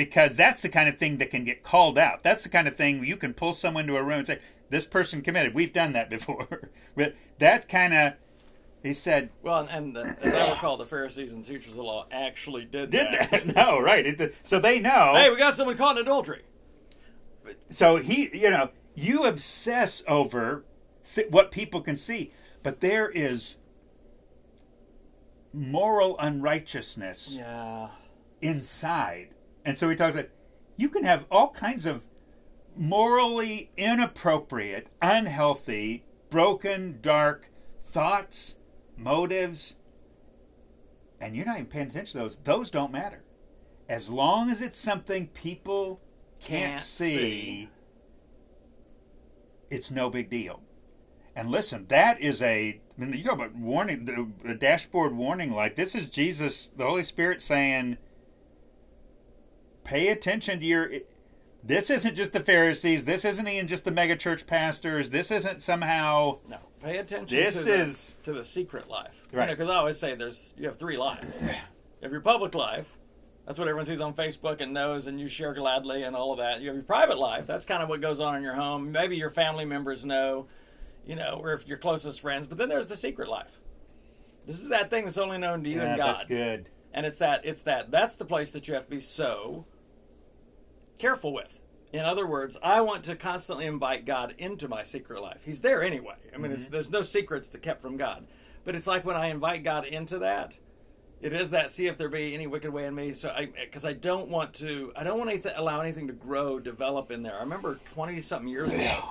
because 0.06 0.36
that's 0.36 0.62
the 0.62 0.68
kind 0.68 0.88
of 0.88 0.96
thing 0.96 1.18
that 1.18 1.28
can 1.30 1.42
get 1.44 1.64
called 1.64 1.98
out. 1.98 2.22
That's 2.22 2.44
the 2.44 2.48
kind 2.48 2.68
of 2.68 2.76
thing 2.76 3.04
you 3.04 3.16
can 3.16 3.34
pull 3.34 3.52
someone 3.52 3.86
to 3.88 3.96
a 3.96 4.02
room 4.02 4.18
and 4.18 4.26
say, 4.28 4.38
"This 4.70 4.86
person 4.86 5.22
committed." 5.22 5.54
We've 5.54 5.72
done 5.72 5.92
that 5.94 6.08
before, 6.16 6.70
but 6.94 7.16
that 7.40 7.68
kind 7.68 7.92
of 7.92 8.12
he 8.82 8.92
said. 8.92 9.30
Well, 9.42 9.66
and, 9.68 9.96
and 9.96 9.96
uh, 9.98 10.12
as 10.22 10.32
I 10.34 10.50
recall, 10.50 10.76
the 10.76 10.86
Pharisees 10.86 11.32
and 11.32 11.44
teachers 11.44 11.70
of 11.70 11.74
the 11.74 11.82
law 11.82 12.06
actually 12.12 12.64
did 12.64 12.90
Did 12.90 13.08
that. 13.12 13.30
that? 13.32 13.46
No, 13.56 13.80
right? 13.80 14.06
It- 14.06 14.36
so 14.44 14.60
they 14.60 14.78
know. 14.78 15.14
Hey, 15.16 15.30
we 15.30 15.36
got 15.36 15.56
someone 15.56 15.76
caught 15.76 15.96
in 15.98 16.02
adultery. 16.02 16.42
so 17.70 17.96
he 17.96 18.30
you 18.38 18.50
know 18.50 18.70
you 18.94 19.24
obsess 19.24 20.02
over 20.06 20.64
th- 21.14 21.28
what 21.30 21.50
people 21.50 21.80
can 21.80 21.96
see 21.96 22.30
but 22.62 22.80
there 22.80 23.08
is 23.10 23.56
moral 25.52 26.16
unrighteousness 26.18 27.34
Yeah. 27.36 27.88
inside 28.42 29.28
and 29.68 29.76
so 29.76 29.86
we 29.86 29.94
talked 29.94 30.14
about 30.14 30.30
you 30.78 30.88
can 30.88 31.04
have 31.04 31.26
all 31.30 31.50
kinds 31.50 31.84
of 31.84 32.04
morally 32.74 33.70
inappropriate 33.76 34.86
unhealthy 35.02 36.04
broken 36.30 36.98
dark 37.02 37.50
thoughts 37.84 38.56
motives 38.96 39.76
and 41.20 41.36
you're 41.36 41.44
not 41.44 41.56
even 41.56 41.66
paying 41.66 41.88
attention 41.88 42.12
to 42.12 42.18
those 42.24 42.36
those 42.44 42.70
don't 42.70 42.90
matter 42.90 43.22
as 43.88 44.08
long 44.08 44.48
as 44.50 44.62
it's 44.62 44.78
something 44.78 45.26
people 45.28 46.00
can't, 46.40 46.70
Can't 46.72 46.80
see, 46.80 47.16
see. 47.16 47.68
it's 49.70 49.90
no 49.90 50.08
big 50.10 50.30
deal. 50.30 50.62
And 51.34 51.50
listen, 51.50 51.86
that 51.88 52.20
is 52.20 52.40
a 52.42 52.80
I 52.98 53.04
mean, 53.04 53.14
you 53.14 53.24
talk 53.24 53.34
about 53.34 53.54
warning, 53.54 54.04
the, 54.04 54.28
the 54.44 54.54
dashboard 54.54 55.16
warning 55.16 55.52
light. 55.52 55.76
This 55.76 55.94
is 55.94 56.10
Jesus, 56.10 56.66
the 56.76 56.84
Holy 56.84 57.02
Spirit 57.04 57.40
saying, 57.40 57.96
pay 59.88 60.08
attention 60.08 60.60
to 60.60 60.66
your. 60.66 60.90
This 61.64 61.90
isn't 61.90 62.14
just 62.14 62.32
the 62.32 62.40
Pharisees. 62.40 63.04
This 63.04 63.24
isn't 63.24 63.48
even 63.48 63.66
just 63.66 63.84
the 63.84 63.90
megachurch 63.90 64.46
pastors. 64.46 65.10
This 65.10 65.30
isn't 65.30 65.60
somehow. 65.60 66.38
No, 66.48 66.58
pay 66.82 66.98
attention. 66.98 67.36
This 67.36 67.64
to 67.64 67.74
is- 67.74 68.14
the, 68.22 68.24
to 68.24 68.32
the 68.38 68.44
secret 68.44 68.88
life, 68.88 69.26
Right. 69.32 69.48
Because 69.48 69.68
I 69.68 69.76
always 69.76 69.98
say 69.98 70.14
there's 70.14 70.52
you 70.56 70.66
have 70.68 70.78
three 70.78 70.96
lives. 70.96 71.42
you 71.42 71.48
have 72.02 72.12
your 72.12 72.20
public 72.20 72.54
life. 72.54 72.86
That's 73.46 73.58
what 73.58 73.66
everyone 73.66 73.86
sees 73.86 74.00
on 74.02 74.12
Facebook 74.12 74.60
and 74.60 74.74
knows, 74.74 75.06
and 75.06 75.18
you 75.18 75.26
share 75.26 75.54
gladly 75.54 76.02
and 76.02 76.14
all 76.14 76.32
of 76.32 76.38
that. 76.38 76.60
You 76.60 76.68
have 76.68 76.76
your 76.76 76.84
private 76.84 77.18
life. 77.18 77.46
That's 77.46 77.64
kind 77.64 77.82
of 77.82 77.88
what 77.88 78.02
goes 78.02 78.20
on 78.20 78.36
in 78.36 78.42
your 78.42 78.54
home. 78.54 78.92
Maybe 78.92 79.16
your 79.16 79.30
family 79.30 79.64
members 79.64 80.04
know, 80.04 80.46
you 81.06 81.16
know, 81.16 81.40
or 81.42 81.54
if 81.54 81.66
your 81.66 81.78
closest 81.78 82.20
friends. 82.20 82.46
But 82.46 82.58
then 82.58 82.68
there's 82.68 82.88
the 82.88 82.96
secret 82.96 83.26
life. 83.28 83.58
This 84.46 84.60
is 84.60 84.68
that 84.68 84.90
thing 84.90 85.06
that's 85.06 85.16
only 85.16 85.38
known 85.38 85.64
to 85.64 85.70
you 85.70 85.76
Yeah, 85.76 85.88
and 85.88 85.96
God. 85.96 86.06
that's 86.12 86.24
good. 86.24 86.68
And 86.92 87.04
it's 87.06 87.18
that 87.18 87.40
it's 87.44 87.62
that 87.62 87.90
that's 87.90 88.14
the 88.16 88.24
place 88.26 88.50
that 88.52 88.68
you 88.68 88.74
have 88.74 88.84
to 88.84 88.90
be 88.90 89.00
so 89.00 89.64
careful 90.98 91.32
with. 91.32 91.60
In 91.92 92.00
other 92.00 92.26
words, 92.26 92.58
I 92.62 92.82
want 92.82 93.04
to 93.04 93.16
constantly 93.16 93.64
invite 93.64 94.04
God 94.04 94.34
into 94.36 94.68
my 94.68 94.82
secret 94.82 95.22
life. 95.22 95.40
He's 95.44 95.62
there 95.62 95.82
anyway. 95.82 96.16
I 96.34 96.36
mean, 96.36 96.52
it's, 96.52 96.64
mm-hmm. 96.64 96.72
there's 96.72 96.90
no 96.90 97.02
secrets 97.02 97.48
that 97.48 97.62
kept 97.62 97.80
from 97.80 97.96
God. 97.96 98.26
But 98.64 98.74
it's 98.74 98.86
like 98.86 99.06
when 99.06 99.16
I 99.16 99.28
invite 99.28 99.64
God 99.64 99.86
into 99.86 100.18
that, 100.18 100.52
it 101.20 101.32
is 101.32 101.50
that 101.50 101.70
see 101.70 101.86
if 101.86 101.96
there 101.98 102.08
be 102.08 102.34
any 102.34 102.46
wicked 102.46 102.70
way 102.70 102.86
in 102.86 102.94
me. 102.94 103.12
So 103.12 103.30
I 103.30 103.46
because 103.46 103.84
I 103.84 103.92
don't 103.92 104.28
want 104.28 104.54
to 104.54 104.92
I 104.94 105.04
don't 105.04 105.18
want 105.18 105.42
to 105.42 105.60
allow 105.60 105.80
anything 105.80 106.06
to 106.08 106.12
grow, 106.12 106.58
develop 106.58 107.10
in 107.10 107.22
there. 107.22 107.34
I 107.34 107.40
remember 107.40 107.78
twenty 107.92 108.20
something 108.20 108.48
years 108.48 108.72
ago. 108.72 109.10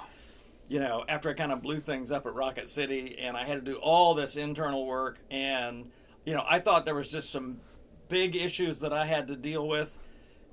You 0.69 0.79
know, 0.79 1.05
after 1.07 1.29
I 1.29 1.33
kind 1.33 1.51
of 1.51 1.61
blew 1.61 1.79
things 1.79 2.11
up 2.11 2.25
at 2.25 2.33
Rocket 2.33 2.69
City, 2.69 3.17
and 3.19 3.37
I 3.37 3.45
had 3.45 3.55
to 3.55 3.71
do 3.71 3.77
all 3.77 4.13
this 4.13 4.35
internal 4.35 4.85
work, 4.85 5.17
and 5.31 5.89
you 6.25 6.33
know, 6.33 6.43
I 6.47 6.59
thought 6.59 6.85
there 6.85 6.95
was 6.95 7.09
just 7.09 7.29
some 7.29 7.57
big 8.09 8.35
issues 8.35 8.79
that 8.79 8.93
I 8.93 9.05
had 9.05 9.29
to 9.29 9.35
deal 9.35 9.67
with. 9.67 9.97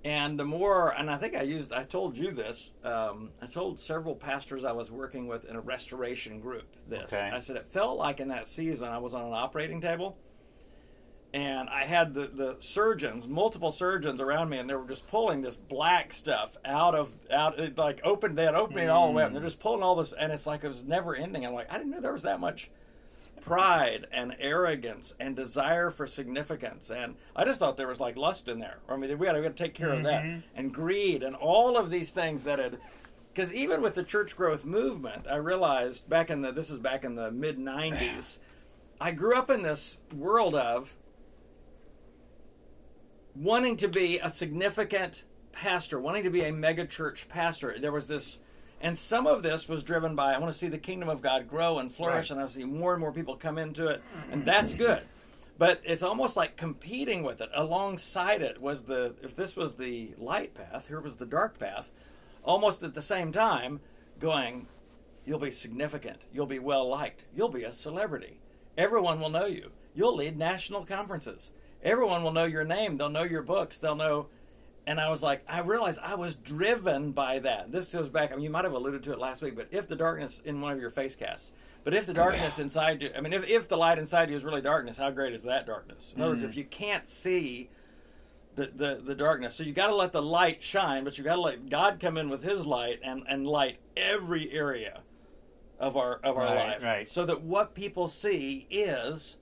And 0.05 0.39
the 0.39 0.45
more, 0.45 0.91
and 0.91 1.11
I 1.11 1.17
think 1.17 1.35
I 1.35 1.43
used, 1.43 1.73
I 1.73 1.85
told 1.85 2.17
you 2.17 2.31
this. 2.31 2.73
Um, 2.85 3.31
I 3.41 3.47
told 3.47 3.81
several 3.81 4.15
pastors 4.15 4.65
I 4.65 4.73
was 4.73 4.91
working 4.91 5.27
with 5.27 5.47
in 5.47 5.57
a 5.57 5.61
restoration 5.61 6.41
group 6.41 6.77
this. 6.87 7.11
Okay. 7.11 7.31
I 7.33 7.41
said 7.41 7.57
it 7.57 7.67
felt 7.67 7.97
like 7.97 8.21
in 8.21 8.29
that 8.29 8.47
season 8.47 8.89
I 8.89 8.99
was 8.99 9.15
on 9.15 9.23
an 9.23 9.33
operating 9.33 9.81
table, 9.81 10.19
and 11.33 11.71
I 11.71 11.85
had 11.85 12.13
the, 12.13 12.27
the 12.27 12.57
surgeons, 12.59 13.27
multiple 13.27 13.71
surgeons 13.71 14.21
around 14.21 14.51
me, 14.51 14.59
and 14.59 14.69
they 14.69 14.75
were 14.75 14.87
just 14.87 15.09
pulling 15.09 15.41
this 15.41 15.57
black 15.57 16.13
stuff 16.13 16.55
out 16.67 16.95
of 16.95 17.17
out 17.31 17.59
it, 17.59 17.79
like 17.79 18.03
opened, 18.05 18.37
They 18.37 18.45
had 18.45 18.55
opened 18.55 18.81
it 18.81 18.91
all 18.91 19.07
the 19.07 19.15
way 19.15 19.23
up. 19.23 19.29
And 19.29 19.37
they're 19.37 19.43
just 19.43 19.59
pulling 19.59 19.83
all 19.83 19.97
this, 19.97 20.13
and 20.13 20.31
it's 20.33 20.47
like 20.47 20.65
it 20.65 20.69
was 20.69 20.85
never 20.85 21.17
ending. 21.17 21.47
I'm 21.47 21.55
like, 21.55 21.73
I 21.73 21.79
didn't 21.79 21.93
know 21.93 22.03
there 22.03 22.13
was 22.13 22.23
that 22.23 22.41
much 22.41 22.71
pride 23.45 24.07
and 24.13 24.35
arrogance 24.39 25.15
and 25.21 25.37
desire 25.37 25.91
for 25.91 26.07
significance, 26.07 26.91
and 26.91 27.17
I 27.37 27.45
just 27.45 27.59
thought 27.59 27.77
there 27.77 27.89
was 27.89 28.01
like 28.01 28.17
lust 28.17 28.49
in 28.49 28.59
there. 28.59 28.79
I 28.89 28.97
mean, 28.97 29.19
we 29.19 29.27
got 29.27 29.33
to, 29.33 29.39
we 29.39 29.45
had 29.45 29.57
to 29.57 29.65
take 29.65 29.75
care 29.75 29.93
of 29.93 30.05
that, 30.05 30.23
mm-hmm. 30.23 30.41
and 30.57 30.73
greed, 30.73 31.23
and 31.23 31.37
all 31.37 31.77
of 31.77 31.91
these 31.91 32.13
things 32.13 32.45
that 32.45 32.59
had. 32.59 32.79
Because 33.33 33.53
even 33.53 33.83
with 33.83 33.97
the 33.97 34.05
church 34.05 34.37
growth 34.37 34.65
movement, 34.65 35.27
I 35.29 35.37
realized 35.37 36.09
back 36.09 36.31
in 36.31 36.43
the 36.43 36.53
this 36.53 36.71
is 36.71 36.79
back 36.79 37.05
in 37.05 37.17
the 37.17 37.31
mid 37.33 37.59
'90s, 37.59 38.39
I 39.01 39.11
grew 39.11 39.37
up 39.37 39.51
in 39.51 39.63
this 39.63 39.99
world 40.15 40.55
of 40.55 40.95
wanting 43.35 43.77
to 43.79 43.89
be 43.89 44.19
a 44.19 44.31
significant 44.31 45.25
pastor, 45.53 45.99
wanting 46.01 46.25
to 46.25 46.31
be 46.31 46.45
a 46.45 46.53
mega 46.53 46.87
church 46.87 47.29
pastor. 47.29 47.75
There 47.79 47.93
was 47.93 48.07
this, 48.07 48.39
and 48.85 48.97
some 48.97 49.27
of 49.27 49.43
this 49.43 49.69
was 49.69 49.83
driven 49.83 50.15
by 50.15 50.33
I 50.35 50.39
want 50.39 50.53
to 50.53 50.59
see 50.59 50.69
the 50.69 50.79
kingdom 50.79 51.09
of 51.09 51.21
God 51.23 51.49
grow 51.49 51.79
and 51.81 51.93
flourish, 51.93 52.31
Right. 52.31 52.37
and 52.37 52.41
I 52.45 52.47
see 52.47 52.65
more 52.65 52.93
and 52.93 53.01
more 53.01 53.13
people 53.13 53.35
come 53.37 53.59
into 53.59 53.89
it, 53.89 54.01
and 54.31 54.45
that's 54.45 54.75
good. 54.75 55.03
But 55.59 55.81
it's 55.85 56.03
almost 56.03 56.37
like 56.37 56.57
competing 56.57 57.23
with 57.23 57.41
it. 57.41 57.49
Alongside 57.55 58.43
it 58.43 58.61
was 58.61 58.83
the 58.83 59.15
if 59.23 59.35
this 59.35 59.57
was 59.57 59.75
the 59.75 60.15
light 60.19 60.55
path, 60.55 60.87
here 60.89 61.01
was 61.01 61.17
the 61.17 61.27
dark 61.27 61.59
path. 61.59 61.91
Almost 62.45 62.83
at 62.83 62.95
the 62.95 63.03
same 63.03 63.33
time, 63.33 63.81
going, 64.21 64.67
you'll 65.25 65.39
be 65.39 65.51
significant, 65.51 66.19
you'll 66.33 66.47
be 66.47 66.59
well 66.59 66.87
liked, 66.89 67.25
you'll 67.35 67.49
be 67.49 67.65
a 67.65 67.73
celebrity. 67.73 68.39
Everyone 68.77 69.21
will 69.21 69.31
know 69.31 69.47
you. 69.47 69.71
You'll 69.95 70.17
lead 70.17 70.37
national 70.37 70.85
conferences. 70.85 71.53
Everyone 71.83 72.23
will 72.25 72.33
know 72.33 72.45
your 72.45 72.65
name. 72.65 72.97
They'll 72.97 73.09
know 73.09 73.23
your 73.23 73.43
books. 73.43 73.79
They'll 73.79 73.95
know. 73.95 74.27
And 74.87 75.01
I 75.01 75.09
was 75.09 75.23
like, 75.23 75.43
I 75.49 75.61
realized 75.61 75.99
I 76.03 76.15
was 76.15 76.35
driven 76.37 77.13
by 77.13 77.39
that. 77.41 77.73
This 77.73 77.93
goes 77.93 78.11
back. 78.11 78.33
I 78.33 78.35
mean, 78.35 78.45
you 78.45 78.51
might 78.51 78.65
have 78.65 78.75
alluded 78.75 79.03
to 79.05 79.13
it 79.13 79.19
last 79.19 79.41
week, 79.41 79.57
but 79.57 79.69
if 79.71 79.89
the 79.89 79.97
darkness 79.97 80.43
in 80.45 80.61
one 80.61 80.73
of 80.73 80.81
your 80.81 80.91
face 80.91 81.17
casts, 81.17 81.53
but 81.85 81.95
if 81.95 82.07
the 82.07 82.15
darkness 82.15 82.59
inside 82.59 83.03
you, 83.03 83.11
I 83.17 83.21
mean, 83.21 83.33
if, 83.33 83.45
if 83.45 83.69
the 83.69 83.77
light 83.77 83.99
inside 83.99 84.31
you 84.31 84.37
is 84.37 84.45
really 84.45 84.61
darkness, 84.61 84.99
how 84.99 85.11
great 85.11 85.33
is 85.35 85.43
that 85.45 85.67
darkness? 85.67 86.13
In 86.15 86.23
other 86.23 86.33
words, 86.33 86.43
if 86.43 86.53
mm. 86.53 86.57
you 86.57 86.65
can't 86.65 87.09
see 87.09 87.71
the, 88.57 88.71
the, 88.75 89.01
the 89.05 89.15
darkness, 89.15 89.55
so 89.55 89.65
you 89.65 89.73
got 89.73 89.89
to 89.89 89.95
let 89.95 90.13
the 90.13 90.23
light 90.23 90.63
shine, 90.63 91.05
but 91.05 91.17
you 91.19 91.25
got 91.25 91.37
to 91.37 91.41
let 91.41 91.69
God 91.69 91.99
come 92.01 92.17
in 92.19 92.29
with 92.29 92.43
His 92.43 92.67
light 92.67 93.01
and, 93.03 93.23
and 93.29 93.47
light 93.47 93.79
every 93.97 94.51
area 94.53 95.01
of 95.79 95.97
our 95.97 96.21
of 96.23 96.37
our 96.37 96.45
Right, 96.45 96.69
life, 96.69 96.83
right. 96.83 97.09
so 97.09 97.27
that 97.27 97.43
what 97.43 97.75
people 97.75 98.09
see 98.09 98.67
is 98.71 99.39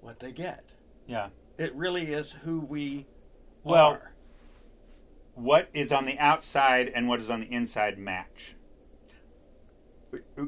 what 0.00 0.20
they 0.20 0.32
get. 0.32 0.72
Yeah. 1.06 1.28
It 1.58 1.74
really 1.74 2.12
is 2.12 2.32
who 2.32 2.60
we 2.60 3.06
Well, 3.64 3.92
are. 3.92 4.12
What 5.36 5.68
is 5.74 5.92
on 5.92 6.06
the 6.06 6.18
outside 6.18 6.90
and 6.94 7.08
what 7.08 7.20
is 7.20 7.28
on 7.30 7.40
the 7.40 7.52
inside 7.52 7.98
match. 7.98 8.56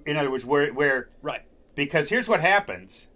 in 0.06 0.16
other 0.16 0.30
words, 0.30 0.46
where 0.46 0.72
where 0.72 1.10
Right. 1.20 1.42
because 1.74 2.08
here's 2.08 2.26
what 2.26 2.40
happens, 2.40 3.08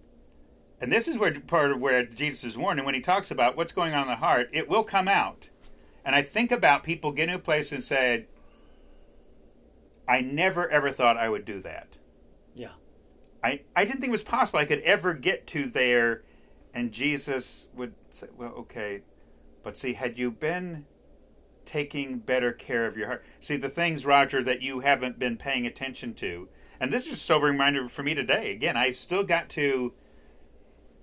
and 0.81 0.93
this 0.93 1.09
is 1.09 1.17
where 1.17 1.33
part 1.41 1.73
of 1.73 1.81
where 1.81 2.05
Jesus 2.05 2.45
is 2.45 2.59
warning 2.59 2.85
when 2.85 2.95
he 2.95 3.01
talks 3.01 3.31
about 3.31 3.57
what's 3.57 3.73
going 3.73 3.95
on 3.95 4.03
in 4.03 4.09
the 4.09 4.17
heart, 4.17 4.51
it 4.53 4.69
will 4.69 4.85
come 4.85 5.09
out. 5.09 5.49
And 6.05 6.15
I 6.15 6.21
think 6.21 6.53
about 6.53 6.83
people 6.83 7.11
getting 7.11 7.33
to 7.33 7.39
a 7.39 7.43
place 7.43 7.73
and 7.73 7.83
say, 7.83 8.27
I 10.07 10.21
never 10.21 10.69
ever 10.69 10.91
thought 10.91 11.17
I 11.17 11.29
would 11.31 11.45
do 11.47 11.61
that. 11.63 11.97
Yeah. 12.55 12.73
I, 13.43 13.63
I 13.75 13.85
didn't 13.85 14.01
think 14.01 14.11
it 14.11 14.13
was 14.13 14.23
possible 14.23 14.59
I 14.59 14.67
could 14.67 14.81
ever 14.83 15.15
get 15.15 15.47
to 15.49 15.67
there. 15.67 16.23
And 16.75 16.93
Jesus 16.93 17.69
would 17.75 17.95
say, 18.11 18.27
Well, 18.37 18.53
okay, 18.59 19.03
but 19.63 19.77
see, 19.77 19.95
had 19.95 20.19
you 20.19 20.31
been 20.31 20.85
taking 21.65 22.19
better 22.19 22.53
care 22.53 22.87
of 22.87 22.97
your 22.97 23.07
heart, 23.07 23.25
see, 23.41 23.57
the 23.57 23.69
things, 23.69 24.05
Roger, 24.05 24.43
that 24.43 24.63
you 24.63 24.81
haven't 24.81 25.19
been 25.19 25.37
paying 25.37 25.67
attention 25.67 26.15
to, 26.15 26.49
and 26.81 26.93
this 26.93 27.07
is 27.07 27.13
a 27.13 27.17
sobering 27.17 27.55
reminder 27.55 27.89
for 27.89 28.03
me 28.03 28.15
today. 28.15 28.51
Again, 28.53 28.77
I 28.77 28.91
still 28.91 29.23
got 29.23 29.49
to 29.51 29.93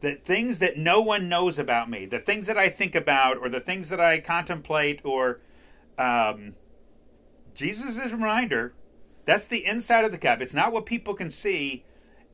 the 0.01 0.15
things 0.15 0.59
that 0.59 0.77
no 0.77 1.01
one 1.01 1.27
knows 1.27 1.59
about 1.59 1.89
me, 1.89 2.05
the 2.05 2.19
things 2.19 2.47
that 2.47 2.57
I 2.57 2.69
think 2.69 2.95
about, 2.95 3.37
or 3.37 3.49
the 3.49 3.59
things 3.59 3.89
that 3.89 3.99
I 3.99 4.19
contemplate, 4.19 5.01
or 5.03 5.41
um, 5.97 6.55
Jesus 7.53 7.97
is 7.97 8.11
a 8.11 8.15
reminder. 8.15 8.73
That's 9.25 9.47
the 9.47 9.65
inside 9.65 10.05
of 10.05 10.11
the 10.11 10.17
cup. 10.17 10.41
It's 10.41 10.53
not 10.53 10.71
what 10.71 10.85
people 10.85 11.13
can 11.13 11.29
see. 11.29 11.83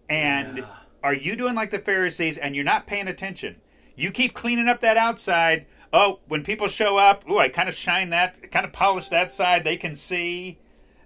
And 0.08 0.60
Yeah. 0.60 0.66
are 1.04 1.14
you 1.14 1.36
doing 1.36 1.56
like 1.56 1.72
the 1.72 1.80
Pharisees 1.80 2.38
and 2.38 2.56
you're 2.56 2.64
not 2.64 2.88
paying 2.88 3.08
attention? 3.08 3.58
You 3.96 4.12
keep 4.12 4.34
cleaning 4.34 4.68
up 4.68 4.82
that 4.82 4.98
outside. 4.98 5.66
Oh, 5.98 6.20
when 6.28 6.44
people 6.44 6.68
show 6.68 6.98
up, 6.98 7.24
oh, 7.26 7.38
I 7.38 7.48
kind 7.48 7.70
of 7.70 7.74
shine 7.74 8.10
that, 8.10 8.52
kind 8.52 8.66
of 8.66 8.74
polish 8.74 9.08
that 9.08 9.32
side. 9.32 9.64
They 9.64 9.78
can 9.78 9.96
see. 9.96 10.60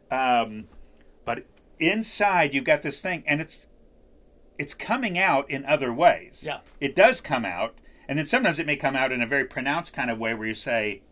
Um, 0.09 0.67
but 1.25 1.45
inside, 1.77 2.55
you've 2.55 2.63
got 2.63 2.81
this 2.81 2.99
thing, 2.99 3.23
and 3.27 3.39
it's 3.39 3.67
it's 4.57 4.73
coming 4.73 5.15
out 5.19 5.47
in 5.47 5.63
other 5.63 5.93
ways. 5.93 6.43
Yeah. 6.43 6.61
It 6.79 6.95
does 6.95 7.21
come 7.21 7.45
out, 7.45 7.77
and 8.07 8.17
then 8.17 8.25
sometimes 8.25 8.57
it 8.57 8.65
may 8.65 8.75
come 8.75 8.95
out 8.95 9.11
in 9.11 9.21
a 9.21 9.27
very 9.27 9.45
pronounced 9.45 9.93
kind 9.93 10.09
of 10.09 10.17
way 10.17 10.33
where 10.33 10.47
you 10.47 10.55
say, 10.55 11.03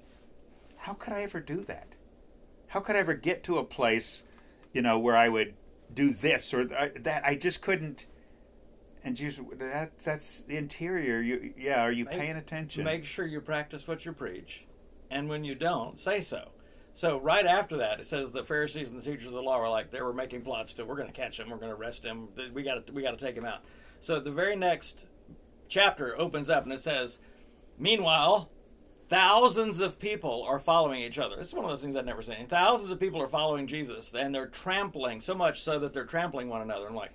"How 0.77 0.93
could 0.93 1.13
I 1.13 1.21
ever 1.21 1.39
do 1.39 1.63
that? 1.65 1.89
How 2.69 2.79
could 2.79 2.95
I 2.95 2.99
ever 2.99 3.13
get 3.13 3.43
to 3.43 3.59
a 3.59 3.63
place, 3.63 4.23
you 4.73 4.81
know, 4.81 4.97
where 4.97 5.15
I 5.15 5.29
would 5.29 5.53
do 5.93 6.09
this 6.09 6.51
or 6.51 6.65
th- 6.65 7.03
that? 7.03 7.23
I 7.23 7.35
just 7.35 7.61
couldn't." 7.61 8.07
And 9.07 9.15
Jesus, 9.15 9.45
that 9.57 9.97
that's 9.99 10.41
the 10.41 10.57
interior. 10.57 11.21
You, 11.21 11.53
yeah, 11.57 11.81
are 11.81 11.93
you 11.93 12.03
Make- 12.03 12.19
paying 12.19 12.35
attention? 12.35 12.83
Make 12.83 13.05
sure 13.05 13.25
you 13.25 13.39
practice 13.39 13.87
what 13.87 14.05
you 14.05 14.11
preach, 14.11 14.65
and 15.09 15.29
when 15.29 15.45
you 15.45 15.55
don't, 15.55 15.97
say 15.97 16.19
so. 16.19 16.49
So 16.93 17.17
right 17.17 17.45
after 17.45 17.77
that, 17.77 18.01
it 18.01 18.05
says 18.05 18.33
the 18.33 18.43
Pharisees 18.43 18.89
and 18.89 19.01
the 19.01 19.05
teachers 19.09 19.27
of 19.27 19.33
the 19.33 19.41
law 19.41 19.59
were 19.61 19.69
like 19.69 19.91
they 19.91 20.01
were 20.01 20.11
making 20.11 20.41
plots 20.41 20.73
to 20.73 20.83
we're 20.83 20.97
going 20.97 21.07
to 21.07 21.13
catch 21.13 21.39
him, 21.39 21.49
we're 21.49 21.55
going 21.55 21.71
to 21.71 21.77
arrest 21.77 22.03
him, 22.03 22.27
we 22.53 22.63
got 22.63 22.85
to 22.85 22.91
we 22.91 23.01
got 23.01 23.17
to 23.17 23.25
take 23.25 23.37
him 23.37 23.45
out. 23.45 23.63
So 24.01 24.19
the 24.19 24.29
very 24.29 24.57
next 24.57 25.05
chapter 25.69 26.19
opens 26.19 26.49
up 26.49 26.65
and 26.65 26.73
it 26.73 26.81
says, 26.81 27.19
meanwhile. 27.79 28.49
Thousands 29.09 29.79
of 29.79 29.99
people 29.99 30.43
are 30.43 30.59
following 30.59 30.99
each 30.99 31.17
other. 31.17 31.37
This 31.37 31.47
is 31.47 31.53
one 31.53 31.63
of 31.63 31.71
those 31.71 31.81
things 31.81 31.95
I've 31.95 32.03
never 32.03 32.21
seen. 32.21 32.45
Thousands 32.49 32.91
of 32.91 32.99
people 32.99 33.21
are 33.21 33.29
following 33.29 33.65
Jesus, 33.65 34.13
and 34.13 34.35
they're 34.35 34.47
trampling 34.47 35.21
so 35.21 35.33
much 35.33 35.61
so 35.61 35.79
that 35.79 35.93
they're 35.93 36.03
trampling 36.03 36.49
one 36.49 36.61
another. 36.61 36.87
I'm 36.87 36.93
like, 36.93 37.13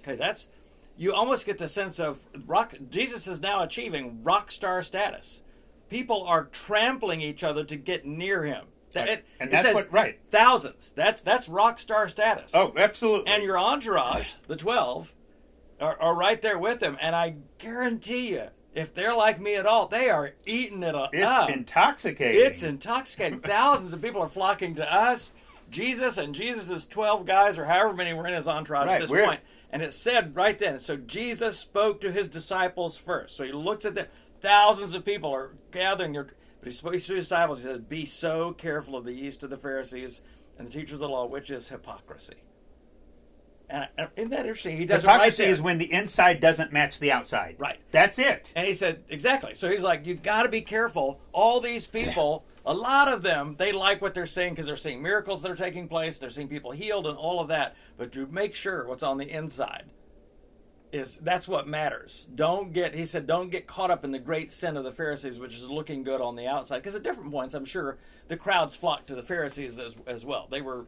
okay, 0.00 0.16
that's 0.16 0.48
you 0.96 1.12
almost 1.12 1.46
get 1.46 1.58
the 1.58 1.68
sense 1.68 1.98
of 2.00 2.20
rock. 2.46 2.74
Jesus 2.90 3.26
is 3.26 3.40
now 3.40 3.62
achieving 3.62 4.22
rock 4.22 4.50
star 4.50 4.82
status. 4.82 5.42
People 5.88 6.24
are 6.24 6.44
trampling 6.46 7.20
each 7.20 7.44
other 7.44 7.64
to 7.64 7.76
get 7.76 8.06
near 8.06 8.44
him. 8.44 8.66
That- 8.92 9.00
Right. 9.08 9.18
it- 9.18 9.24
And 9.40 9.50
that's 9.50 9.74
what- 9.74 9.92
right. 9.92 10.18
Thousands. 10.30 10.92
That's 10.96 11.20
that's 11.20 11.48
rock 11.48 11.78
star 11.78 12.08
status. 12.08 12.54
oh, 12.54 12.72
absolutely. 12.76 13.30
and 13.30 13.42
your 13.42 13.58
entourage, 13.58 14.32
the 14.46 14.56
twelve, 14.56 15.12
are, 15.80 16.00
are 16.00 16.14
right 16.14 16.40
there 16.40 16.58
with 16.58 16.82
him. 16.82 16.96
And 17.00 17.14
I 17.14 17.36
guarantee 17.58 18.28
you, 18.30 18.44
if 18.74 18.94
they're 18.94 19.14
like 19.14 19.38
me 19.40 19.54
at 19.56 19.66
all, 19.66 19.86
they 19.88 20.08
are 20.08 20.32
eating 20.46 20.82
it 20.82 20.94
up. 20.94 21.10
it's 21.12 21.52
intoxicating. 21.52 22.40
It's 22.46 22.62
intoxicating. 22.62 23.40
Thousands 23.40 23.92
of 23.92 24.00
people 24.00 24.22
are 24.22 24.28
flocking 24.28 24.74
to 24.76 24.94
us, 24.94 25.34
Jesus, 25.70 26.16
and 26.16 26.34
Jesus's 26.34 26.84
12 26.86 27.26
guys, 27.26 27.58
or 27.58 27.66
however 27.66 27.92
many 27.92 28.14
were 28.14 28.26
in 28.26 28.34
his 28.34 28.48
entourage 28.48 28.86
Right, 28.86 28.94
at 28.94 29.00
this 29.02 29.10
we're- 29.10 29.26
point. 29.26 29.40
And 29.70 29.82
it 29.82 29.92
said 29.92 30.36
right 30.36 30.58
then, 30.58 30.80
so 30.80 30.96
Jesus 30.96 31.58
spoke 31.58 32.00
to 32.00 32.12
his 32.12 32.28
disciples 32.28 32.96
first. 32.96 33.36
So 33.36 33.44
he 33.44 33.52
looks 33.52 33.84
at 33.84 33.94
them. 33.94 34.06
Thousands 34.40 34.94
of 34.94 35.04
people 35.04 35.34
are 35.34 35.52
gathering. 35.72 36.12
There, 36.12 36.28
but 36.60 36.68
he 36.68 36.72
spoke 36.72 36.92
to 36.92 37.14
his 37.14 37.24
disciples. 37.24 37.58
He 37.58 37.64
said, 37.64 37.88
Be 37.88 38.06
so 38.06 38.52
careful 38.52 38.96
of 38.96 39.04
the 39.04 39.12
yeast 39.12 39.42
of 39.42 39.50
the 39.50 39.56
Pharisees 39.56 40.22
and 40.58 40.66
the 40.66 40.72
teachers 40.72 40.94
of 40.94 41.00
the 41.00 41.08
law, 41.08 41.26
which 41.26 41.50
is 41.50 41.68
hypocrisy. 41.68 42.36
And, 43.68 43.88
and 43.98 44.08
isn't 44.16 44.30
that 44.30 44.40
interesting? 44.40 44.76
He 44.76 44.86
does 44.86 45.04
right 45.04 45.14
Hypocrisy 45.14 45.44
there. 45.44 45.52
is 45.52 45.60
when 45.60 45.78
the 45.78 45.92
inside 45.92 46.40
doesn't 46.40 46.72
match 46.72 46.98
the 46.98 47.12
outside. 47.12 47.56
Right. 47.58 47.78
That's 47.90 48.18
it. 48.18 48.52
And 48.54 48.66
he 48.66 48.74
said, 48.74 49.02
exactly. 49.08 49.54
So 49.54 49.70
he's 49.70 49.82
like, 49.82 50.06
you've 50.06 50.22
got 50.22 50.44
to 50.44 50.48
be 50.48 50.60
careful. 50.60 51.20
All 51.32 51.60
these 51.60 51.86
people, 51.86 52.44
a 52.64 52.74
lot 52.74 53.08
of 53.08 53.22
them, 53.22 53.56
they 53.58 53.72
like 53.72 54.00
what 54.00 54.14
they're 54.14 54.26
seeing 54.26 54.52
because 54.52 54.66
they're 54.66 54.76
seeing 54.76 55.02
miracles 55.02 55.42
that 55.42 55.50
are 55.50 55.56
taking 55.56 55.88
place. 55.88 56.18
They're 56.18 56.30
seeing 56.30 56.48
people 56.48 56.70
healed 56.70 57.06
and 57.06 57.16
all 57.18 57.40
of 57.40 57.48
that. 57.48 57.74
But 57.96 58.12
to 58.12 58.26
make 58.26 58.54
sure 58.54 58.86
what's 58.86 59.02
on 59.02 59.18
the 59.18 59.28
inside 59.28 59.86
is 60.92 61.16
that's 61.18 61.48
what 61.48 61.66
matters. 61.66 62.28
Don't 62.34 62.72
get, 62.72 62.94
he 62.94 63.04
said, 63.04 63.26
don't 63.26 63.50
get 63.50 63.66
caught 63.66 63.90
up 63.90 64.04
in 64.04 64.12
the 64.12 64.18
great 64.20 64.52
sin 64.52 64.76
of 64.76 64.84
the 64.84 64.92
Pharisees, 64.92 65.40
which 65.40 65.54
is 65.54 65.68
looking 65.68 66.04
good 66.04 66.20
on 66.20 66.36
the 66.36 66.46
outside. 66.46 66.78
Because 66.78 66.94
at 66.94 67.02
different 67.02 67.32
points, 67.32 67.54
I'm 67.54 67.64
sure 67.64 67.98
the 68.28 68.36
crowds 68.36 68.76
flocked 68.76 69.08
to 69.08 69.16
the 69.16 69.22
Pharisees 69.22 69.78
as, 69.78 69.96
as 70.06 70.24
well. 70.24 70.46
They 70.48 70.60
were 70.60 70.86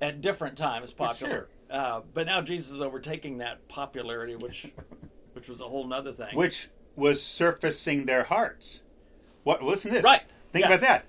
at 0.00 0.20
different 0.20 0.56
times 0.56 0.92
popular. 0.92 1.48
Uh, 1.70 2.02
but 2.12 2.26
now 2.26 2.40
Jesus 2.40 2.70
is 2.72 2.80
overtaking 2.80 3.38
that 3.38 3.66
popularity, 3.68 4.36
which 4.36 4.70
which 5.32 5.48
was 5.48 5.60
a 5.60 5.64
whole 5.68 5.86
nother 5.86 6.12
thing. 6.12 6.34
Which 6.36 6.68
was 6.96 7.22
surfacing 7.22 8.06
their 8.06 8.24
hearts. 8.24 8.82
What? 9.42 9.62
Listen 9.62 9.90
to 9.90 9.96
this. 9.98 10.04
Right. 10.04 10.22
Think 10.52 10.64
Yes. 10.66 10.78
about 10.78 10.80
that. 10.88 11.04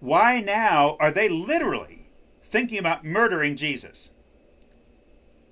Why 0.00 0.40
now 0.40 0.96
are 1.00 1.10
they 1.10 1.28
literally 1.28 2.06
thinking 2.42 2.78
about 2.78 3.04
murdering 3.04 3.56
Jesus? 3.56 4.10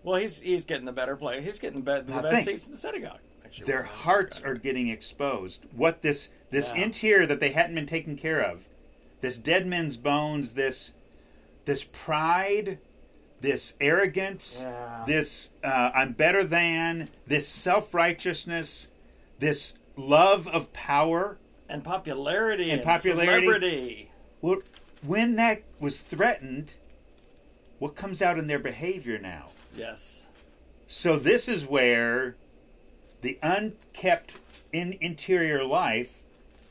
Well, 0.03 0.16
he's 0.20 0.41
he's 0.41 0.64
getting 0.64 0.85
the 0.85 0.93
better 0.93 1.16
play. 1.16 1.41
He's 1.43 1.59
getting 1.59 1.83
the, 1.83 2.01
be- 2.01 2.07
the 2.07 2.12
Now 2.16 2.22
best 2.22 2.45
think. 2.45 2.49
seats 2.59 2.66
in 2.66 2.72
the 2.72 2.79
synagogue. 2.79 3.18
Actually, 3.45 3.66
Their 3.66 3.77
wasn't 3.83 3.91
in 3.93 3.97
the 3.99 4.03
hearts 4.05 4.43
are 4.45 4.55
getting 4.55 4.89
exposed. 4.89 5.66
What 5.72 6.03
this 6.03 6.31
this 6.51 6.72
Yeah. 6.74 6.83
interior 6.85 7.27
that 7.27 7.41
they 7.41 7.51
hadn't 7.51 7.74
been 7.74 7.87
taken 7.87 8.16
care 8.16 8.41
of, 8.41 8.68
this 9.20 9.37
dead 9.39 9.66
men's 9.66 9.97
bones, 9.97 10.53
this 10.53 10.93
this 11.64 11.83
pride, 11.85 12.79
this 13.41 13.74
arrogance, 13.80 14.61
Yeah. 14.64 15.05
this 15.07 15.51
uh, 15.62 15.91
I'm 15.95 16.12
better 16.12 16.43
than, 16.45 17.09
this 17.26 17.47
self 17.49 17.95
righteousness, 17.95 18.89
this 19.39 19.74
love 19.97 20.47
of 20.49 20.72
power. 20.72 21.39
and 21.68 21.82
popularity 21.82 22.64
And 22.70 22.80
and, 22.80 22.82
popularity. 22.82 23.47
celebrity. 23.47 24.11
Well, 24.41 24.59
when 25.03 25.34
that 25.37 25.62
was 25.80 26.01
threatened, 26.01 26.74
what 27.78 27.97
comes 27.97 28.22
out 28.22 28.39
in 28.39 28.47
their 28.47 28.59
behavior 28.59 29.18
now? 29.18 29.49
Yes. 29.76 30.22
So 30.89 31.18
this 31.18 31.49
is 31.49 31.66
where 31.66 32.37
the 33.22 33.39
unkept 33.43 34.34
in 34.72 34.97
interior 35.01 35.64
life 35.64 36.22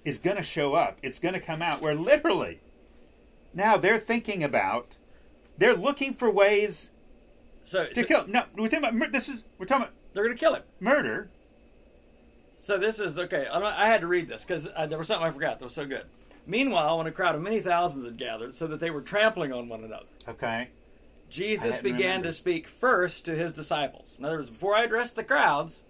is 0.05 0.17
going 0.17 0.37
to 0.37 0.43
show 0.43 0.73
up. 0.75 0.97
It's 1.03 1.19
going 1.19 1.33
to 1.33 1.39
come 1.39 1.61
out 1.61 1.81
where 1.81 1.95
literally 1.95 2.59
now 3.53 3.75
they're 3.77 3.99
thinking 3.99 4.43
about 4.43 4.87
they're 5.57 5.75
looking 5.75 6.13
for 6.13 6.29
ways 6.31 6.91
So, 7.63 7.85
to 7.85 7.95
so 7.95 8.03
kill. 8.03 8.27
No, 8.27 8.43
we're 8.55 8.67
talking 8.67 8.79
about 8.79 8.95
mur- 8.95 9.09
this 9.11 9.29
is 9.29 9.43
we're 9.57 9.65
talking 9.65 9.83
about 9.83 9.93
they're 10.13 10.23
going 10.25 10.35
to 10.35 10.39
kill 10.39 10.55
him. 10.55 10.63
murder. 10.79 11.29
So 12.59 12.77
this 12.77 12.99
is 12.99 13.19
okay. 13.19 13.47
I, 13.51 13.59
don't- 13.59 13.73
I 13.73 13.87
had 13.87 14.01
to 14.01 14.07
read 14.07 14.27
this 14.27 14.43
because 14.43 14.67
uh, 14.75 14.87
there 14.87 14.97
was 14.97 15.07
something 15.07 15.27
I 15.27 15.31
forgot 15.31 15.59
that 15.59 15.65
was 15.65 15.73
so 15.73 15.85
good. 15.85 16.05
Meanwhile, 16.47 16.97
when 16.99 17.07
a 17.07 17.11
crowd 17.11 17.35
of 17.35 17.41
many 17.41 17.59
thousands 17.59 18.05
had 18.05 18.17
gathered, 18.17 18.55
so 18.55 18.67
that 18.67 18.79
they 18.79 18.91
were 18.91 19.01
trampling 19.01 19.51
on 19.51 19.67
one 19.67 19.83
another, 19.83 20.05
Okay. 20.27 20.69
Jesus 21.29 21.79
began 21.79 21.99
remembered. 22.01 22.23
to 22.29 22.33
speak 22.33 22.67
first 22.67 23.25
to 23.25 23.35
his 23.35 23.51
disciples. 23.51 24.15
In 24.19 24.25
other 24.25 24.37
words, 24.37 24.49
before 24.51 24.75
I 24.75 24.83
address 24.83 25.11
the 25.11 25.23
crowds, 25.23 25.81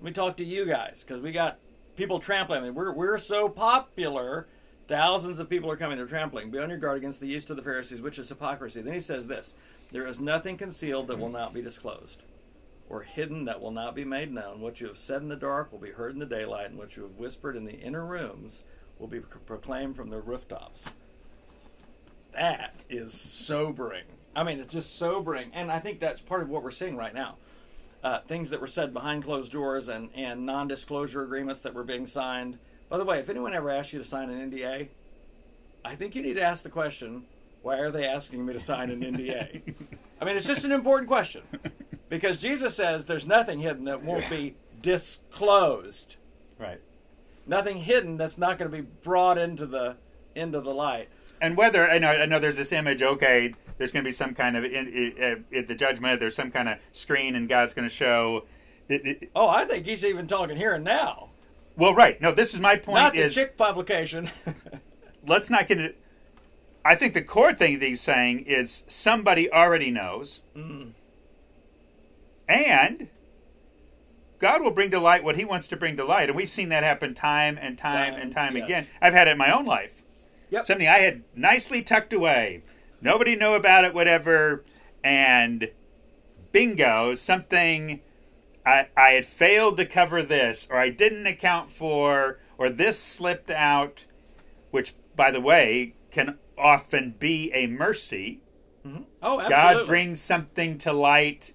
let 0.00 0.06
me 0.06 0.12
talk 0.12 0.36
to 0.38 0.44
you 0.44 0.64
guys 0.66 1.04
because 1.06 1.22
we 1.22 1.30
got 1.30 1.58
people 1.96 2.18
trampling. 2.18 2.60
I 2.60 2.64
mean, 2.64 2.74
we're 2.74 2.92
we're 2.92 3.18
so 3.18 3.48
popular. 3.48 4.46
Thousands 4.88 5.38
of 5.38 5.48
people 5.48 5.70
are 5.70 5.76
coming. 5.76 5.96
They're 5.96 6.06
trampling. 6.06 6.50
Be 6.50 6.58
on 6.58 6.68
your 6.68 6.78
guard 6.78 6.98
against 6.98 7.20
the 7.20 7.28
yeast 7.28 7.50
of 7.50 7.56
the 7.56 7.62
Pharisees, 7.62 8.00
which 8.00 8.18
is 8.18 8.28
hypocrisy. 8.28 8.82
Then 8.82 8.94
he 8.94 9.00
says 9.00 9.26
this: 9.26 9.54
There 9.90 10.06
is 10.06 10.20
nothing 10.20 10.56
concealed 10.56 11.06
that 11.08 11.18
will 11.18 11.28
not 11.28 11.54
be 11.54 11.62
disclosed, 11.62 12.22
or 12.88 13.02
hidden 13.02 13.44
that 13.46 13.60
will 13.60 13.70
not 13.70 13.94
be 13.94 14.04
made 14.04 14.32
known. 14.32 14.60
What 14.60 14.80
you 14.80 14.88
have 14.88 14.98
said 14.98 15.22
in 15.22 15.28
the 15.28 15.36
dark 15.36 15.72
will 15.72 15.78
be 15.78 15.90
heard 15.90 16.12
in 16.12 16.18
the 16.18 16.26
daylight, 16.26 16.70
and 16.70 16.78
what 16.78 16.96
you 16.96 17.04
have 17.04 17.16
whispered 17.16 17.56
in 17.56 17.64
the 17.64 17.78
inner 17.78 18.04
rooms 18.04 18.64
will 18.98 19.08
be 19.08 19.20
proclaimed 19.20 19.96
from 19.96 20.10
the 20.10 20.20
rooftops 20.20 20.90
that 22.32 22.74
is 22.88 23.12
sobering. 23.12 24.04
I 24.34 24.44
mean, 24.44 24.60
it's 24.60 24.72
just 24.72 24.98
sobering, 24.98 25.50
and 25.52 25.70
I 25.70 25.78
think 25.78 26.00
that's 26.00 26.20
part 26.20 26.42
of 26.42 26.48
what 26.48 26.62
we're 26.62 26.70
seeing 26.70 26.96
right 26.96 27.14
now. 27.14 27.36
Uh, 28.02 28.20
things 28.20 28.50
that 28.50 28.60
were 28.60 28.66
said 28.66 28.92
behind 28.92 29.24
closed 29.24 29.52
doors 29.52 29.88
and, 29.88 30.08
and 30.14 30.44
non-disclosure 30.44 31.22
agreements 31.22 31.60
that 31.60 31.74
were 31.74 31.84
being 31.84 32.06
signed. 32.06 32.58
By 32.92 32.98
the 32.98 33.06
way, 33.06 33.20
if 33.20 33.30
anyone 33.30 33.54
ever 33.54 33.70
asks 33.70 33.94
you 33.94 34.00
to 34.00 34.04
sign 34.04 34.28
an 34.28 34.50
NDA, 34.50 34.88
I 35.82 35.94
think 35.94 36.14
you 36.14 36.20
need 36.20 36.34
to 36.34 36.42
ask 36.42 36.62
the 36.62 36.68
question: 36.68 37.24
Why 37.62 37.78
are 37.78 37.90
they 37.90 38.04
asking 38.04 38.44
me 38.44 38.52
to 38.52 38.60
sign 38.60 38.90
an 38.90 39.00
NDA? 39.00 39.62
I 40.20 40.26
mean, 40.26 40.36
it's 40.36 40.46
just 40.46 40.66
an 40.66 40.72
important 40.72 41.08
question 41.08 41.40
because 42.10 42.36
Jesus 42.36 42.76
says 42.76 43.06
there's 43.06 43.26
nothing 43.26 43.60
hidden 43.60 43.86
that 43.86 44.02
won't 44.02 44.28
be 44.28 44.56
disclosed. 44.82 46.16
Right. 46.58 46.82
Nothing 47.46 47.78
hidden 47.78 48.18
that's 48.18 48.36
not 48.36 48.58
going 48.58 48.70
to 48.70 48.76
be 48.76 48.86
brought 49.02 49.38
into 49.38 49.64
the 49.64 49.96
into 50.34 50.60
the 50.60 50.74
light. 50.74 51.08
And 51.40 51.56
whether 51.56 51.88
I 51.88 51.98
know, 51.98 52.10
I 52.10 52.26
know 52.26 52.40
there's 52.40 52.58
this 52.58 52.72
image. 52.72 53.02
Okay, 53.02 53.54
there's 53.78 53.90
going 53.90 54.04
to 54.04 54.08
be 54.08 54.12
some 54.12 54.34
kind 54.34 54.54
of 54.54 54.66
in, 54.66 55.14
uh, 55.18 55.56
at 55.56 55.66
the 55.66 55.74
judgment. 55.74 56.20
There's 56.20 56.36
some 56.36 56.50
kind 56.50 56.68
of 56.68 56.76
screen, 56.92 57.36
and 57.36 57.48
God's 57.48 57.72
going 57.72 57.88
to 57.88 57.94
show. 57.94 58.44
It, 58.90 59.06
it, 59.06 59.30
Oh, 59.34 59.48
I 59.48 59.64
think 59.64 59.86
he's 59.86 60.04
even 60.04 60.26
talking 60.26 60.58
here 60.58 60.74
and 60.74 60.84
now, 60.84 61.30
well, 61.76 61.94
right. 61.94 62.20
No, 62.20 62.32
this 62.32 62.54
is 62.54 62.60
my 62.60 62.76
point. 62.76 62.96
not 62.96 63.14
the 63.14 63.20
is 63.20 63.34
Chick 63.34 63.56
publication. 63.56 64.30
let's 65.26 65.50
not 65.50 65.68
get 65.68 65.78
it. 65.80 65.98
I 66.84 66.94
think 66.96 67.14
the 67.14 67.22
core 67.22 67.54
thing 67.54 67.78
that 67.78 67.86
he's 67.86 68.00
saying 68.00 68.40
is 68.40 68.84
somebody 68.88 69.50
already 69.52 69.90
knows, 69.90 70.42
Mm-hmm. 70.56 70.90
and 72.48 73.08
God 74.38 74.62
will 74.62 74.72
bring 74.72 74.90
to 74.90 74.98
light 74.98 75.22
what 75.22 75.36
He 75.36 75.44
wants 75.44 75.68
to 75.68 75.76
bring 75.76 75.96
to 75.96 76.04
light, 76.04 76.28
and 76.28 76.36
we've 76.36 76.50
seen 76.50 76.70
that 76.70 76.82
happen 76.82 77.14
time 77.14 77.56
and 77.60 77.78
time, 77.78 78.14
Time, 78.14 78.20
and 78.22 78.32
time 78.32 78.56
yes. 78.56 78.64
again. 78.64 78.86
I've 79.00 79.14
had 79.14 79.28
it 79.28 79.32
in 79.32 79.38
my 79.38 79.52
own 79.56 79.64
life. 79.64 80.02
Yep. 80.50 80.66
Something 80.66 80.88
I 80.88 80.98
had 80.98 81.22
nicely 81.36 81.82
tucked 81.82 82.12
away, 82.12 82.62
nobody 83.00 83.36
knew 83.36 83.52
about 83.54 83.84
it, 83.84 83.94
whatever, 83.94 84.64
and 85.04 85.70
bingo, 86.50 87.14
something 87.14 88.00
I, 88.64 88.86
I 88.96 89.10
had 89.10 89.26
failed 89.26 89.76
to 89.78 89.86
cover 89.86 90.22
this, 90.22 90.66
or 90.70 90.76
I 90.78 90.88
didn't 90.90 91.26
account 91.26 91.70
for, 91.70 92.38
or 92.58 92.70
this 92.70 92.98
slipped 92.98 93.50
out, 93.50 94.06
which, 94.70 94.94
by 95.16 95.30
the 95.30 95.40
way, 95.40 95.94
can 96.10 96.38
often 96.56 97.14
be 97.18 97.50
a 97.52 97.66
mercy. 97.66 98.40
oh, 98.84 99.40
absolutely. 99.40 99.48
God 99.48 99.86
brings 99.86 100.20
something 100.20 100.78
to 100.78 100.92
light 100.92 101.52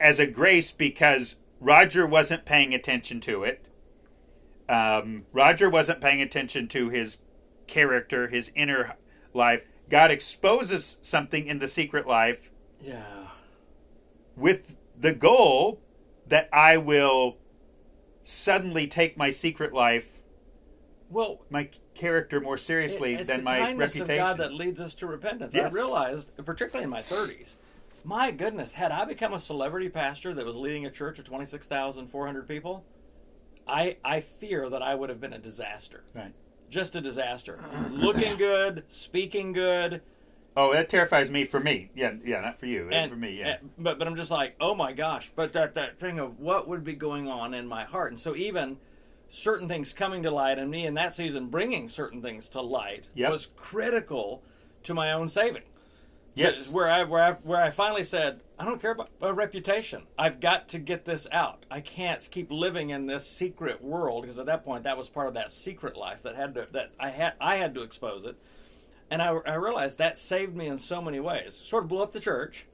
as 0.00 0.18
a 0.18 0.26
grace 0.26 0.72
because 0.72 1.36
Roger 1.60 2.06
wasn't 2.06 2.44
paying 2.46 2.72
attention 2.74 3.20
to 3.22 3.44
it. 3.44 3.66
Um, 4.68 5.26
Roger 5.32 5.68
wasn't 5.68 6.00
paying 6.00 6.22
attention 6.22 6.68
to 6.68 6.88
his 6.88 7.18
character, 7.66 8.28
his 8.28 8.50
inner 8.54 8.94
life. 9.34 9.62
God 9.90 10.10
exposes 10.10 10.98
something 11.02 11.46
in 11.46 11.58
the 11.58 11.68
secret 11.68 12.06
life 12.06 12.50
Yeah. 12.80 13.28
with 14.36 14.76
the 15.04 15.12
goal 15.12 15.82
that 16.26 16.48
I 16.50 16.78
will 16.78 17.36
suddenly 18.22 18.86
take 18.86 19.18
my 19.18 19.28
secret 19.28 19.74
life, 19.74 20.22
Well, 21.10 21.42
my 21.50 21.68
character 21.94 22.40
more 22.40 22.56
seriously 22.56 23.14
it's 23.14 23.28
than 23.28 23.40
the 23.40 23.44
my 23.44 23.58
kindness 23.58 23.94
reputation. 23.94 24.22
of 24.22 24.26
God 24.26 24.38
that 24.38 24.54
leads 24.54 24.80
us 24.80 24.94
to 24.96 25.06
repentance. 25.06 25.54
I 25.54 25.68
realized, 25.68 26.30
particularly 26.42 26.84
in 26.84 26.90
my 26.90 27.02
30s, 27.02 27.56
my 28.02 28.30
goodness, 28.30 28.72
had 28.72 28.92
I 28.92 29.04
become 29.04 29.34
a 29.34 29.38
celebrity 29.38 29.90
pastor 29.90 30.32
that 30.32 30.46
was 30.46 30.56
leading 30.56 30.86
a 30.86 30.90
church 30.90 31.18
of 31.18 31.26
26,400 31.26 32.48
people, 32.48 32.86
I 33.68 33.98
I 34.02 34.20
fear 34.20 34.70
that 34.70 34.80
I 34.80 34.94
would 34.94 35.10
have 35.10 35.20
been 35.20 35.34
a 35.34 35.38
disaster. 35.38 36.04
Right. 36.14 36.32
Just 36.70 36.96
a 36.96 37.02
disaster. 37.02 37.62
Looking 37.90 38.38
good, 38.38 38.84
speaking 38.88 39.52
good, 39.52 40.00
Oh, 40.56 40.72
that 40.72 40.88
terrifies 40.88 41.30
me 41.30 41.44
for 41.44 41.58
me. 41.58 41.90
Yeah, 41.96 42.12
yeah, 42.24 42.40
not 42.40 42.58
for 42.58 42.66
you. 42.66 42.88
Uh, 42.90 42.94
and 42.94 43.10
for 43.10 43.16
me, 43.16 43.38
yeah. 43.40 43.56
and- 43.60 43.70
but 43.78 43.98
but 43.98 44.06
I'm 44.06 44.16
just 44.16 44.30
like, 44.30 44.54
oh 44.60 44.74
my 44.74 44.92
gosh! 44.92 45.32
But 45.34 45.52
that 45.54 45.74
that 45.74 45.98
thing 45.98 46.18
of 46.18 46.38
what 46.38 46.68
would 46.68 46.84
be 46.84 46.94
going 46.94 47.28
on 47.28 47.54
in 47.54 47.66
my 47.66 47.84
heart, 47.84 48.12
and 48.12 48.20
so 48.20 48.36
even 48.36 48.76
certain 49.30 49.66
things 49.66 49.92
coming 49.92 50.22
to 50.22 50.30
light, 50.30 50.58
and 50.58 50.70
me 50.70 50.86
in 50.86 50.94
that 50.94 51.12
season 51.12 51.48
bringing 51.48 51.88
certain 51.88 52.22
things 52.22 52.48
to 52.50 52.60
light 52.60 53.08
Yep. 53.14 53.30
was 53.32 53.46
critical 53.56 54.42
to 54.84 54.94
my 54.94 55.10
own 55.12 55.28
saving. 55.28 55.62
yes. 56.34 56.70
where 56.72 56.88
I 56.88 57.02
where 57.02 57.22
I 57.22 57.32
where 57.32 57.60
I 57.60 57.70
finally 57.70 58.04
said, 58.04 58.40
I 58.56 58.64
don't 58.64 58.80
care 58.80 58.92
about 58.92 59.10
a 59.20 59.32
reputation. 59.34 60.04
I've 60.16 60.38
got 60.38 60.68
to 60.68 60.78
get 60.78 61.04
this 61.04 61.26
out. 61.32 61.64
I 61.68 61.80
can't 61.80 62.26
keep 62.30 62.52
living 62.52 62.90
in 62.90 63.06
this 63.06 63.26
secret 63.26 63.82
world 63.82 64.22
because 64.22 64.38
at 64.38 64.46
that 64.46 64.64
point 64.64 64.84
that 64.84 64.96
was 64.96 65.08
part 65.08 65.26
of 65.26 65.34
that 65.34 65.50
secret 65.50 65.96
life 65.96 66.22
that 66.22 66.36
had 66.36 66.54
to 66.54 66.68
that 66.70 66.90
I 67.00 67.10
had 67.10 67.32
I 67.40 67.56
had 67.56 67.74
to 67.74 67.82
expose 67.82 68.24
it, 68.24 68.36
and 69.10 69.20
I, 69.22 69.28
I 69.46 69.54
realized 69.54 69.98
that 69.98 70.18
saved 70.18 70.54
me 70.56 70.66
in 70.66 70.78
so 70.78 71.00
many 71.02 71.20
ways. 71.20 71.60
Sort 71.64 71.84
of 71.84 71.88
blew 71.88 72.02
up 72.02 72.12
the 72.12 72.20
church. 72.20 72.66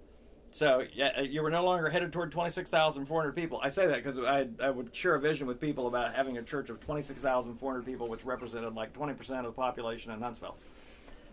So 0.52 0.82
yeah, 0.92 1.10
uh, 1.18 1.22
you 1.22 1.42
were 1.42 1.50
no 1.50 1.64
longer 1.64 1.88
headed 1.90 2.12
toward 2.12 2.32
twenty 2.32 2.50
six 2.50 2.70
thousand 2.70 3.06
four 3.06 3.20
hundred 3.20 3.36
people. 3.36 3.60
I 3.62 3.68
say 3.70 3.86
that 3.86 4.02
because 4.02 4.18
I 4.18 4.48
I 4.60 4.70
would 4.70 4.94
share 4.94 5.14
a 5.14 5.20
vision 5.20 5.46
with 5.46 5.60
people 5.60 5.86
about 5.86 6.14
having 6.14 6.38
a 6.38 6.42
church 6.42 6.70
of 6.70 6.80
twenty 6.80 7.02
six 7.02 7.20
thousand 7.20 7.54
four 7.56 7.72
hundred 7.72 7.86
people, 7.86 8.08
which 8.08 8.24
represented 8.24 8.74
like 8.74 8.92
twenty 8.92 9.14
percent 9.14 9.46
of 9.46 9.54
the 9.54 9.60
population 9.60 10.10
in 10.12 10.20
Huntsville. 10.20 10.56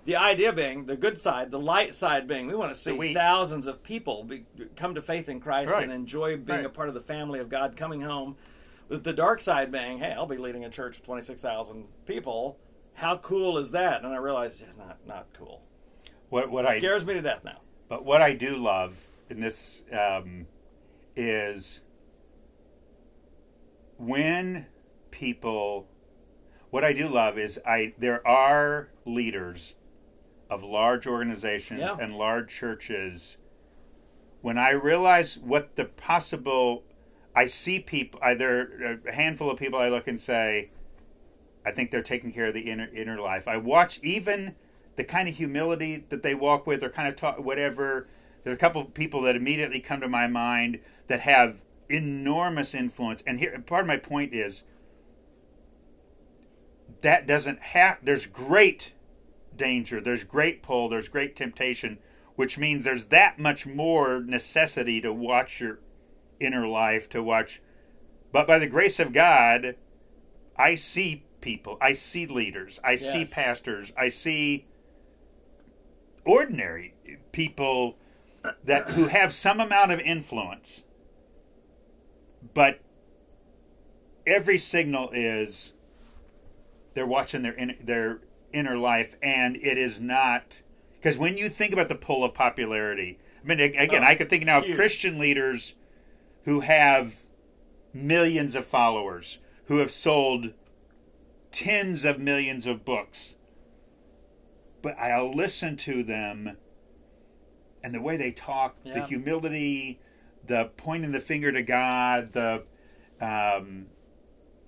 The 0.05 0.15
idea 0.15 0.53
being 0.53 0.85
the 0.85 0.95
good 0.95 1.19
side, 1.19 1.51
the 1.51 1.59
light 1.59 1.93
side 1.95 2.27
being 2.27 2.47
we 2.47 2.55
want 2.55 2.73
to 2.73 2.79
see 2.79 3.13
thousands 3.13 3.67
of 3.67 3.83
people 3.83 4.23
be, 4.23 4.45
come 4.77 4.95
to 4.95 5.01
faith 5.01 5.27
in 5.27 5.41
Christ 5.41 5.71
Right. 5.71 5.83
and 5.83 5.91
enjoy 5.91 6.37
being 6.37 6.59
Right. 6.59 6.65
a 6.65 6.69
part 6.69 6.87
of 6.87 6.93
the 6.93 7.01
family 7.01 7.39
of 7.39 7.49
God, 7.49 7.75
coming 7.75 8.01
home. 8.01 8.37
With 8.87 9.03
the 9.03 9.11
dark 9.11 9.41
side 9.41 9.69
being, 9.69 9.97
hey, 9.97 10.13
I'll 10.13 10.25
be 10.25 10.37
leading 10.37 10.63
a 10.63 10.69
church 10.69 10.97
of 10.99 11.03
twenty 11.03 11.23
six 11.23 11.41
thousand 11.41 11.85
people. 12.05 12.57
How 12.97 13.17
cool 13.17 13.57
is 13.59 13.71
that? 13.71 14.03
And 14.03 14.11
I 14.13 14.17
realized, 14.17 14.59
yeah, 14.61 14.67
not 14.77 14.97
not 15.07 15.27
cool. 15.37 15.61
what 16.29 16.49
what 16.49 16.65
It 16.65 16.69
I 16.71 16.77
scares 16.79 17.05
me 17.05 17.13
to 17.13 17.21
death 17.21 17.43
now. 17.45 17.61
But 17.87 18.03
what 18.03 18.21
I 18.23 18.33
do 18.33 18.55
love 18.55 19.05
in 19.29 19.39
this 19.39 19.83
um, 19.91 20.47
is 21.15 21.81
when 23.97 24.65
people. 25.11 25.87
What 26.69 26.83
I 26.83 26.91
do 26.91 27.07
love 27.07 27.37
is 27.37 27.59
I 27.65 27.93
there 27.97 28.25
are 28.27 28.89
leaders 29.05 29.75
of 30.49 30.63
large 30.63 31.07
organizations 31.07 31.79
Yeah. 31.79 31.97
and 31.99 32.15
large 32.17 32.49
churches. 32.53 33.37
When 34.41 34.57
I 34.57 34.71
realize 34.71 35.37
what 35.37 35.75
the 35.75 35.85
possible, 35.85 36.83
I 37.35 37.45
see 37.45 37.79
people. 37.79 38.19
Either 38.23 38.99
a 39.05 39.11
handful 39.13 39.49
of 39.49 39.57
people 39.59 39.79
I 39.79 39.89
look 39.89 40.07
and 40.07 40.19
say, 40.19 40.71
I 41.67 41.71
think 41.71 41.91
they're 41.91 42.01
taking 42.01 42.31
care 42.31 42.45
of 42.45 42.53
the 42.53 42.71
inner 42.71 42.87
inner 42.95 43.19
life. 43.19 43.45
I 43.45 43.57
watch 43.57 43.99
even 44.01 44.55
the 44.95 45.03
kind 45.03 45.27
of 45.27 45.35
humility 45.35 46.05
that 46.07 46.23
they 46.23 46.33
walk 46.33 46.65
with, 46.65 46.81
or 46.81 46.89
kind 46.89 47.09
of 47.09 47.17
talk 47.17 47.39
whatever. 47.39 48.07
There's 48.43 48.55
a 48.55 48.59
couple 48.59 48.81
of 48.83 48.93
people 48.93 49.21
that 49.23 49.35
immediately 49.35 49.81
come 49.81 49.99
to 49.99 50.07
my 50.07 50.27
mind 50.27 50.79
that 51.07 51.19
have 51.19 51.57
enormous 51.89 52.73
influence. 52.73 53.21
And 53.27 53.39
here, 53.39 53.61
part 53.67 53.81
of 53.81 53.87
my 53.87 53.97
point 53.97 54.33
is 54.33 54.63
that 57.01 57.27
doesn't 57.27 57.61
have. 57.61 57.97
There's 58.01 58.25
great 58.25 58.93
danger. 59.53 59.99
There's 59.99 60.23
great 60.23 60.63
pull. 60.63 60.87
There's 60.87 61.09
great 61.09 61.35
temptation, 61.35 61.97
which 62.37 62.57
means 62.57 62.85
there's 62.85 63.07
that 63.07 63.39
much 63.39 63.67
more 63.67 64.21
necessity 64.21 65.01
to 65.01 65.11
watch 65.11 65.59
your 65.59 65.79
inner 66.39 66.65
life, 66.65 67.09
to 67.09 67.21
watch. 67.21 67.61
But 68.31 68.47
by 68.47 68.57
the 68.57 68.67
grace 68.67 69.01
of 69.01 69.11
God, 69.11 69.75
I 70.55 70.75
see 70.75 71.25
people, 71.41 71.77
I 71.79 71.91
see 71.93 72.25
leaders, 72.25 72.79
I 72.83 72.95
see 72.95 73.25
pastors, 73.25 73.93
I 73.97 74.07
see 74.07 74.65
ordinary 76.25 76.93
people 77.31 77.97
that 78.63 78.89
who 78.91 79.07
have 79.07 79.33
some 79.33 79.59
amount 79.59 79.91
of 79.91 79.99
influence. 79.99 80.83
But 82.53 82.79
every 84.25 84.57
signal 84.57 85.09
is 85.11 85.73
they're 86.93 87.05
watching 87.05 87.41
their 87.43 87.53
in, 87.53 87.75
their 87.81 88.19
inner 88.53 88.77
life 88.77 89.15
and 89.21 89.57
it 89.57 89.77
is 89.77 89.99
not 90.01 90.61
because 90.99 91.17
when 91.17 91.37
you 91.37 91.49
think 91.49 91.73
about 91.73 91.89
the 91.89 91.95
pull 91.95 92.23
of 92.23 92.33
popularity, 92.33 93.19
I 93.43 93.47
mean 93.47 93.59
again, 93.59 94.03
Oh, 94.03 94.07
I 94.07 94.15
could 94.15 94.29
think 94.29 94.45
now 94.45 94.59
of. 94.59 94.75
Christian 94.75 95.19
leaders 95.19 95.75
who 96.43 96.61
have 96.61 97.21
millions 97.93 98.55
of 98.55 98.65
followers, 98.65 99.39
who 99.65 99.77
have 99.77 99.91
sold 99.91 100.53
tens 101.57 102.05
of 102.05 102.19
millions 102.19 102.65
of 102.67 102.85
books. 102.85 103.35
But 104.81 104.97
I'll 104.99 105.31
listen 105.31 105.75
to 105.77 106.03
them 106.03 106.57
and 107.83 107.93
the 107.95 108.01
way 108.01 108.15
they 108.17 108.31
talk, 108.31 108.75
the 108.83 109.03
humility, 109.05 109.99
the 110.45 110.65
pointing 110.77 111.11
the 111.11 111.19
finger 111.19 111.51
to 111.51 111.61
God, 111.63 112.33
the 112.33 112.63
um, 113.19 113.87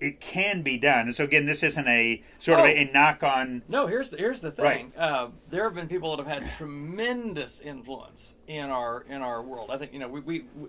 it 0.00 0.18
can 0.20 0.62
be 0.62 0.78
done. 0.78 1.00
And 1.02 1.14
so 1.14 1.24
again, 1.24 1.46
this 1.46 1.62
isn't 1.62 1.86
a 1.86 2.22
sort 2.38 2.58
of 2.60 2.64
Oh. 2.64 2.68
a, 2.68 2.76
a 2.88 2.92
knock 2.92 3.22
on. 3.22 3.62
No, 3.68 3.86
here's 3.86 4.10
the, 4.10 4.16
here's 4.16 4.40
the 4.40 4.50
Right. 4.52 4.90
thing. 4.90 4.92
Uh, 4.98 5.28
there 5.48 5.64
have 5.64 5.74
been 5.74 5.86
people 5.88 6.16
that 6.16 6.26
have 6.26 6.42
had 6.42 6.50
tremendous 6.56 7.60
influence 7.60 8.34
in 8.48 8.64
our 8.70 9.02
in 9.02 9.22
our 9.22 9.42
world. 9.42 9.70
I 9.70 9.76
think 9.78 9.92
you 9.92 9.98
know 10.00 10.08
we 10.08 10.20
we 10.20 10.44
we, 10.56 10.68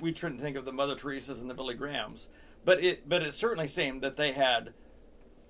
we 0.00 0.12
tend 0.12 0.36
to 0.38 0.42
think 0.44 0.56
of 0.56 0.64
the 0.66 0.72
Mother 0.72 0.96
Teresa's 0.96 1.40
and 1.40 1.48
the 1.48 1.54
Billy 1.54 1.74
Grahams, 1.74 2.28
but 2.64 2.82
it 2.84 3.08
but 3.08 3.22
it 3.22 3.32
certainly 3.32 3.68
seemed 3.68 4.02
that 4.02 4.16
they 4.16 4.32
had 4.32 4.74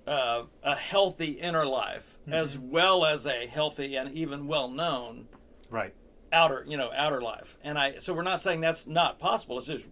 uh, 0.07 0.43
a 0.63 0.75
healthy 0.75 1.31
inner 1.31 1.65
life 1.65 2.17
as 2.31 2.57
well 2.57 3.05
as 3.05 3.25
a 3.25 3.45
healthy 3.47 3.95
and 3.95 4.13
even 4.15 4.47
well 4.47 4.69
known 4.69 5.27
Right. 5.69 5.93
outer 6.31 6.63
you 6.67 6.77
know 6.77 6.89
outer 6.95 7.21
life. 7.21 7.57
And 7.63 7.77
I 7.77 7.99
so 7.99 8.13
we're 8.13 8.21
not 8.23 8.41
saying 8.41 8.61
that's 8.61 8.87
not 8.87 9.19
possible. 9.19 9.57
It's 9.57 9.67
just 9.67 9.85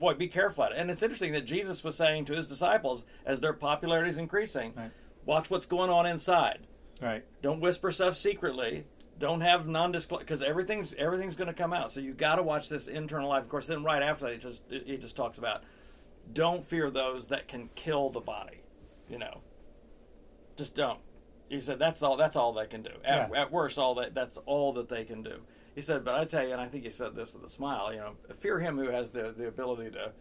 boy, 0.00 0.14
be 0.14 0.28
careful 0.28 0.64
at 0.64 0.72
it. 0.72 0.78
And 0.78 0.90
it's 0.90 1.02
interesting 1.02 1.32
that 1.32 1.46
Jesus 1.46 1.82
was 1.84 1.96
saying 1.96 2.24
to 2.26 2.34
his 2.34 2.46
disciples 2.46 3.04
as 3.24 3.40
their 3.40 3.52
popularity 3.52 4.10
is 4.10 4.18
increasing, 4.18 4.72
Right. 4.76 4.90
watch 5.24 5.50
what's 5.50 5.66
going 5.66 5.90
on 5.90 6.06
inside. 6.06 6.66
Right. 7.02 7.24
Don't 7.42 7.60
whisper 7.60 7.90
stuff 7.92 8.16
secretly. 8.16 8.84
don't 9.18 9.40
have 9.40 9.66
non-disclosure 9.66 10.20
because 10.24 10.42
everything's 10.42 10.92
everything's 10.94 11.36
going 11.36 11.48
to 11.48 11.54
come 11.54 11.72
out. 11.72 11.90
So 11.90 12.00
you 12.00 12.12
got 12.12 12.36
to 12.36 12.42
watch 12.42 12.68
this 12.68 12.86
internal 12.86 13.28
life. 13.30 13.42
Of 13.44 13.48
course, 13.48 13.66
then 13.66 13.82
right 13.82 14.02
after 14.02 14.26
that, 14.26 14.34
he 14.34 14.38
just 14.38 14.62
he 14.68 14.96
just 14.98 15.16
talks 15.16 15.38
about 15.38 15.62
don't 16.32 16.64
fear 16.64 16.90
those 16.90 17.28
that 17.28 17.48
can 17.48 17.70
kill 17.74 18.10
the 18.10 18.20
body. 18.20 18.60
You 19.08 19.18
know, 19.18 19.40
just 20.56 20.74
don't. 20.74 21.00
He 21.48 21.60
said 21.60 21.78
that's 21.78 22.02
all 22.02 22.16
that's 22.16 22.36
all 22.36 22.52
they 22.52 22.66
can 22.66 22.82
do. 22.82 22.90
At, 23.04 23.30
Yeah. 23.30 23.40
at 23.42 23.52
worst, 23.52 23.78
all 23.78 23.94
that 23.96 24.14
that's 24.14 24.38
all 24.46 24.72
that 24.74 24.88
they 24.88 25.04
can 25.04 25.22
do. 25.22 25.40
He 25.74 25.80
said, 25.82 26.04
but 26.04 26.14
I 26.14 26.24
tell 26.24 26.42
you, 26.44 26.52
and 26.52 26.60
I 26.60 26.66
think 26.68 26.84
he 26.84 26.90
said 26.90 27.14
this 27.14 27.32
with 27.34 27.44
a 27.44 27.48
smile. 27.50 27.92
You 27.92 28.00
know, 28.00 28.12
fear 28.38 28.58
him 28.60 28.78
who 28.78 28.88
has 28.88 29.10
the 29.10 29.32
the 29.36 29.46
ability 29.46 29.90
to. 29.92 30.12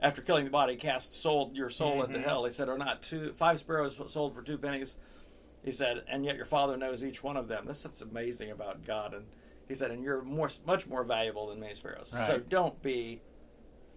After 0.00 0.20
killing 0.20 0.44
the 0.44 0.50
body, 0.50 0.74
cast 0.74 1.14
soul 1.14 1.52
your 1.54 1.70
soul 1.70 2.02
into 2.02 2.18
Mhm. 2.18 2.24
hell. 2.24 2.44
He 2.44 2.50
said, 2.50 2.68
"Are 2.68 2.78
not 2.78 3.02
two 3.02 3.32
five 3.34 3.60
sparrows 3.60 4.00
sold 4.12 4.34
for 4.34 4.42
two 4.42 4.58
pennies?" 4.58 4.96
He 5.64 5.70
said, 5.70 6.02
and 6.08 6.24
yet 6.24 6.34
your 6.34 6.44
father 6.44 6.76
knows 6.76 7.04
each 7.04 7.22
one 7.22 7.36
of 7.36 7.46
them. 7.46 7.66
This 7.66 7.86
is 7.86 8.02
amazing 8.02 8.50
about 8.50 8.84
God. 8.84 9.14
And 9.14 9.26
he 9.68 9.76
said, 9.76 9.92
and 9.92 10.02
you're 10.02 10.20
more, 10.22 10.50
much 10.66 10.88
more 10.88 11.04
valuable 11.04 11.46
than 11.46 11.60
many 11.60 11.74
sparrows. 11.74 12.08
So 12.26 12.40
don't 12.40 12.82
be 12.82 13.22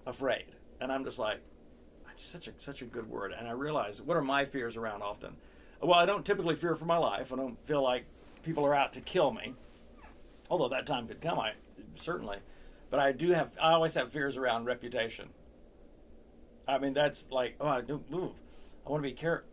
afraid. 0.06 0.46
And 0.80 0.92
I'm 0.92 1.04
just 1.04 1.18
like, 1.18 1.40
that's 2.06 2.22
such 2.24 2.48
a 2.48 2.54
such 2.60 2.84
a 2.84 2.86
good 2.86 3.10
word. 3.10 3.32
And 3.32 3.48
I 3.48 3.52
realize 3.52 4.00
what 4.00 4.16
are 4.16 4.22
my 4.22 4.46
fears 4.46 4.78
around 4.78 5.02
often. 5.02 5.38
Well, 5.82 5.94
I 6.00 6.06
don't 6.06 6.26
typically 6.26 6.56
fear 6.56 6.76
for 6.76 6.86
my 6.86 6.98
life. 6.98 7.32
I 7.32 7.36
don't 7.36 7.58
feel 7.68 7.84
like 7.84 8.06
people 8.44 8.66
are 8.66 8.74
out 8.76 8.94
to 8.94 9.02
kill 9.02 9.32
me. 9.32 9.54
Although 10.50 10.70
that 10.70 10.86
time 10.86 11.08
could 11.08 11.22
come, 11.22 11.40
I 11.40 11.54
certainly. 11.96 12.38
But 12.90 13.00
I 13.00 13.12
do 13.12 13.32
have. 13.32 13.52
I 13.60 13.72
always 13.74 13.96
have 13.96 14.12
fears 14.12 14.38
around 14.38 14.66
reputation. 14.66 15.30
I 16.68 16.78
mean, 16.78 16.94
that's 16.94 17.30
like, 17.32 17.56
oh, 17.60 17.68
I 17.68 17.82
do. 17.82 18.04
Ooh, 18.14 18.32
I 18.86 18.90
want 18.90 19.04
to 19.04 19.10
be 19.10 19.14
careful. 19.16 19.48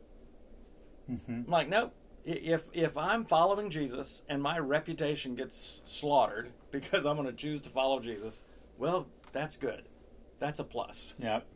Mhm. 1.11 1.45
I'm 1.47 1.51
like, 1.51 1.69
nope. 1.69 1.93
I- 2.27 2.31
If 2.31 2.63
if 2.73 2.97
I'm 2.97 3.25
following 3.25 3.69
Jesus 3.71 4.23
and 4.29 4.43
my 4.43 4.59
reputation 4.59 5.35
gets 5.35 5.81
slaughtered 5.85 6.53
because 6.71 7.05
I'm 7.07 7.17
going 7.17 7.27
to 7.29 7.35
choose 7.35 7.61
to 7.63 7.71
follow 7.71 7.99
Jesus, 8.01 8.43
well, 8.79 9.07
that's 9.33 9.57
good. 9.57 9.83
That's 10.39 10.61
a 10.61 10.65
plus. 10.65 11.15
Yep. 11.19 11.47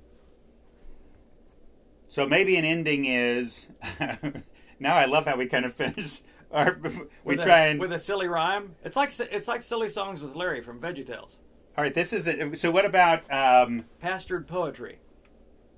So 2.09 2.27
maybe 2.27 2.57
an 2.57 2.65
ending 2.65 3.05
is. 3.05 3.69
now 4.79 4.95
I 4.95 5.05
love 5.07 5.27
how 5.27 5.37
we 5.37 5.47
kind 5.47 5.65
of 5.65 5.75
finish 5.75 6.21
our. 6.53 6.79
We 7.25 7.37
With 7.37 7.43
try 7.45 7.67
a, 7.67 7.71
and. 7.73 7.81
with 7.81 7.93
a 7.93 7.99
silly 7.99 8.29
rhyme. 8.29 8.75
It's 8.85 8.97
like 8.97 9.13
it's 9.19 9.49
like 9.49 9.63
silly 9.63 9.89
songs 9.89 10.21
with 10.21 10.35
Larry 10.35 10.61
from 10.63 10.81
VeggieTales. 10.81 11.39
all 11.77 11.85
right, 11.85 11.95
this 11.95 12.13
is 12.13 12.27
it. 12.27 12.59
So 12.59 12.71
what 12.71 12.85
about? 12.85 13.31
Um, 13.33 13.85
Pastured 14.01 14.47
poetry. 14.47 14.99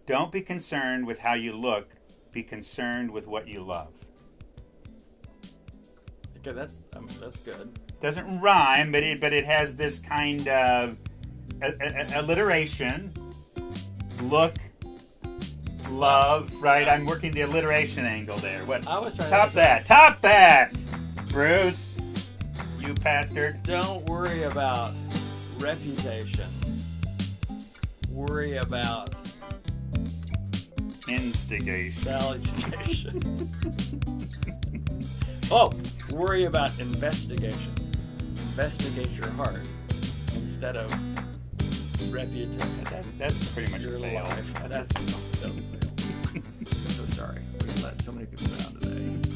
don't 0.07 0.31
be 0.33 0.41
concerned 0.41 1.07
with 1.07 1.19
how 1.21 1.35
you 1.35 1.53
look. 1.53 1.95
Be 2.33 2.43
concerned 2.43 3.11
with 3.11 3.27
what 3.27 3.49
you 3.49 3.63
love. 3.65 3.89
Okay, 6.39 6.53
that's 6.53 6.85
um, 6.95 7.07
that's 7.21 7.39
good. 7.39 7.79
Doesn't 8.01 8.41
rhyme, 8.41 8.93
but 8.93 9.03
it 9.03 9.21
but 9.21 9.33
it 9.33 9.45
has 9.45 9.75
this 9.77 9.99
kind 9.99 10.47
of 10.49 10.99
a, 11.63 11.67
a, 11.67 11.73
a- 11.81 12.21
alliteration. 12.21 13.13
Look, 14.25 14.55
love. 15.91 16.53
Right, 16.61 16.89
I'm 16.89 17.07
working 17.07 17.33
the 17.33 17.43
alliteration 17.43 18.05
angle 18.05 18.37
there. 18.39 18.65
What? 18.65 18.87
I 18.87 18.99
was 18.99 19.15
trying 19.15 19.31
Top 19.31 19.51
to 19.51 19.55
that. 19.57 19.87
Top 19.87 20.19
that. 20.21 20.75
Bruce, 21.31 22.01
you 22.79 22.95
bastard. 22.95 23.55
Don't 23.65 24.05
worry 24.07 24.45
about 24.45 24.93
reputation. 25.59 26.49
Worry 28.11 28.57
about 28.57 29.15
Instigation. 31.09 31.93
salutation. 31.93 33.23
oh, 35.51 35.73
worry 36.11 36.45
about 36.45 36.79
investigation. 36.81 37.73
Investigate 38.31 39.11
your 39.11 39.29
heart 39.31 39.61
instead 40.35 40.77
of 40.77 40.93
reputation. 42.07 42.85
That's 42.85 43.13
that's 43.13 43.53
pretty 43.53 43.71
much 43.73 43.83
your 43.83 43.97
a 43.97 44.01
fail. 44.01 44.25
life. 44.25 44.55
That's 44.69 45.01
so 45.41 45.51
fail. 45.51 46.43
so 46.65 47.05
sorry. 47.07 47.41
We 47.67 47.83
let 47.83 48.01
so 48.03 48.13
many 48.13 48.27
people 48.27 48.47
down 48.57 48.81
today. 48.81 49.28